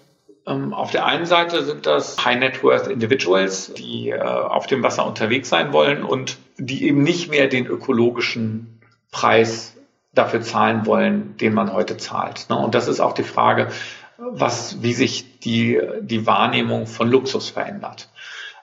Ähm, 0.47 0.73
auf 0.73 0.91
der 0.91 1.05
einen 1.05 1.25
Seite 1.25 1.63
sind 1.63 1.85
das 1.85 2.23
High 2.25 2.39
Net 2.39 2.63
Worth 2.63 2.87
Individuals, 2.87 3.73
die 3.73 4.09
äh, 4.09 4.19
auf 4.19 4.67
dem 4.67 4.81
Wasser 4.81 5.05
unterwegs 5.05 5.49
sein 5.49 5.71
wollen 5.71 6.03
und 6.03 6.37
die 6.57 6.83
eben 6.85 7.03
nicht 7.03 7.29
mehr 7.29 7.47
den 7.47 7.67
ökologischen 7.67 8.78
Preis 9.11 9.75
dafür 10.13 10.41
zahlen 10.41 10.85
wollen, 10.85 11.37
den 11.37 11.53
man 11.53 11.71
heute 11.73 11.97
zahlt. 11.97 12.47
Ne? 12.49 12.57
Und 12.57 12.75
das 12.75 12.87
ist 12.87 12.99
auch 12.99 13.13
die 13.13 13.23
Frage, 13.23 13.69
was, 14.17 14.81
wie 14.81 14.93
sich 14.93 15.39
die, 15.39 15.79
die 16.01 16.25
Wahrnehmung 16.25 16.87
von 16.87 17.09
Luxus 17.09 17.49
verändert. 17.49 18.09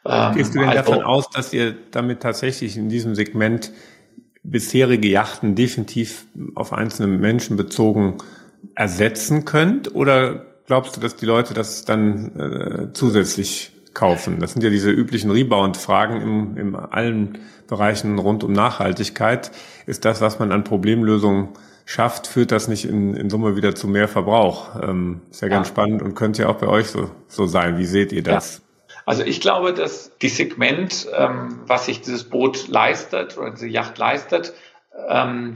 Ähm, 0.04 0.34
Gehst 0.34 0.54
du 0.54 0.60
denn 0.60 0.68
also, 0.68 0.82
davon 0.82 1.04
aus, 1.04 1.30
dass 1.30 1.52
ihr 1.52 1.74
damit 1.90 2.20
tatsächlich 2.20 2.76
in 2.76 2.88
diesem 2.88 3.14
Segment 3.14 3.72
bisherige 4.42 5.08
Yachten 5.08 5.54
definitiv 5.54 6.26
auf 6.54 6.72
einzelne 6.72 7.08
Menschen 7.08 7.56
bezogen 7.56 8.18
ersetzen 8.74 9.44
könnt? 9.44 9.94
Oder 9.94 10.46
glaubst 10.66 10.96
du, 10.96 11.00
dass 11.00 11.16
die 11.16 11.26
Leute 11.26 11.54
das 11.54 11.84
dann 11.84 12.38
äh, 12.38 12.92
zusätzlich 12.92 13.72
kaufen? 13.96 14.38
Das 14.38 14.52
sind 14.52 14.62
ja 14.62 14.70
diese 14.70 14.90
üblichen 14.90 15.30
Rebound-Fragen 15.30 16.20
im, 16.20 16.56
in 16.56 16.76
allen 16.76 17.38
Bereichen 17.66 18.18
rund 18.18 18.44
um 18.44 18.52
Nachhaltigkeit. 18.52 19.50
Ist 19.86 20.04
das, 20.04 20.20
was 20.20 20.38
man 20.38 20.52
an 20.52 20.62
Problemlösungen 20.62 21.48
schafft, 21.86 22.26
führt 22.26 22.52
das 22.52 22.68
nicht 22.68 22.84
in, 22.84 23.14
in 23.14 23.30
Summe 23.30 23.56
wieder 23.56 23.74
zu 23.74 23.88
mehr 23.88 24.06
Verbrauch? 24.06 24.80
Ähm, 24.82 25.22
ist 25.30 25.40
ja, 25.40 25.48
ja, 25.48 25.54
ganz 25.54 25.68
spannend 25.68 26.02
und 26.02 26.14
könnte 26.14 26.42
ja 26.42 26.48
auch 26.48 26.56
bei 26.56 26.68
euch 26.68 26.88
so, 26.88 27.10
so 27.26 27.46
sein. 27.46 27.78
Wie 27.78 27.86
seht 27.86 28.12
ihr 28.12 28.22
das? 28.22 28.58
Ja. 28.58 28.62
Also 29.06 29.22
ich 29.22 29.40
glaube, 29.40 29.72
dass 29.72 30.12
die 30.18 30.28
Segment, 30.28 31.06
ähm, 31.16 31.60
was 31.66 31.86
sich 31.86 32.00
dieses 32.00 32.24
Boot 32.24 32.68
leistet 32.68 33.38
oder 33.38 33.50
diese 33.50 33.68
Yacht 33.68 33.98
leistet, 33.98 34.52
ähm, 35.08 35.54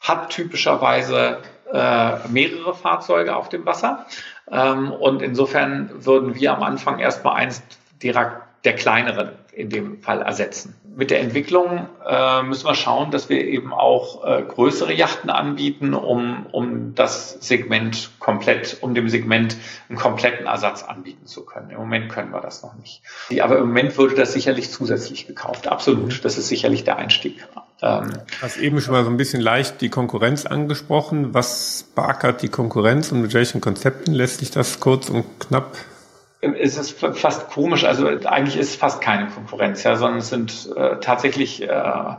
hat 0.00 0.30
typischerweise 0.30 1.38
äh, 1.72 2.28
mehrere 2.28 2.74
Fahrzeuge 2.74 3.34
auf 3.34 3.48
dem 3.48 3.66
Wasser. 3.66 4.06
Ähm, 4.50 4.90
und 4.92 5.22
insofern 5.22 5.90
würden 6.04 6.34
wir 6.34 6.54
am 6.54 6.62
Anfang 6.62 6.98
erstmal 6.98 7.36
eins 7.36 7.62
der, 8.02 8.42
der 8.64 8.74
kleineren 8.74 9.30
in 9.54 9.70
dem 9.70 10.00
Fall 10.00 10.20
ersetzen. 10.20 10.74
Mit 10.96 11.10
der 11.10 11.20
Entwicklung 11.20 11.88
äh, 12.06 12.42
müssen 12.42 12.66
wir 12.66 12.74
schauen, 12.74 13.10
dass 13.10 13.28
wir 13.28 13.44
eben 13.44 13.72
auch 13.72 14.24
äh, 14.24 14.42
größere 14.42 14.92
Yachten 14.92 15.30
anbieten, 15.30 15.94
um, 15.94 16.46
um 16.52 16.94
das 16.94 17.38
Segment 17.40 18.10
komplett, 18.18 18.78
um 18.80 18.94
dem 18.94 19.08
Segment 19.08 19.56
einen 19.88 19.98
kompletten 19.98 20.46
Ersatz 20.46 20.82
anbieten 20.82 21.26
zu 21.26 21.44
können. 21.44 21.70
Im 21.70 21.78
Moment 21.78 22.10
können 22.10 22.32
wir 22.32 22.40
das 22.40 22.62
noch 22.62 22.74
nicht. 22.74 23.02
Aber 23.40 23.58
im 23.58 23.66
Moment 23.66 23.96
würde 23.96 24.14
das 24.14 24.32
sicherlich 24.32 24.70
zusätzlich 24.70 25.26
gekauft. 25.26 25.66
Absolut. 25.66 26.24
Das 26.24 26.38
ist 26.38 26.48
sicherlich 26.48 26.84
der 26.84 26.96
Einstieg. 26.96 27.46
Ähm, 27.82 28.10
du 28.10 28.42
hast 28.42 28.56
eben 28.56 28.80
schon 28.80 28.92
mal 28.92 29.04
so 29.04 29.10
ein 29.10 29.16
bisschen 29.16 29.40
leicht 29.40 29.80
die 29.80 29.90
Konkurrenz 29.90 30.46
angesprochen. 30.46 31.34
Was 31.34 31.84
beackert 31.94 32.42
die 32.42 32.48
Konkurrenz 32.48 33.12
und 33.12 33.22
mit 33.22 33.34
welchen 33.34 33.60
Konzepten 33.60 34.12
lässt 34.12 34.38
sich 34.38 34.50
das 34.50 34.80
kurz 34.80 35.10
und 35.10 35.24
knapp 35.40 35.76
es 36.52 36.76
ist 36.76 37.00
fast 37.00 37.48
komisch, 37.48 37.84
also 37.84 38.06
eigentlich 38.06 38.58
ist 38.58 38.70
es 38.70 38.76
fast 38.76 39.00
keine 39.00 39.28
Konkurrenz, 39.28 39.82
ja, 39.82 39.96
sondern 39.96 40.18
es 40.18 40.28
sind 40.28 40.70
äh, 40.76 40.96
tatsächlich 41.00 41.62
äh, 41.62 42.14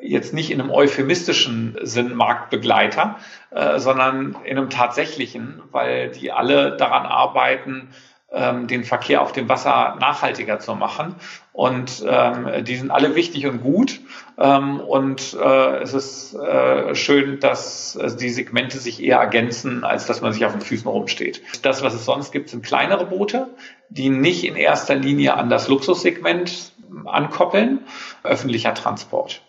jetzt 0.00 0.34
nicht 0.34 0.50
in 0.50 0.60
einem 0.60 0.70
euphemistischen 0.70 1.76
Sinn 1.82 2.14
Marktbegleiter, 2.14 3.16
äh, 3.50 3.78
sondern 3.78 4.36
in 4.44 4.58
einem 4.58 4.70
tatsächlichen, 4.70 5.62
weil 5.70 6.10
die 6.10 6.30
alle 6.30 6.76
daran 6.76 7.06
arbeiten, 7.06 7.88
ähm, 8.32 8.66
den 8.66 8.84
Verkehr 8.84 9.22
auf 9.22 9.32
dem 9.32 9.48
Wasser 9.48 9.96
nachhaltiger 10.00 10.58
zu 10.60 10.74
machen. 10.74 11.16
Und 11.52 12.04
ähm, 12.06 12.64
die 12.64 12.76
sind 12.76 12.90
alle 12.90 13.14
wichtig 13.14 13.46
und 13.46 13.62
gut. 13.62 14.00
Ähm, 14.38 14.80
und 14.80 15.34
äh, 15.34 15.78
es 15.78 15.94
ist 15.94 16.34
äh, 16.34 16.94
schön, 16.94 17.40
dass 17.40 17.96
äh, 17.96 18.16
die 18.16 18.30
Segmente 18.30 18.78
sich 18.78 19.02
eher 19.02 19.18
ergänzen, 19.18 19.84
als 19.84 20.06
dass 20.06 20.20
man 20.20 20.32
sich 20.32 20.44
auf 20.46 20.52
den 20.52 20.60
Füßen 20.60 20.88
rumsteht. 20.88 21.42
Das, 21.62 21.82
was 21.82 21.94
es 21.94 22.04
sonst 22.04 22.30
gibt, 22.32 22.48
sind 22.48 22.64
kleinere 22.64 23.06
Boote, 23.06 23.48
die 23.88 24.08
nicht 24.08 24.44
in 24.44 24.56
erster 24.56 24.94
Linie 24.94 25.34
an 25.34 25.50
das 25.50 25.68
Luxussegment 25.68 26.72
ankoppeln. 27.04 27.80
Öffentlicher 28.22 28.74
Transport. 28.74 29.42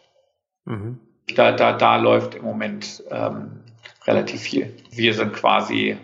Mhm. 0.65 0.99
Da, 1.35 1.51
da, 1.51 1.71
da 1.73 1.97
läuft 1.97 2.35
im 2.35 2.43
Moment 2.43 3.03
ähm, 3.09 3.61
relativ 4.05 4.41
viel. 4.41 4.73
Wir 4.89 5.13
sind 5.13 5.33
quasi 5.33 5.97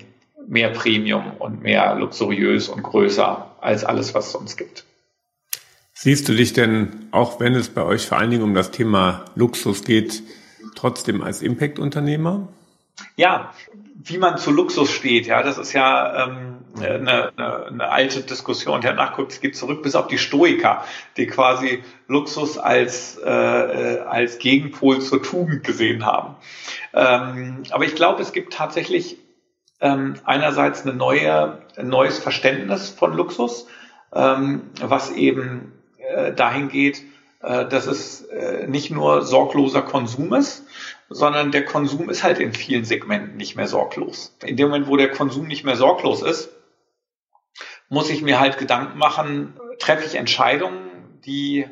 mehr 0.47 0.69
Premium 0.69 1.33
und 1.39 1.61
mehr 1.61 1.95
luxuriös 1.95 2.69
und 2.69 2.83
größer 2.83 3.55
als 3.61 3.83
alles, 3.83 4.13
was 4.13 4.27
es 4.27 4.31
sonst 4.31 4.57
gibt. 4.57 4.85
Siehst 5.93 6.29
du 6.29 6.33
dich 6.33 6.53
denn, 6.53 7.07
auch 7.11 7.39
wenn 7.39 7.55
es 7.55 7.69
bei 7.69 7.83
euch 7.83 8.05
vor 8.05 8.17
allen 8.17 8.29
Dingen 8.29 8.43
um 8.43 8.53
das 8.53 8.71
Thema 8.71 9.25
Luxus 9.35 9.83
geht, 9.83 10.23
trotzdem 10.75 11.21
als 11.21 11.41
Impact-Unternehmer? 11.41 12.47
Ja, 13.15 13.51
wie 13.95 14.17
man 14.17 14.37
zu 14.37 14.51
Luxus 14.51 14.91
steht, 14.91 15.27
ja, 15.27 15.43
das 15.43 15.57
ist 15.57 15.73
ja 15.73 16.25
ähm, 16.25 16.59
eine, 16.77 17.33
eine, 17.35 17.65
eine 17.65 17.89
alte 17.89 18.21
Diskussion. 18.21 18.81
Der 18.81 18.93
nachguckt, 18.93 19.31
es 19.31 19.41
geht 19.41 19.55
zurück 19.55 19.83
bis 19.83 19.95
auf 19.95 20.07
die 20.07 20.17
Stoiker, 20.17 20.85
die 21.17 21.27
quasi 21.27 21.83
Luxus 22.07 22.57
als 22.57 23.17
äh, 23.17 23.29
äh 23.29 23.99
als 24.01 24.39
Gegenpol 24.39 25.01
zur 25.01 25.21
Tugend 25.21 25.63
gesehen 25.63 26.05
haben. 26.05 26.35
Ähm, 26.93 27.63
aber 27.71 27.85
ich 27.85 27.95
glaube, 27.95 28.21
es 28.21 28.33
gibt 28.33 28.53
tatsächlich 28.53 29.17
ähm, 29.79 30.15
einerseits 30.25 30.83
eine 30.83 30.93
neue, 30.93 31.61
ein 31.75 31.87
neues 31.87 32.19
Verständnis 32.19 32.89
von 32.89 33.13
Luxus, 33.13 33.67
ähm, 34.13 34.71
was 34.81 35.11
eben 35.11 35.73
äh, 35.97 36.33
dahin 36.33 36.69
geht, 36.69 37.03
äh, 37.41 37.65
dass 37.67 37.87
es 37.87 38.23
äh, 38.23 38.67
nicht 38.67 38.91
nur 38.91 39.21
sorgloser 39.21 39.81
Konsum 39.81 40.33
ist, 40.33 40.65
sondern 41.09 41.51
der 41.51 41.65
Konsum 41.65 42.09
ist 42.09 42.23
halt 42.23 42.39
in 42.39 42.53
vielen 42.53 42.85
Segmenten 42.85 43.37
nicht 43.37 43.55
mehr 43.55 43.67
sorglos. 43.67 44.35
In 44.43 44.57
dem 44.57 44.69
Moment, 44.69 44.87
wo 44.87 44.97
der 44.97 45.11
Konsum 45.11 45.47
nicht 45.47 45.63
mehr 45.63 45.75
sorglos 45.75 46.21
ist, 46.21 46.49
muss 47.89 48.09
ich 48.09 48.21
mir 48.21 48.39
halt 48.39 48.57
Gedanken 48.57 48.97
machen, 48.97 49.53
treffe 49.79 50.05
ich 50.05 50.15
Entscheidungen, 50.15 51.19
die 51.25 51.65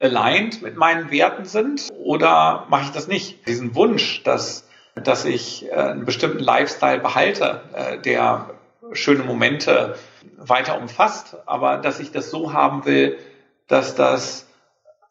aligned 0.00 0.62
mit 0.62 0.76
meinen 0.76 1.10
Werten 1.10 1.44
sind 1.44 1.88
oder 1.98 2.66
mache 2.68 2.84
ich 2.84 2.90
das 2.90 3.08
nicht? 3.08 3.46
Diesen 3.48 3.74
Wunsch, 3.74 4.22
dass 4.22 4.67
dass 5.02 5.24
ich 5.24 5.66
äh, 5.66 5.72
einen 5.72 6.04
bestimmten 6.04 6.40
Lifestyle 6.40 7.00
behalte, 7.00 7.62
äh, 7.74 7.98
der 7.98 8.50
schöne 8.92 9.22
Momente 9.24 9.96
weiter 10.36 10.80
umfasst, 10.80 11.36
aber 11.46 11.78
dass 11.78 12.00
ich 12.00 12.10
das 12.10 12.30
so 12.30 12.52
haben 12.52 12.84
will, 12.84 13.18
dass 13.66 13.94
das 13.94 14.46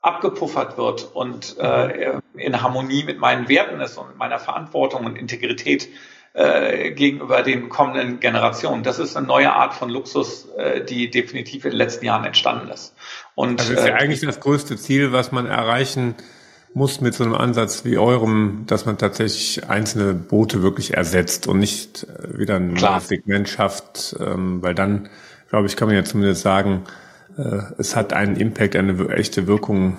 abgepuffert 0.01 0.77
wird 0.77 1.03
und 1.13 1.57
äh, 1.59 2.13
in 2.35 2.61
Harmonie 2.61 3.03
mit 3.03 3.19
meinen 3.19 3.49
Werten 3.49 3.79
ist 3.81 3.97
und 3.97 4.17
meiner 4.17 4.39
Verantwortung 4.39 5.05
und 5.05 5.17
Integrität 5.17 5.89
äh, 6.33 6.91
gegenüber 6.91 7.41
den 7.41 7.67
kommenden 7.69 8.19
Generationen. 8.19 8.83
Das 8.83 8.99
ist 8.99 9.17
eine 9.17 9.25
neue 9.25 9.51
Art 9.51 9.73
von 9.73 9.89
Luxus, 9.89 10.47
äh, 10.57 10.83
die 10.83 11.09
definitiv 11.09 11.65
in 11.65 11.71
den 11.71 11.77
letzten 11.77 12.05
Jahren 12.05 12.25
entstanden 12.25 12.69
ist. 12.69 12.95
Und, 13.35 13.59
also 13.59 13.73
ist 13.73 13.85
ja 13.85 13.87
äh, 13.87 13.93
eigentlich 13.93 14.21
das 14.21 14.39
größte 14.39 14.77
Ziel, 14.77 15.11
was 15.11 15.31
man 15.31 15.47
erreichen 15.47 16.15
muss 16.73 17.01
mit 17.01 17.13
so 17.13 17.23
einem 17.23 17.35
Ansatz 17.35 17.85
wie 17.85 17.97
eurem, 17.97 18.63
dass 18.67 18.85
man 18.85 18.97
tatsächlich 18.97 19.69
einzelne 19.69 20.13
Boote 20.13 20.61
wirklich 20.61 20.93
ersetzt 20.93 21.47
und 21.47 21.59
nicht 21.59 22.03
äh, 22.03 22.37
wieder 22.37 22.55
ein 22.55 22.75
Klar. 22.75 23.01
Segment 23.01 23.49
schafft, 23.49 24.15
ähm, 24.19 24.61
weil 24.61 24.75
dann, 24.75 25.09
glaube 25.49 25.67
ich, 25.67 25.75
kann 25.75 25.87
man 25.87 25.95
ja 25.95 26.03
zumindest 26.03 26.41
sagen, 26.41 26.83
äh, 27.37 27.61
es 27.77 27.95
hat 27.95 28.13
einen 28.13 28.35
Impact, 28.35 28.75
eine 28.75 29.09
echte 29.09 29.47
Wirkung 29.47 29.97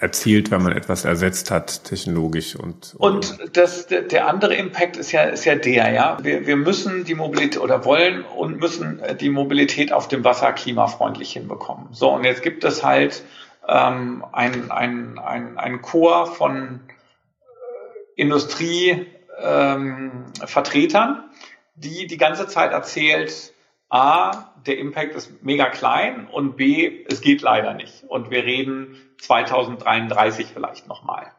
erzielt, 0.00 0.52
wenn 0.52 0.62
man 0.62 0.72
etwas 0.72 1.04
ersetzt 1.04 1.50
hat, 1.50 1.82
technologisch 1.84 2.54
und. 2.54 2.94
Und 2.98 3.36
das, 3.54 3.88
der 3.88 4.28
andere 4.28 4.54
Impact 4.54 4.96
ist 4.96 5.10
ja, 5.10 5.24
ist 5.24 5.44
ja 5.44 5.56
der, 5.56 5.90
ja. 5.90 6.18
Wir, 6.22 6.46
wir 6.46 6.56
müssen 6.56 7.04
die 7.04 7.16
Mobilität 7.16 7.60
oder 7.60 7.84
wollen 7.84 8.22
und 8.22 8.60
müssen 8.60 9.02
die 9.20 9.28
Mobilität 9.28 9.92
auf 9.92 10.06
dem 10.06 10.22
Wasser 10.22 10.52
klimafreundlich 10.52 11.32
hinbekommen. 11.32 11.88
So, 11.90 12.10
und 12.10 12.22
jetzt 12.22 12.42
gibt 12.42 12.62
es 12.62 12.84
halt 12.84 13.24
ähm, 13.68 14.24
ein, 14.32 14.70
ein, 14.70 15.18
ein, 15.18 15.58
ein 15.58 15.82
Chor 15.82 16.26
von 16.26 16.80
äh, 16.88 18.20
Industrievertretern, 18.20 21.10
ähm, 21.10 21.24
die 21.74 22.06
die 22.06 22.16
ganze 22.16 22.48
Zeit 22.48 22.72
erzählt, 22.72 23.52
A, 23.90 24.52
der 24.66 24.78
Impact 24.78 25.14
ist 25.14 25.42
mega 25.42 25.70
klein 25.70 26.26
und 26.30 26.56
B, 26.56 27.04
es 27.08 27.20
geht 27.20 27.40
leider 27.40 27.74
nicht. 27.74 28.04
Und 28.08 28.30
wir 28.30 28.44
reden 28.44 28.96
2033 29.20 30.48
vielleicht 30.52 30.88
nochmal. 30.88 31.32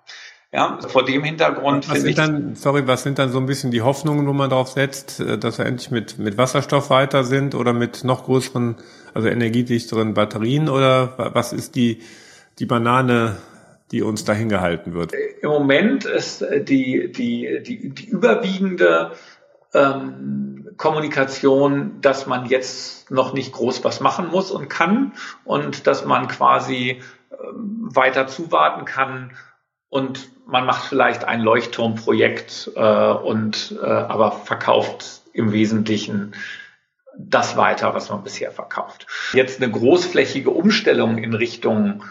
Ja, 0.51 0.79
vor 0.87 1.05
dem 1.05 1.23
Hintergrund 1.23 1.87
was 1.91 2.01
sind 2.01 2.17
dann, 2.17 2.55
sorry, 2.55 2.87
was 2.87 3.03
sind 3.03 3.19
dann 3.19 3.31
so 3.31 3.37
ein 3.37 3.45
bisschen 3.45 3.69
die 3.69 3.83
Hoffnungen, 3.83 4.25
wo 4.25 4.33
man 4.33 4.49
drauf 4.49 4.69
setzt, 4.69 5.19
äh, 5.19 5.37
dass 5.37 5.59
wir 5.59 5.67
endlich 5.67 5.91
mit, 5.91 6.17
mit 6.17 6.39
Wasserstoff 6.39 6.89
weiter 6.89 7.23
sind 7.23 7.53
oder 7.53 7.71
mit 7.71 8.03
noch 8.03 8.25
größeren, 8.25 8.77
also 9.13 9.27
energiedichteren 9.27 10.13
Batterien 10.13 10.69
oder 10.69 11.31
was 11.33 11.53
ist 11.53 11.75
die, 11.75 11.99
die 12.59 12.65
Banane, 12.65 13.37
die 13.91 14.01
uns 14.01 14.23
dahin 14.23 14.49
gehalten 14.49 14.93
wird? 14.93 15.13
Im 15.41 15.49
Moment 15.49 16.05
ist 16.05 16.41
die, 16.41 17.11
die, 17.11 17.61
die, 17.63 17.89
die 17.89 18.05
überwiegende 18.07 19.11
ähm, 19.73 20.69
Kommunikation, 20.77 22.01
dass 22.01 22.27
man 22.27 22.45
jetzt 22.45 23.11
noch 23.11 23.33
nicht 23.33 23.51
groß 23.51 23.83
was 23.83 23.99
machen 23.99 24.27
muss 24.29 24.51
und 24.51 24.69
kann 24.69 25.13
und 25.43 25.87
dass 25.87 26.05
man 26.05 26.27
quasi 26.27 27.01
ähm, 27.31 27.89
weiter 27.93 28.27
zuwarten 28.27 28.85
kann 28.85 29.31
und 29.89 30.29
man 30.45 30.65
macht 30.65 30.85
vielleicht 30.85 31.25
ein 31.25 31.41
Leuchtturmprojekt 31.41 32.71
äh, 32.75 33.11
und 33.11 33.77
äh, 33.81 33.85
aber 33.85 34.31
verkauft 34.31 35.21
im 35.33 35.51
Wesentlichen 35.51 36.33
das 37.17 37.57
weiter, 37.57 37.93
was 37.93 38.09
man 38.09 38.23
bisher 38.23 38.51
verkauft. 38.51 39.07
Jetzt 39.33 39.61
eine 39.61 39.71
großflächige 39.71 40.49
Umstellung 40.49 41.17
in 41.17 41.33
Richtung 41.33 42.03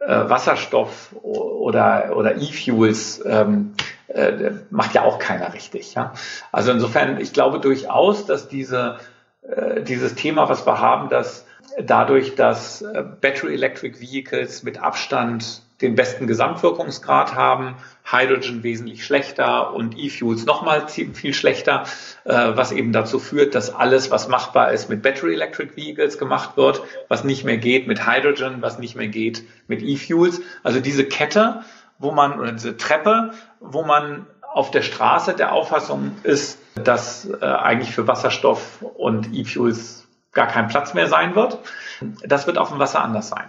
äh, 0.00 0.28
Wasserstoff 0.28 1.14
oder, 1.22 2.16
oder 2.16 2.36
E-Fuels 2.36 3.22
ähm, 3.24 3.74
äh, 4.08 4.52
macht 4.70 4.94
ja 4.94 5.02
auch 5.02 5.18
keiner 5.18 5.52
richtig. 5.54 5.94
Ja? 5.94 6.14
Also 6.52 6.72
insofern, 6.72 7.20
ich 7.20 7.32
glaube 7.32 7.60
durchaus, 7.60 8.26
dass 8.26 8.48
diese, 8.48 8.98
äh, 9.42 9.82
dieses 9.82 10.14
Thema, 10.14 10.48
was 10.48 10.66
wir 10.66 10.80
haben, 10.80 11.08
dass 11.08 11.46
dadurch, 11.82 12.34
dass 12.34 12.82
äh, 12.82 13.04
Battery 13.20 13.54
Electric 13.54 14.00
Vehicles 14.00 14.62
mit 14.62 14.82
Abstand 14.82 15.62
den 15.80 15.94
besten 15.94 16.26
Gesamtwirkungsgrad 16.26 17.34
haben, 17.34 17.76
Hydrogen 18.04 18.62
wesentlich 18.62 19.04
schlechter 19.04 19.74
und 19.74 19.98
E-Fuels 19.98 20.46
nochmal 20.46 20.88
viel 20.88 21.34
schlechter, 21.34 21.84
äh, 22.24 22.32
was 22.54 22.72
eben 22.72 22.92
dazu 22.92 23.18
führt, 23.18 23.54
dass 23.54 23.74
alles, 23.74 24.10
was 24.10 24.28
machbar 24.28 24.72
ist, 24.72 24.88
mit 24.88 25.02
Battery 25.02 25.34
Electric 25.34 25.76
Vehicles 25.76 26.18
gemacht 26.18 26.56
wird, 26.56 26.82
was 27.08 27.24
nicht 27.24 27.44
mehr 27.44 27.58
geht 27.58 27.86
mit 27.88 28.06
Hydrogen, 28.06 28.62
was 28.62 28.78
nicht 28.78 28.96
mehr 28.96 29.08
geht 29.08 29.42
mit 29.66 29.82
E-Fuels. 29.82 30.40
Also 30.62 30.80
diese 30.80 31.04
Kette, 31.04 31.62
wo 31.98 32.12
man, 32.12 32.38
oder 32.38 32.52
diese 32.52 32.76
Treppe, 32.76 33.32
wo 33.60 33.82
man 33.82 34.26
auf 34.52 34.70
der 34.70 34.82
Straße 34.82 35.34
der 35.34 35.52
Auffassung 35.52 36.12
ist, 36.22 36.58
dass 36.74 37.28
äh, 37.28 37.44
eigentlich 37.44 37.94
für 37.94 38.06
Wasserstoff 38.06 38.80
und 38.80 39.34
E-Fuels 39.34 40.06
gar 40.32 40.46
kein 40.46 40.68
Platz 40.68 40.94
mehr 40.94 41.08
sein 41.08 41.34
wird. 41.34 41.58
Das 42.24 42.46
wird 42.46 42.56
auf 42.56 42.68
dem 42.70 42.78
Wasser 42.78 43.02
anders 43.02 43.28
sein. 43.28 43.46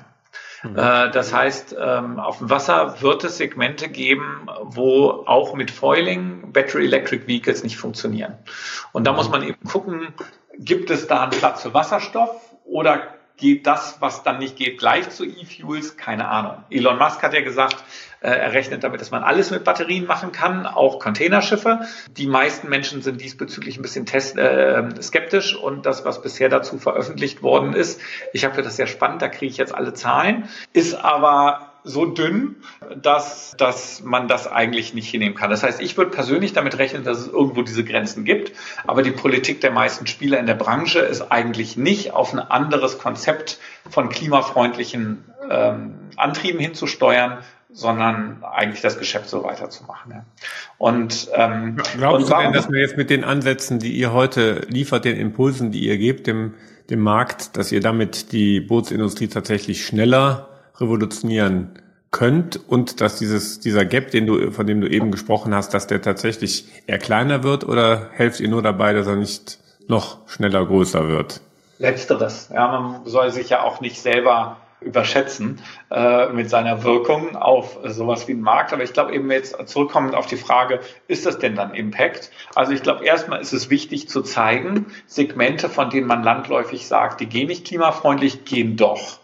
Mhm. 0.63 0.77
Äh, 0.77 1.11
das 1.11 1.33
heißt, 1.33 1.75
ähm, 1.79 2.19
auf 2.19 2.39
dem 2.39 2.49
Wasser 2.49 3.01
wird 3.01 3.23
es 3.23 3.37
Segmente 3.37 3.89
geben, 3.89 4.47
wo 4.61 5.23
auch 5.25 5.53
mit 5.53 5.71
Foiling 5.71 6.51
Battery 6.51 6.85
Electric 6.85 7.27
Vehicles 7.27 7.63
nicht 7.63 7.77
funktionieren. 7.77 8.37
Und 8.91 9.05
da 9.05 9.13
muss 9.13 9.29
man 9.29 9.43
eben 9.43 9.63
gucken, 9.67 10.13
gibt 10.57 10.89
es 10.89 11.07
da 11.07 11.23
einen 11.23 11.31
Platz 11.31 11.63
für 11.63 11.73
Wasserstoff 11.73 12.55
oder 12.65 13.13
geht 13.37 13.67
das, 13.67 13.97
was 14.01 14.23
dann 14.23 14.39
nicht 14.39 14.55
geht, 14.55 14.79
gleich 14.79 15.09
zu 15.09 15.23
E-Fuels? 15.23 15.95
Keine 15.95 16.27
Ahnung. 16.27 16.63
Elon 16.69 16.97
Musk 16.97 17.21
hat 17.21 17.33
ja 17.33 17.41
gesagt, 17.41 17.83
er 18.21 18.53
rechnet 18.53 18.83
damit, 18.83 19.01
dass 19.01 19.11
man 19.11 19.23
alles 19.23 19.51
mit 19.51 19.63
Batterien 19.63 20.05
machen 20.05 20.31
kann, 20.31 20.65
auch 20.65 20.99
Containerschiffe. 20.99 21.81
Die 22.09 22.27
meisten 22.27 22.69
Menschen 22.69 23.01
sind 23.01 23.21
diesbezüglich 23.21 23.77
ein 23.77 23.81
bisschen 23.81 24.05
test, 24.05 24.37
äh, 24.37 24.83
skeptisch 25.01 25.55
und 25.55 25.85
das, 25.85 26.05
was 26.05 26.21
bisher 26.21 26.49
dazu 26.49 26.77
veröffentlicht 26.77 27.43
worden 27.43 27.73
ist, 27.73 28.01
ich 28.33 28.45
habe 28.45 28.61
das 28.61 28.75
sehr 28.75 28.87
spannend, 28.87 29.21
da 29.21 29.27
kriege 29.27 29.51
ich 29.51 29.57
jetzt 29.57 29.73
alle 29.73 29.93
Zahlen, 29.93 30.49
ist 30.73 30.93
aber 30.93 31.73
so 31.83 32.05
dünn, 32.05 32.57
dass, 33.01 33.55
dass 33.57 34.03
man 34.03 34.27
das 34.27 34.45
eigentlich 34.47 34.93
nicht 34.93 35.09
hinnehmen 35.09 35.35
kann. 35.35 35.49
Das 35.49 35.63
heißt, 35.63 35.81
ich 35.81 35.97
würde 35.97 36.11
persönlich 36.11 36.53
damit 36.53 36.77
rechnen, 36.77 37.03
dass 37.03 37.19
es 37.19 37.27
irgendwo 37.27 37.61
diese 37.61 37.85
Grenzen 37.85 38.25
gibt. 38.25 38.51
Aber 38.85 39.03
die 39.03 39.11
Politik 39.11 39.61
der 39.61 39.71
meisten 39.71 40.05
Spieler 40.05 40.37
in 40.37 40.47
der 40.47 40.55
Branche 40.55 40.99
ist 40.99 41.31
eigentlich 41.31 41.77
nicht 41.77 42.11
auf 42.11 42.33
ein 42.33 42.39
anderes 42.39 42.97
Konzept 42.97 43.59
von 43.89 44.09
klimafreundlichen 44.09 45.23
ähm, 45.49 45.95
Antrieben 46.17 46.59
hinzusteuern, 46.59 47.39
sondern 47.69 48.43
eigentlich 48.43 48.81
das 48.81 48.97
Geschäft 48.97 49.29
so 49.29 49.43
weiterzumachen. 49.43 50.11
Ja. 50.11 50.25
Und 50.77 51.29
ähm, 51.33 51.77
glaubst 51.97 52.25
und 52.25 52.31
du 52.31 52.43
denn, 52.43 52.53
dass 52.53 52.71
wir 52.71 52.79
jetzt 52.79 52.97
mit 52.97 53.09
den 53.09 53.23
Ansätzen, 53.23 53.79
die 53.79 53.91
ihr 53.91 54.13
heute 54.13 54.61
liefert, 54.69 55.05
den 55.05 55.17
Impulsen, 55.17 55.71
die 55.71 55.85
ihr 55.85 55.97
gebt 55.97 56.27
dem, 56.27 56.53
dem 56.89 57.01
Markt, 57.01 57.57
dass 57.57 57.71
ihr 57.71 57.81
damit 57.81 58.31
die 58.31 58.61
Bootsindustrie 58.61 59.27
tatsächlich 59.27 59.85
schneller 59.85 60.47
revolutionieren 60.79 61.79
könnt 62.11 62.57
und 62.69 63.01
dass 63.01 63.17
dieses, 63.17 63.59
dieser 63.59 63.85
Gap, 63.85 64.11
den 64.11 64.25
du, 64.25 64.51
von 64.51 64.65
dem 64.65 64.79
du 64.79 64.87
eben 64.87 65.11
gesprochen 65.11 65.53
hast, 65.53 65.73
dass 65.73 65.87
der 65.87 66.01
tatsächlich 66.01 66.65
eher 66.87 66.99
kleiner 66.99 67.43
wird 67.43 67.65
oder 67.65 68.09
helft 68.13 68.39
ihr 68.39 68.47
nur 68.47 68.61
dabei, 68.61 68.93
dass 68.93 69.07
er 69.07 69.17
nicht 69.17 69.59
noch 69.87 70.27
schneller 70.27 70.65
größer 70.65 71.09
wird? 71.09 71.41
Letzteres. 71.79 72.49
Ja, 72.53 72.67
man 72.67 73.05
soll 73.05 73.31
sich 73.31 73.49
ja 73.49 73.61
auch 73.61 73.81
nicht 73.81 74.01
selber 74.01 74.57
überschätzen 74.79 75.61
äh, 75.89 76.27
mit 76.29 76.49
seiner 76.49 76.83
Wirkung 76.83 77.35
auf 77.35 77.79
sowas 77.83 78.27
wie 78.27 78.33
den 78.33 78.41
Markt. 78.41 78.73
Aber 78.73 78.83
ich 78.83 78.93
glaube 78.93 79.13
eben 79.13 79.31
jetzt 79.31 79.55
zurückkommend 79.67 80.15
auf 80.15 80.27
die 80.27 80.37
Frage, 80.37 80.81
ist 81.07 81.25
das 81.25 81.39
denn 81.39 81.55
dann 81.55 81.73
Impact? 81.73 82.31
Also 82.55 82.73
ich 82.73 82.83
glaube, 82.83 83.05
erstmal 83.05 83.41
ist 83.41 83.53
es 83.53 83.69
wichtig 83.69 84.07
zu 84.07 84.21
zeigen, 84.21 84.87
Segmente, 85.07 85.69
von 85.69 85.89
denen 85.89 86.07
man 86.07 86.23
landläufig 86.23 86.87
sagt, 86.87 87.21
die 87.21 87.27
gehen 87.27 87.47
nicht 87.47 87.65
klimafreundlich, 87.65 88.45
gehen 88.45 88.77
doch. 88.77 89.19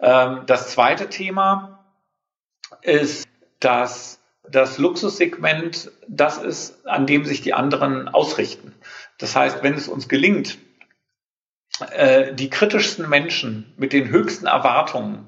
Ähm, 0.00 0.42
das 0.46 0.70
zweite 0.70 1.08
Thema 1.08 1.84
ist, 2.82 3.26
dass 3.60 4.20
das 4.50 4.78
Luxussegment 4.78 5.90
das 6.08 6.38
ist, 6.38 6.86
an 6.86 7.06
dem 7.06 7.24
sich 7.24 7.42
die 7.42 7.54
anderen 7.54 8.08
ausrichten. 8.08 8.74
Das 9.18 9.36
heißt, 9.36 9.62
wenn 9.62 9.74
es 9.74 9.88
uns 9.88 10.08
gelingt, 10.08 10.58
äh, 11.92 12.34
die 12.34 12.50
kritischsten 12.50 13.08
Menschen 13.08 13.72
mit 13.76 13.92
den 13.92 14.08
höchsten 14.08 14.46
Erwartungen, 14.46 15.26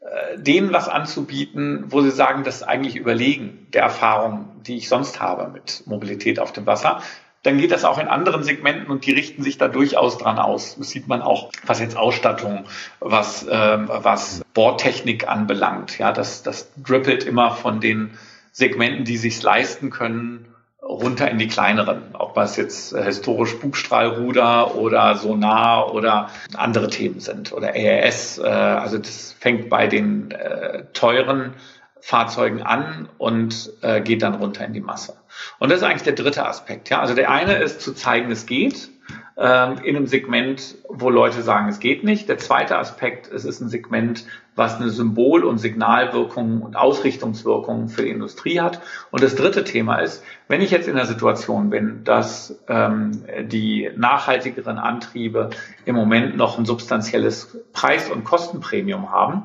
äh, 0.00 0.38
denen 0.38 0.72
was 0.72 0.88
anzubieten, 0.88 1.84
wo 1.88 2.00
sie 2.00 2.10
sagen, 2.10 2.44
das 2.44 2.56
ist 2.56 2.62
eigentlich 2.62 2.96
überlegen 2.96 3.66
der 3.72 3.82
Erfahrung, 3.82 4.50
die 4.66 4.76
ich 4.76 4.88
sonst 4.88 5.20
habe 5.20 5.48
mit 5.48 5.82
Mobilität 5.86 6.38
auf 6.38 6.52
dem 6.52 6.66
Wasser, 6.66 7.02
dann 7.44 7.58
geht 7.58 7.72
das 7.72 7.84
auch 7.84 7.98
in 7.98 8.08
anderen 8.08 8.42
Segmenten 8.42 8.90
und 8.90 9.04
die 9.04 9.12
richten 9.12 9.42
sich 9.42 9.58
da 9.58 9.68
durchaus 9.68 10.16
dran 10.16 10.38
aus. 10.38 10.76
Das 10.78 10.88
sieht 10.88 11.08
man 11.08 11.20
auch, 11.20 11.50
was 11.66 11.78
jetzt 11.78 11.96
Ausstattung, 11.96 12.64
was, 13.00 13.46
ähm, 13.48 13.90
was 13.92 14.42
Bordtechnik 14.54 15.28
anbelangt. 15.28 15.98
Ja, 15.98 16.12
das, 16.12 16.42
das 16.42 16.72
drippelt 16.82 17.24
immer 17.24 17.50
von 17.50 17.80
den 17.80 18.12
Segmenten, 18.50 19.04
die 19.04 19.18
sich 19.18 19.42
leisten 19.42 19.90
können, 19.90 20.53
runter 20.84 21.30
in 21.30 21.38
die 21.38 21.48
kleineren. 21.48 22.02
Ob 22.14 22.36
was 22.36 22.56
jetzt 22.56 22.92
äh, 22.92 23.04
historisch 23.04 23.58
Bugstrahlruder 23.58 24.76
oder 24.76 25.16
Sonar 25.16 25.94
oder 25.94 26.30
andere 26.56 26.88
Themen 26.88 27.20
sind 27.20 27.52
oder 27.52 27.74
ARS. 27.74 28.38
Äh, 28.38 28.44
also 28.44 28.98
das 28.98 29.32
fängt 29.38 29.68
bei 29.68 29.86
den 29.86 30.30
äh, 30.30 30.84
teuren 30.92 31.54
Fahrzeugen 32.00 32.60
an 32.60 33.08
und 33.16 33.72
geht 34.04 34.20
dann 34.20 34.34
runter 34.34 34.62
in 34.66 34.74
die 34.74 34.82
Masse. 34.82 35.16
Und 35.58 35.70
das 35.70 35.78
ist 35.78 35.84
eigentlich 35.84 36.02
der 36.02 36.12
dritte 36.12 36.44
Aspekt. 36.44 36.90
Ja? 36.90 37.00
Also 37.00 37.14
der 37.14 37.30
eine 37.30 37.54
ist 37.54 37.80
zu 37.80 37.94
zeigen, 37.94 38.30
es 38.30 38.44
geht 38.44 38.90
ähm, 39.36 39.78
in 39.82 39.96
einem 39.96 40.06
Segment, 40.06 40.76
wo 40.88 41.10
Leute 41.10 41.42
sagen, 41.42 41.68
es 41.68 41.80
geht 41.80 42.04
nicht. 42.04 42.28
Der 42.28 42.38
zweite 42.38 42.78
Aspekt, 42.78 43.30
es 43.32 43.44
ist 43.44 43.60
ein 43.60 43.68
Segment, 43.68 44.24
was 44.54 44.76
eine 44.76 44.90
Symbol- 44.90 45.42
und 45.42 45.58
Signalwirkung 45.58 46.62
und 46.62 46.76
Ausrichtungswirkung 46.76 47.88
für 47.88 48.02
die 48.02 48.10
Industrie 48.10 48.60
hat. 48.60 48.80
Und 49.10 49.22
das 49.22 49.34
dritte 49.34 49.64
Thema 49.64 49.96
ist, 49.96 50.22
wenn 50.46 50.60
ich 50.60 50.70
jetzt 50.70 50.86
in 50.86 50.94
der 50.94 51.06
Situation 51.06 51.70
bin, 51.70 52.04
dass 52.04 52.62
ähm, 52.68 53.24
die 53.42 53.90
nachhaltigeren 53.96 54.78
Antriebe 54.78 55.50
im 55.84 55.96
Moment 55.96 56.36
noch 56.36 56.56
ein 56.58 56.64
substanzielles 56.64 57.58
Preis- 57.72 58.10
und 58.10 58.22
Kostenpremium 58.22 59.10
haben, 59.10 59.44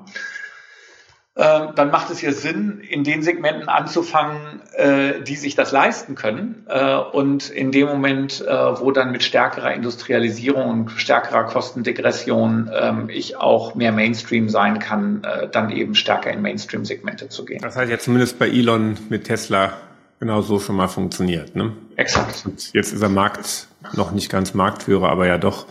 dann 1.40 1.90
macht 1.90 2.10
es 2.10 2.20
hier 2.20 2.34
Sinn, 2.34 2.82
in 2.82 3.04
den 3.04 3.24
Segmenten 3.24 3.70
anzufangen, 3.70 4.62
äh, 4.74 5.22
die 5.22 5.36
sich 5.36 5.56
das 5.56 5.72
leisten 5.72 6.16
können. 6.16 6.66
Äh, 6.68 6.96
und 6.96 7.50
in 7.50 7.72
dem 7.72 7.88
Moment, 7.88 8.42
äh, 8.46 8.52
wo 8.52 8.92
dann 8.92 9.12
mit 9.12 9.24
stärkerer 9.24 9.74
Industrialisierung 9.74 10.70
und 10.70 10.92
stärkerer 10.92 11.46
Kostendegression 11.46 12.70
ähm, 12.74 13.10
ich 13.10 13.38
auch 13.38 13.76
mehr 13.76 13.92
Mainstream 13.92 14.50
sein 14.50 14.80
kann, 14.80 15.26
dann 15.52 15.70
eben 15.72 15.96
stärker 15.96 16.32
in 16.32 16.42
Mainstream-Segmente 16.42 17.30
zu 17.30 17.46
gehen. 17.46 17.62
Das 17.62 17.76
heißt 17.76 17.92
ja 17.92 18.00
zumindest 18.00 18.40
bei 18.40 18.48
Elon 18.48 18.98
mit 19.10 19.26
Tesla 19.26 19.74
genau 20.20 20.42
so 20.42 20.60
schon 20.60 20.76
mal 20.76 20.88
funktioniert. 20.88 21.56
Ne? 21.56 21.74
Exakt. 21.96 22.44
Und 22.46 22.74
jetzt 22.74 22.94
ist 22.94 23.02
er 23.02 23.10
Markt 23.10 23.68
noch 23.94 24.12
nicht 24.12 24.30
ganz 24.30 24.54
Marktführer, 24.54 25.10
aber 25.10 25.28
ja 25.28 25.38
doch 25.38 25.66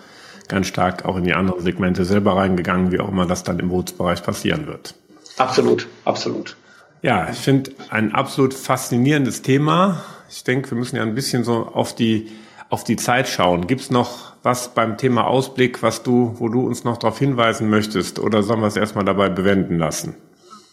ganz 0.49 0.67
stark 0.67 1.05
auch 1.05 1.17
in 1.17 1.25
die 1.25 1.35
anderen 1.35 1.61
Segmente 1.61 2.05
selber 2.05 2.37
reingegangen, 2.37 2.93
wie 2.93 3.01
auch 3.01 3.09
immer 3.09 3.27
das 3.27 3.43
dann 3.43 3.59
im 3.59 3.69
Bootsbereich 3.69 4.23
passieren 4.23 4.67
wird. 4.67 4.95
Absolut, 5.39 5.87
absolut. 6.05 6.57
Ja, 7.03 7.29
ich 7.31 7.39
finde 7.39 7.71
ein 7.91 8.15
absolut 8.15 8.55
faszinierendes 8.55 9.43
Thema. 9.43 10.03
Ich 10.29 10.45
denke, 10.45 10.71
wir 10.73 10.79
müssen 10.79 10.97
ja 10.97 11.03
ein 11.03 11.15
bisschen 11.15 11.45
so 11.45 11.67
auf 11.67 11.95
die, 11.95 12.31
auf 12.71 12.85
die 12.85 12.97
Zeit 12.97 13.29
schauen. 13.29 13.67
Gibt 13.67 13.83
es 13.83 13.91
noch 13.91 14.33
was 14.43 14.75
beim 14.75 14.97
Thema 14.97 15.27
Ausblick, 15.27 15.83
was 15.83 16.03
du, 16.03 16.35
wo 16.39 16.49
du 16.49 16.67
uns 16.67 16.85
noch 16.85 16.97
darauf 16.97 17.19
hinweisen 17.19 17.71
möchtest, 17.71 18.19
oder 18.19 18.43
sollen 18.43 18.61
wir 18.61 18.67
es 18.67 18.77
erstmal 18.77 19.05
dabei 19.05 19.29
bewenden 19.29 19.79
lassen? 19.79 20.17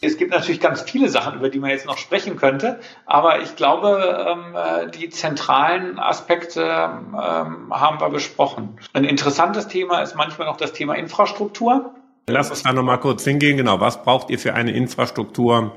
Es 0.01 0.17
gibt 0.17 0.31
natürlich 0.31 0.59
ganz 0.59 0.81
viele 0.81 1.09
Sachen, 1.09 1.35
über 1.35 1.49
die 1.49 1.57
man 1.57 1.71
jetzt 1.71 1.85
noch 1.85 1.97
sprechen 1.97 2.35
könnte, 2.35 2.79
aber 3.05 3.41
ich 3.41 3.55
glaube, 3.55 4.27
ähm, 4.27 4.55
äh, 4.55 4.91
die 4.91 5.09
zentralen 5.09 5.99
Aspekte 5.99 6.61
ähm, 6.61 7.73
haben 7.73 7.99
wir 7.99 8.09
besprochen. 8.09 8.77
Ein 8.93 9.05
interessantes 9.05 9.67
Thema 9.67 10.01
ist 10.01 10.15
manchmal 10.15 10.47
noch 10.47 10.57
das 10.57 10.73
Thema 10.73 10.93
Infrastruktur. 10.95 11.95
Lass 12.27 12.49
uns 12.49 12.63
da 12.63 12.73
nochmal 12.73 12.99
kurz 12.99 13.23
hingehen. 13.23 13.57
Genau, 13.57 13.79
was 13.79 14.01
braucht 14.03 14.29
ihr 14.29 14.39
für 14.39 14.53
eine 14.53 14.71
Infrastruktur, 14.71 15.75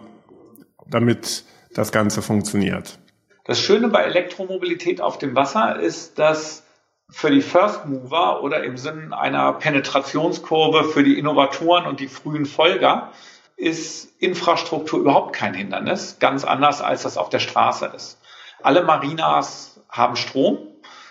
damit 0.86 1.44
das 1.74 1.92
Ganze 1.92 2.22
funktioniert? 2.22 2.98
Das 3.44 3.60
Schöne 3.60 3.88
bei 3.88 4.02
Elektromobilität 4.02 5.00
auf 5.00 5.18
dem 5.18 5.34
Wasser 5.34 5.78
ist, 5.78 6.18
dass 6.18 6.64
für 7.10 7.30
die 7.30 7.40
First 7.40 7.86
Mover 7.86 8.42
oder 8.42 8.62
im 8.64 8.76
Sinne 8.76 9.16
einer 9.16 9.54
Penetrationskurve 9.54 10.84
für 10.84 11.02
die 11.02 11.18
Innovatoren 11.18 11.86
und 11.86 12.00
die 12.00 12.08
frühen 12.08 12.44
Folger 12.46 13.12
ist 13.56 14.12
Infrastruktur 14.20 15.00
überhaupt 15.00 15.34
kein 15.34 15.54
Hindernis, 15.54 16.18
ganz 16.20 16.44
anders 16.44 16.80
als 16.80 17.02
das 17.02 17.16
auf 17.16 17.28
der 17.28 17.40
Straße 17.40 17.90
ist. 17.94 18.20
Alle 18.62 18.84
Marinas 18.84 19.80
haben 19.88 20.16
Strom, 20.16 20.58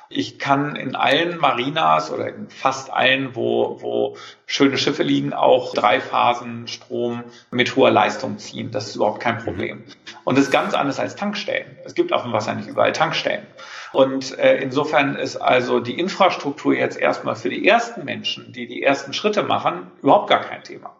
Ich 0.09 0.39
kann 0.39 0.75
in 0.75 0.95
allen 0.95 1.37
Marinas 1.37 2.11
oder 2.11 2.27
in 2.29 2.49
fast 2.49 2.91
allen, 2.91 3.35
wo, 3.35 3.81
wo 3.81 4.17
schöne 4.45 4.77
Schiffe 4.77 5.03
liegen, 5.03 5.33
auch 5.33 5.73
Dreiphasenstrom 5.73 7.23
mit 7.51 7.75
hoher 7.75 7.91
Leistung 7.91 8.37
ziehen. 8.37 8.71
Das 8.71 8.87
ist 8.87 8.95
überhaupt 8.95 9.19
kein 9.19 9.39
Problem. 9.39 9.83
Und 10.23 10.37
das 10.37 10.45
ist 10.45 10.51
ganz 10.51 10.73
anders 10.73 10.99
als 10.99 11.15
Tankstellen. 11.15 11.77
Es 11.83 11.93
gibt 11.93 12.13
auf 12.13 12.23
dem 12.23 12.31
Wasser 12.31 12.53
nicht 12.53 12.69
überall 12.69 12.93
Tankstellen. 12.93 13.45
Und 13.91 14.37
äh, 14.37 14.57
insofern 14.57 15.15
ist 15.15 15.37
also 15.37 15.79
die 15.79 15.99
Infrastruktur 15.99 16.73
jetzt 16.73 16.97
erstmal 16.97 17.35
für 17.35 17.49
die 17.49 17.67
ersten 17.67 18.05
Menschen, 18.05 18.53
die 18.53 18.67
die 18.67 18.83
ersten 18.83 19.13
Schritte 19.13 19.43
machen, 19.43 19.91
überhaupt 20.01 20.29
gar 20.29 20.41
kein 20.41 20.63
Thema. 20.63 20.95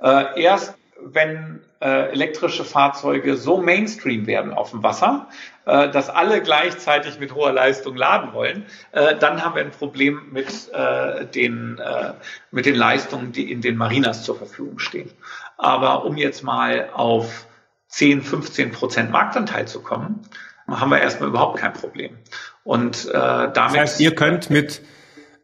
Äh, 0.00 0.42
erst 0.42 0.74
wenn 1.00 1.60
äh, 1.80 2.10
elektrische 2.12 2.64
Fahrzeuge 2.64 3.36
so 3.36 3.58
Mainstream 3.60 4.26
werden 4.26 4.52
auf 4.52 4.70
dem 4.70 4.82
Wasser, 4.82 5.28
äh, 5.64 5.90
dass 5.90 6.08
alle 6.08 6.42
gleichzeitig 6.42 7.18
mit 7.18 7.34
hoher 7.34 7.52
Leistung 7.52 7.96
laden 7.96 8.32
wollen, 8.32 8.66
äh, 8.92 9.16
dann 9.16 9.44
haben 9.44 9.54
wir 9.54 9.62
ein 9.62 9.70
Problem 9.70 10.22
mit, 10.30 10.70
äh, 10.72 11.26
den, 11.26 11.78
äh, 11.78 12.12
mit 12.50 12.66
den 12.66 12.76
Leistungen, 12.76 13.32
die 13.32 13.50
in 13.50 13.60
den 13.60 13.76
Marinas 13.76 14.24
zur 14.24 14.36
Verfügung 14.36 14.78
stehen. 14.78 15.10
Aber 15.58 16.04
um 16.04 16.16
jetzt 16.16 16.42
mal 16.42 16.90
auf 16.94 17.46
10, 17.88 18.22
15 18.22 18.72
Prozent 18.72 19.10
Marktanteil 19.10 19.66
zu 19.66 19.82
kommen, 19.82 20.22
haben 20.68 20.90
wir 20.90 21.00
erstmal 21.00 21.28
überhaupt 21.28 21.58
kein 21.58 21.72
Problem. 21.72 22.16
Und 22.64 23.06
äh, 23.06 23.12
damit. 23.12 23.54
Das 23.54 23.74
heißt, 23.74 24.00
ihr 24.00 24.14
könnt 24.14 24.50
mit 24.50 24.78
äh, 24.78 24.82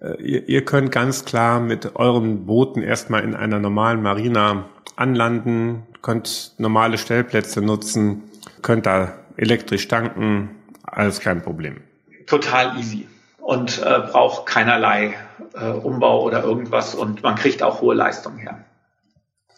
Ihr, 0.00 0.48
ihr 0.48 0.64
könnt 0.64 0.92
ganz 0.92 1.24
klar 1.24 1.58
mit 1.60 1.96
euren 1.96 2.46
Booten 2.46 2.82
erstmal 2.82 3.24
in 3.24 3.34
einer 3.34 3.58
normalen 3.58 4.00
Marina 4.02 4.66
anlanden, 4.96 5.82
könnt 6.02 6.52
normale 6.58 6.98
Stellplätze 6.98 7.62
nutzen, 7.62 8.22
könnt 8.62 8.86
da 8.86 9.14
elektrisch 9.36 9.88
tanken, 9.88 10.50
alles 10.82 11.20
kein 11.20 11.42
Problem. 11.42 11.78
Total 12.26 12.76
easy 12.78 13.08
und 13.38 13.82
äh, 13.82 14.00
braucht 14.10 14.46
keinerlei 14.46 15.14
äh, 15.54 15.70
Umbau 15.70 16.22
oder 16.22 16.44
irgendwas 16.44 16.94
und 16.94 17.22
man 17.22 17.34
kriegt 17.34 17.62
auch 17.62 17.80
hohe 17.80 17.94
Leistung 17.94 18.36
her. 18.36 18.64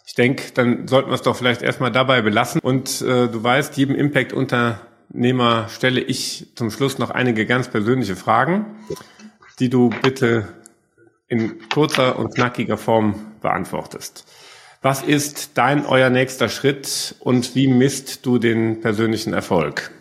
Ich 0.05 0.15
denke, 0.15 0.51
dann 0.53 0.87
sollten 0.87 1.09
wir 1.09 1.15
es 1.15 1.21
doch 1.21 1.35
vielleicht 1.35 1.61
erstmal 1.61 1.91
dabei 1.91 2.21
belassen. 2.21 2.59
Und 2.61 3.01
äh, 3.01 3.27
du 3.27 3.43
weißt, 3.43 3.77
jedem 3.77 3.95
Impact-Unternehmer 3.95 5.69
stelle 5.69 6.01
ich 6.01 6.47
zum 6.55 6.71
Schluss 6.71 6.97
noch 6.97 7.11
einige 7.11 7.45
ganz 7.45 7.69
persönliche 7.69 8.15
Fragen, 8.15 8.65
die 9.59 9.69
du 9.69 9.89
bitte 10.01 10.47
in 11.27 11.69
kurzer 11.69 12.19
und 12.19 12.35
knackiger 12.35 12.77
Form 12.77 13.33
beantwortest. 13.41 14.25
Was 14.81 15.03
ist 15.03 15.57
dein, 15.57 15.85
euer 15.85 16.09
nächster 16.09 16.49
Schritt 16.49 17.15
und 17.19 17.55
wie 17.55 17.67
misst 17.67 18.25
du 18.25 18.39
den 18.39 18.81
persönlichen 18.81 19.31
Erfolg? 19.33 19.91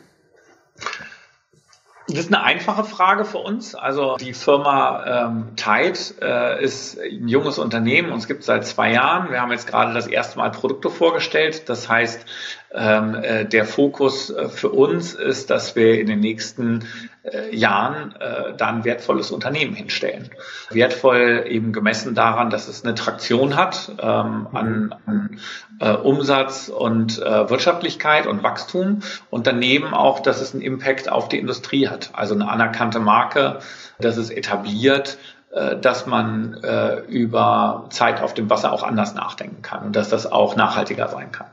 Das 2.09 2.24
ist 2.24 2.34
eine 2.34 2.42
einfache 2.42 2.84
Frage 2.84 3.24
für 3.24 3.38
uns. 3.38 3.74
Also 3.74 4.16
die 4.16 4.32
Firma 4.32 5.28
ähm, 5.28 5.55
Tide 5.55 5.98
äh, 6.20 6.64
ist 6.64 6.98
ein 6.98 7.28
junges 7.28 7.59
Unternehmen, 7.59 8.11
uns 8.11 8.26
gibt 8.26 8.40
es 8.40 8.46
seit 8.46 8.66
zwei 8.66 8.92
Jahren. 8.92 9.30
Wir 9.30 9.40
haben 9.40 9.53
jetzt 9.53 9.68
gerade 9.68 9.94
das 9.94 10.07
erste 10.07 10.38
Mal 10.38 10.51
Produkte 10.51 10.90
vorgestellt. 10.90 11.68
Das 11.68 11.88
heißt, 11.88 12.24
der 12.73 13.64
Fokus 13.64 14.31
äh, 14.31 14.49
für 14.49 14.68
uns 14.68 15.14
ist, 15.14 15.51
dass 15.51 15.75
wir 15.75 16.01
in 16.01 16.07
den 16.07 16.21
nächsten 16.21 16.85
äh, 17.23 17.55
Jahren 17.55 18.14
äh, 18.18 18.55
da 18.57 18.68
ein 18.68 18.85
wertvolles 18.85 19.31
Unternehmen 19.31 19.75
hinstellen. 19.75 20.31
Wertvoll 20.71 21.45
eben 21.49 21.73
gemessen 21.73 22.14
daran, 22.14 22.49
dass 22.49 22.66
es 22.66 22.83
eine 22.83 22.95
Traktion 22.95 23.57
hat 23.57 23.93
ähm, 24.01 24.47
an, 24.53 24.95
an 25.05 25.41
äh, 25.81 25.93
Umsatz 25.93 26.68
und 26.68 27.21
äh, 27.21 27.51
Wirtschaftlichkeit 27.51 28.27
und 28.27 28.43
Wachstum 28.43 29.01
und 29.29 29.47
daneben 29.47 29.93
auch, 29.93 30.21
dass 30.21 30.41
es 30.41 30.55
einen 30.55 30.62
Impact 30.62 31.11
auf 31.11 31.29
die 31.29 31.39
Industrie 31.39 31.89
hat. 31.89 32.11
Also 32.14 32.35
eine 32.35 32.49
anerkannte 32.49 33.01
Marke, 33.01 33.59
dass 33.99 34.16
es 34.16 34.31
etabliert, 34.31 35.18
äh, 35.53 35.77
dass 35.77 36.07
man 36.07 36.55
äh, 36.62 37.01
über 37.01 37.87
Zeit 37.91 38.23
auf 38.23 38.33
dem 38.33 38.49
Wasser 38.49 38.73
auch 38.73 38.83
anders 38.83 39.14
nachdenken 39.14 39.61
kann 39.61 39.85
und 39.85 39.97
dass 39.97 40.09
das 40.09 40.31
auch 40.31 40.57
nachhaltiger 40.57 41.09
sein 41.09 41.33
kann. 41.33 41.49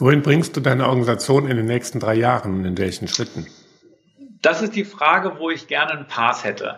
Wohin 0.00 0.22
bringst 0.22 0.56
du 0.56 0.60
deine 0.60 0.86
Organisation 0.86 1.48
in 1.48 1.56
den 1.56 1.66
nächsten 1.66 1.98
drei 1.98 2.14
Jahren 2.14 2.54
und 2.54 2.64
in 2.64 2.78
welchen 2.78 3.08
Schritten? 3.08 3.48
Das 4.40 4.62
ist 4.62 4.76
die 4.76 4.84
Frage, 4.84 5.40
wo 5.40 5.50
ich 5.50 5.66
gerne 5.66 5.90
einen 5.90 6.06
Pass 6.06 6.44
hätte. 6.44 6.76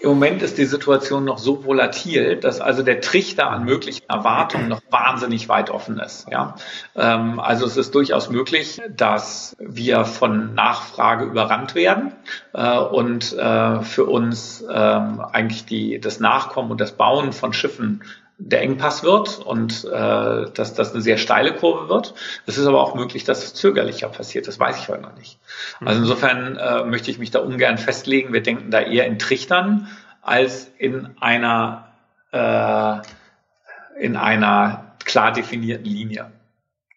Im 0.00 0.10
Moment 0.10 0.42
ist 0.42 0.58
die 0.58 0.64
Situation 0.64 1.24
noch 1.24 1.38
so 1.38 1.64
volatil, 1.64 2.36
dass 2.36 2.60
also 2.60 2.82
der 2.82 3.00
Trichter 3.00 3.50
an 3.50 3.64
möglichen 3.64 4.08
Erwartungen 4.08 4.68
noch 4.68 4.80
wahnsinnig 4.90 5.48
weit 5.48 5.70
offen 5.70 6.00
ist. 6.00 6.28
Ja? 6.30 6.56
Ähm, 6.96 7.38
also 7.38 7.64
es 7.64 7.76
ist 7.76 7.94
durchaus 7.94 8.28
möglich, 8.28 8.80
dass 8.88 9.56
wir 9.60 10.04
von 10.04 10.54
Nachfrage 10.54 11.24
überrannt 11.24 11.76
werden 11.76 12.12
äh, 12.54 12.78
und 12.78 13.32
äh, 13.36 13.82
für 13.82 14.04
uns 14.04 14.64
ähm, 14.68 15.20
eigentlich 15.20 15.64
die, 15.64 16.00
das 16.00 16.18
Nachkommen 16.18 16.72
und 16.72 16.80
das 16.80 16.92
Bauen 16.92 17.32
von 17.32 17.52
Schiffen 17.52 18.02
der 18.38 18.62
Engpass 18.62 19.02
wird 19.02 19.40
und 19.40 19.84
äh, 19.84 20.50
dass 20.54 20.72
das 20.72 20.92
eine 20.92 21.02
sehr 21.02 21.18
steile 21.18 21.54
Kurve 21.54 21.88
wird. 21.88 22.14
Es 22.46 22.56
ist 22.56 22.66
aber 22.66 22.80
auch 22.80 22.94
möglich, 22.94 23.24
dass 23.24 23.44
es 23.44 23.54
zögerlicher 23.54 24.08
passiert. 24.08 24.46
Das 24.46 24.60
weiß 24.60 24.78
ich 24.78 24.88
heute 24.88 25.02
noch 25.02 25.16
nicht. 25.16 25.38
Also 25.84 26.00
insofern 26.00 26.56
äh, 26.56 26.84
möchte 26.84 27.10
ich 27.10 27.18
mich 27.18 27.32
da 27.32 27.40
ungern 27.40 27.78
festlegen. 27.78 28.32
Wir 28.32 28.42
denken 28.42 28.70
da 28.70 28.80
eher 28.80 29.06
in 29.06 29.18
Trichtern 29.18 29.88
als 30.22 30.70
in 30.78 31.08
einer 31.20 31.88
äh, 32.30 32.98
in 34.00 34.16
einer 34.16 34.92
klar 35.04 35.32
definierten 35.32 35.86
Linie. 35.86 36.30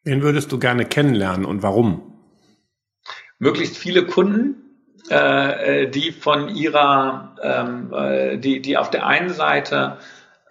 Wen 0.04 0.22
würdest 0.22 0.52
du 0.52 0.60
gerne 0.60 0.86
kennenlernen 0.86 1.46
und 1.46 1.64
warum? 1.64 2.14
Möglichst 3.40 3.78
viele 3.78 4.06
Kunden, 4.06 4.56
äh, 5.10 5.88
die 5.88 6.12
von 6.12 6.50
ihrer, 6.50 7.36
ähm, 7.42 7.94
äh, 7.94 8.38
die, 8.38 8.62
die 8.62 8.78
auf 8.78 8.92
der 8.92 9.08
einen 9.08 9.30
Seite 9.30 9.98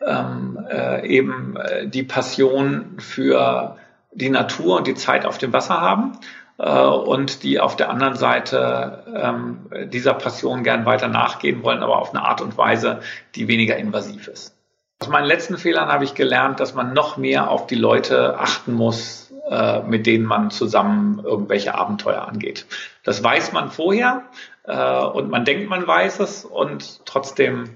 ähm, 0.07 0.67
äh, 0.71 1.07
eben 1.07 1.57
äh, 1.57 1.87
die 1.87 2.03
Passion 2.03 2.97
für 2.99 3.77
die 4.13 4.31
Natur 4.31 4.79
und 4.79 4.87
die 4.87 4.95
Zeit 4.95 5.27
auf 5.27 5.39
dem 5.39 5.53
Wasser 5.53 5.81
haben 5.81 6.19
äh, 6.59 6.83
und 6.83 7.43
die 7.43 7.61
auf 7.61 7.77
der 7.77 7.91
anderen 7.91 8.17
Seite 8.17 9.05
ähm, 9.15 9.71
dieser 9.91 10.15
Passion 10.15 10.63
gern 10.63 10.87
weiter 10.87 11.09
nachgehen 11.09 11.63
wollen, 11.63 11.83
aber 11.83 11.99
auf 11.99 12.11
eine 12.11 12.25
Art 12.25 12.41
und 12.41 12.57
Weise, 12.57 13.01
die 13.35 13.49
weniger 13.49 13.77
invasiv 13.77 14.29
ist. 14.29 14.57
Aus 15.01 15.09
meinen 15.09 15.27
letzten 15.27 15.57
Fehlern 15.57 15.89
habe 15.89 16.05
ich 16.05 16.15
gelernt, 16.15 16.61
dass 16.61 16.75
man 16.75 16.93
noch 16.93 17.17
mehr 17.17 17.51
auf 17.51 17.67
die 17.67 17.77
Leute 17.77 18.39
achten 18.39 18.75
muss, 18.75 19.33
äh, 19.49 19.81
mit 19.83 20.07
denen 20.07 20.27
man 20.27 20.51
zusammen 20.51 21.23
irgendwelche 21.25 21.75
Abenteuer 21.75 22.29
angeht. 22.29 22.67
Das 23.03 23.25
weiß 23.25 23.53
man 23.53 23.71
vorher 23.71 24.25
äh, 24.65 25.03
und 25.05 25.31
man 25.31 25.47
denkt, 25.47 25.71
man 25.71 25.87
weiß 25.87 26.21
es 26.21 26.45
und 26.45 27.07
trotzdem 27.07 27.71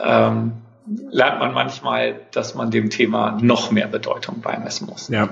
ähm, 0.00 0.52
lernt 0.86 1.38
man 1.38 1.52
manchmal, 1.52 2.20
dass 2.32 2.54
man 2.54 2.70
dem 2.70 2.90
Thema 2.90 3.38
noch 3.40 3.70
mehr 3.70 3.88
Bedeutung 3.88 4.40
beimessen 4.40 4.86
muss. 4.86 5.08
Ja. 5.08 5.28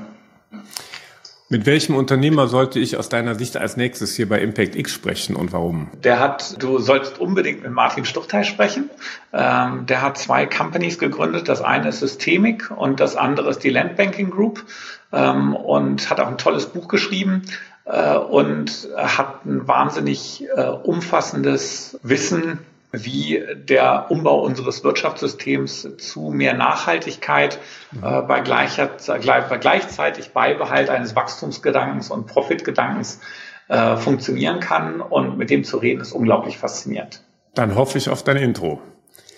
Mit 1.50 1.64
welchem 1.64 1.96
Unternehmer 1.96 2.46
sollte 2.46 2.78
ich 2.78 2.98
aus 2.98 3.08
deiner 3.08 3.34
Sicht 3.34 3.56
als 3.56 3.78
nächstes 3.78 4.14
hier 4.14 4.28
bei 4.28 4.38
Impact 4.40 4.76
X 4.76 4.92
sprechen 4.92 5.34
und 5.34 5.50
warum? 5.50 5.88
Der 6.04 6.20
hat, 6.20 6.62
du 6.62 6.78
sollst 6.78 7.18
unbedingt 7.18 7.62
mit 7.62 7.72
Martin 7.72 8.04
Stuchtheil 8.04 8.44
sprechen. 8.44 8.90
Ähm, 9.32 9.86
der 9.86 10.02
hat 10.02 10.18
zwei 10.18 10.44
Companies 10.44 10.98
gegründet. 10.98 11.48
Das 11.48 11.62
eine 11.62 11.88
ist 11.88 12.00
Systemic 12.00 12.70
und 12.70 13.00
das 13.00 13.16
andere 13.16 13.48
ist 13.48 13.60
die 13.60 13.70
Landbanking 13.70 14.28
Group 14.28 14.62
ähm, 15.10 15.56
und 15.56 16.10
hat 16.10 16.20
auch 16.20 16.28
ein 16.28 16.36
tolles 16.36 16.66
Buch 16.66 16.86
geschrieben 16.86 17.44
äh, 17.86 18.14
und 18.14 18.86
hat 18.98 19.46
ein 19.46 19.66
wahnsinnig 19.66 20.44
äh, 20.54 20.66
umfassendes 20.66 21.98
Wissen 22.02 22.58
wie 22.92 23.44
der 23.54 24.10
Umbau 24.10 24.40
unseres 24.40 24.82
Wirtschaftssystems 24.82 25.88
zu 25.98 26.30
mehr 26.30 26.54
Nachhaltigkeit 26.54 27.58
äh, 28.02 28.22
bei, 28.22 28.40
gleicher, 28.40 28.90
bei 29.06 29.58
gleichzeitig 29.58 30.30
Beibehalt 30.30 30.88
eines 30.88 31.14
Wachstumsgedankens 31.14 32.10
und 32.10 32.26
Profitgedankens 32.26 33.20
äh, 33.68 33.96
funktionieren 33.96 34.60
kann. 34.60 35.00
Und 35.00 35.36
mit 35.36 35.50
dem 35.50 35.64
zu 35.64 35.76
reden 35.76 36.00
ist 36.00 36.12
unglaublich 36.12 36.58
faszinierend. 36.58 37.22
Dann 37.54 37.74
hoffe 37.74 37.98
ich 37.98 38.08
auf 38.08 38.22
dein 38.22 38.36
Intro. 38.38 38.80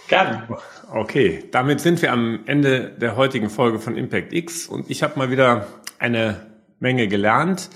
Gerne. 0.08 0.48
Okay, 0.92 1.44
damit 1.52 1.80
sind 1.80 2.02
wir 2.02 2.12
am 2.12 2.40
Ende 2.46 2.90
der 2.90 3.16
heutigen 3.16 3.48
Folge 3.48 3.78
von 3.78 3.96
Impact 3.96 4.32
X 4.32 4.66
und 4.66 4.90
ich 4.90 5.04
habe 5.04 5.18
mal 5.18 5.30
wieder 5.30 5.66
eine 6.00 6.46
Menge 6.80 7.06
gelernt. 7.06 7.70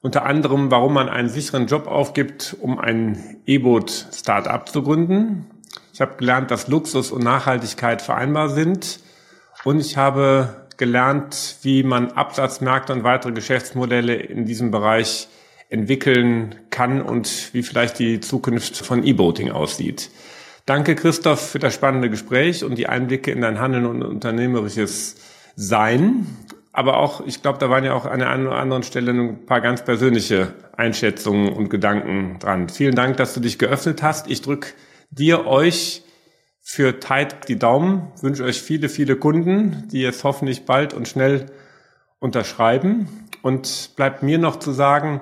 Unter 0.00 0.24
anderem, 0.24 0.70
warum 0.70 0.94
man 0.94 1.08
einen 1.08 1.28
sicheren 1.28 1.66
Job 1.66 1.88
aufgibt, 1.88 2.56
um 2.60 2.78
ein 2.78 3.40
E-Boot-Startup 3.46 4.68
zu 4.68 4.82
gründen. 4.82 5.46
Ich 5.92 6.00
habe 6.00 6.16
gelernt, 6.16 6.52
dass 6.52 6.68
Luxus 6.68 7.10
und 7.10 7.24
Nachhaltigkeit 7.24 8.00
vereinbar 8.00 8.48
sind. 8.48 9.00
Und 9.64 9.80
ich 9.80 9.96
habe 9.96 10.68
gelernt, 10.76 11.56
wie 11.62 11.82
man 11.82 12.12
Absatzmärkte 12.12 12.92
und 12.92 13.02
weitere 13.02 13.32
Geschäftsmodelle 13.32 14.14
in 14.14 14.44
diesem 14.44 14.70
Bereich 14.70 15.26
entwickeln 15.68 16.54
kann 16.70 17.02
und 17.02 17.52
wie 17.52 17.64
vielleicht 17.64 17.98
die 17.98 18.20
Zukunft 18.20 18.76
von 18.76 19.02
E-Boating 19.02 19.50
aussieht. 19.50 20.10
Danke, 20.64 20.94
Christoph, 20.94 21.50
für 21.50 21.58
das 21.58 21.74
spannende 21.74 22.08
Gespräch 22.08 22.62
und 22.62 22.78
die 22.78 22.86
Einblicke 22.86 23.32
in 23.32 23.40
dein 23.40 23.58
Handeln 23.58 23.86
und 23.86 24.02
unternehmerisches 24.02 25.16
Sein. 25.56 26.26
Aber 26.72 26.98
auch, 26.98 27.26
ich 27.26 27.42
glaube, 27.42 27.58
da 27.58 27.70
waren 27.70 27.84
ja 27.84 27.94
auch 27.94 28.04
an 28.04 28.18
der 28.20 28.30
einen 28.30 28.46
oder 28.46 28.56
anderen 28.56 28.82
Stelle 28.82 29.12
ein 29.12 29.46
paar 29.46 29.60
ganz 29.60 29.84
persönliche 29.84 30.54
Einschätzungen 30.76 31.52
und 31.52 31.70
Gedanken 31.70 32.38
dran. 32.38 32.68
Vielen 32.68 32.94
Dank, 32.94 33.16
dass 33.16 33.34
du 33.34 33.40
dich 33.40 33.58
geöffnet 33.58 34.02
hast. 34.02 34.30
Ich 34.30 34.42
drücke 34.42 34.68
dir, 35.10 35.46
euch 35.46 36.02
für 36.60 37.00
Tide 37.00 37.36
die 37.48 37.58
Daumen, 37.58 38.12
wünsche 38.20 38.44
euch 38.44 38.60
viele, 38.60 38.88
viele 38.88 39.16
Kunden, 39.16 39.88
die 39.90 40.02
jetzt 40.02 40.22
hoffentlich 40.22 40.66
bald 40.66 40.92
und 40.92 41.08
schnell 41.08 41.46
unterschreiben. 42.18 43.08
Und 43.42 43.92
bleibt 43.96 44.22
mir 44.22 44.38
noch 44.38 44.58
zu 44.58 44.72
sagen, 44.72 45.20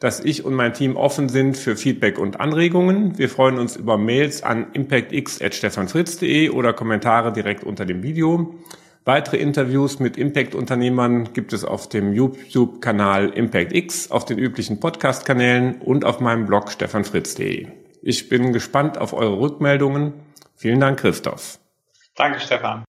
dass 0.00 0.18
ich 0.18 0.44
und 0.44 0.54
mein 0.54 0.72
Team 0.72 0.96
offen 0.96 1.28
sind 1.28 1.56
für 1.56 1.76
Feedback 1.76 2.18
und 2.18 2.40
Anregungen. 2.40 3.18
Wir 3.18 3.28
freuen 3.28 3.58
uns 3.58 3.76
über 3.76 3.98
Mails 3.98 4.42
an 4.42 4.72
impactx.stefanfritz.de 4.72 6.48
oder 6.50 6.72
Kommentare 6.72 7.32
direkt 7.32 7.62
unter 7.62 7.84
dem 7.84 8.02
Video. 8.02 8.54
Weitere 9.04 9.38
Interviews 9.38 9.98
mit 9.98 10.18
Impact-Unternehmern 10.18 11.32
gibt 11.32 11.52
es 11.54 11.64
auf 11.64 11.88
dem 11.88 12.12
YouTube-Kanal 12.12 13.30
ImpactX, 13.30 14.10
auf 14.10 14.26
den 14.26 14.38
üblichen 14.38 14.78
Podcast-Kanälen 14.78 15.80
und 15.80 16.04
auf 16.04 16.20
meinem 16.20 16.46
Blog 16.46 16.70
stefanfritz.de. 16.70 17.68
Ich 18.02 18.28
bin 18.28 18.52
gespannt 18.52 18.98
auf 18.98 19.12
eure 19.14 19.40
Rückmeldungen. 19.40 20.12
Vielen 20.54 20.80
Dank, 20.80 21.00
Christoph. 21.00 21.58
Danke, 22.14 22.40
Stefan. 22.40 22.78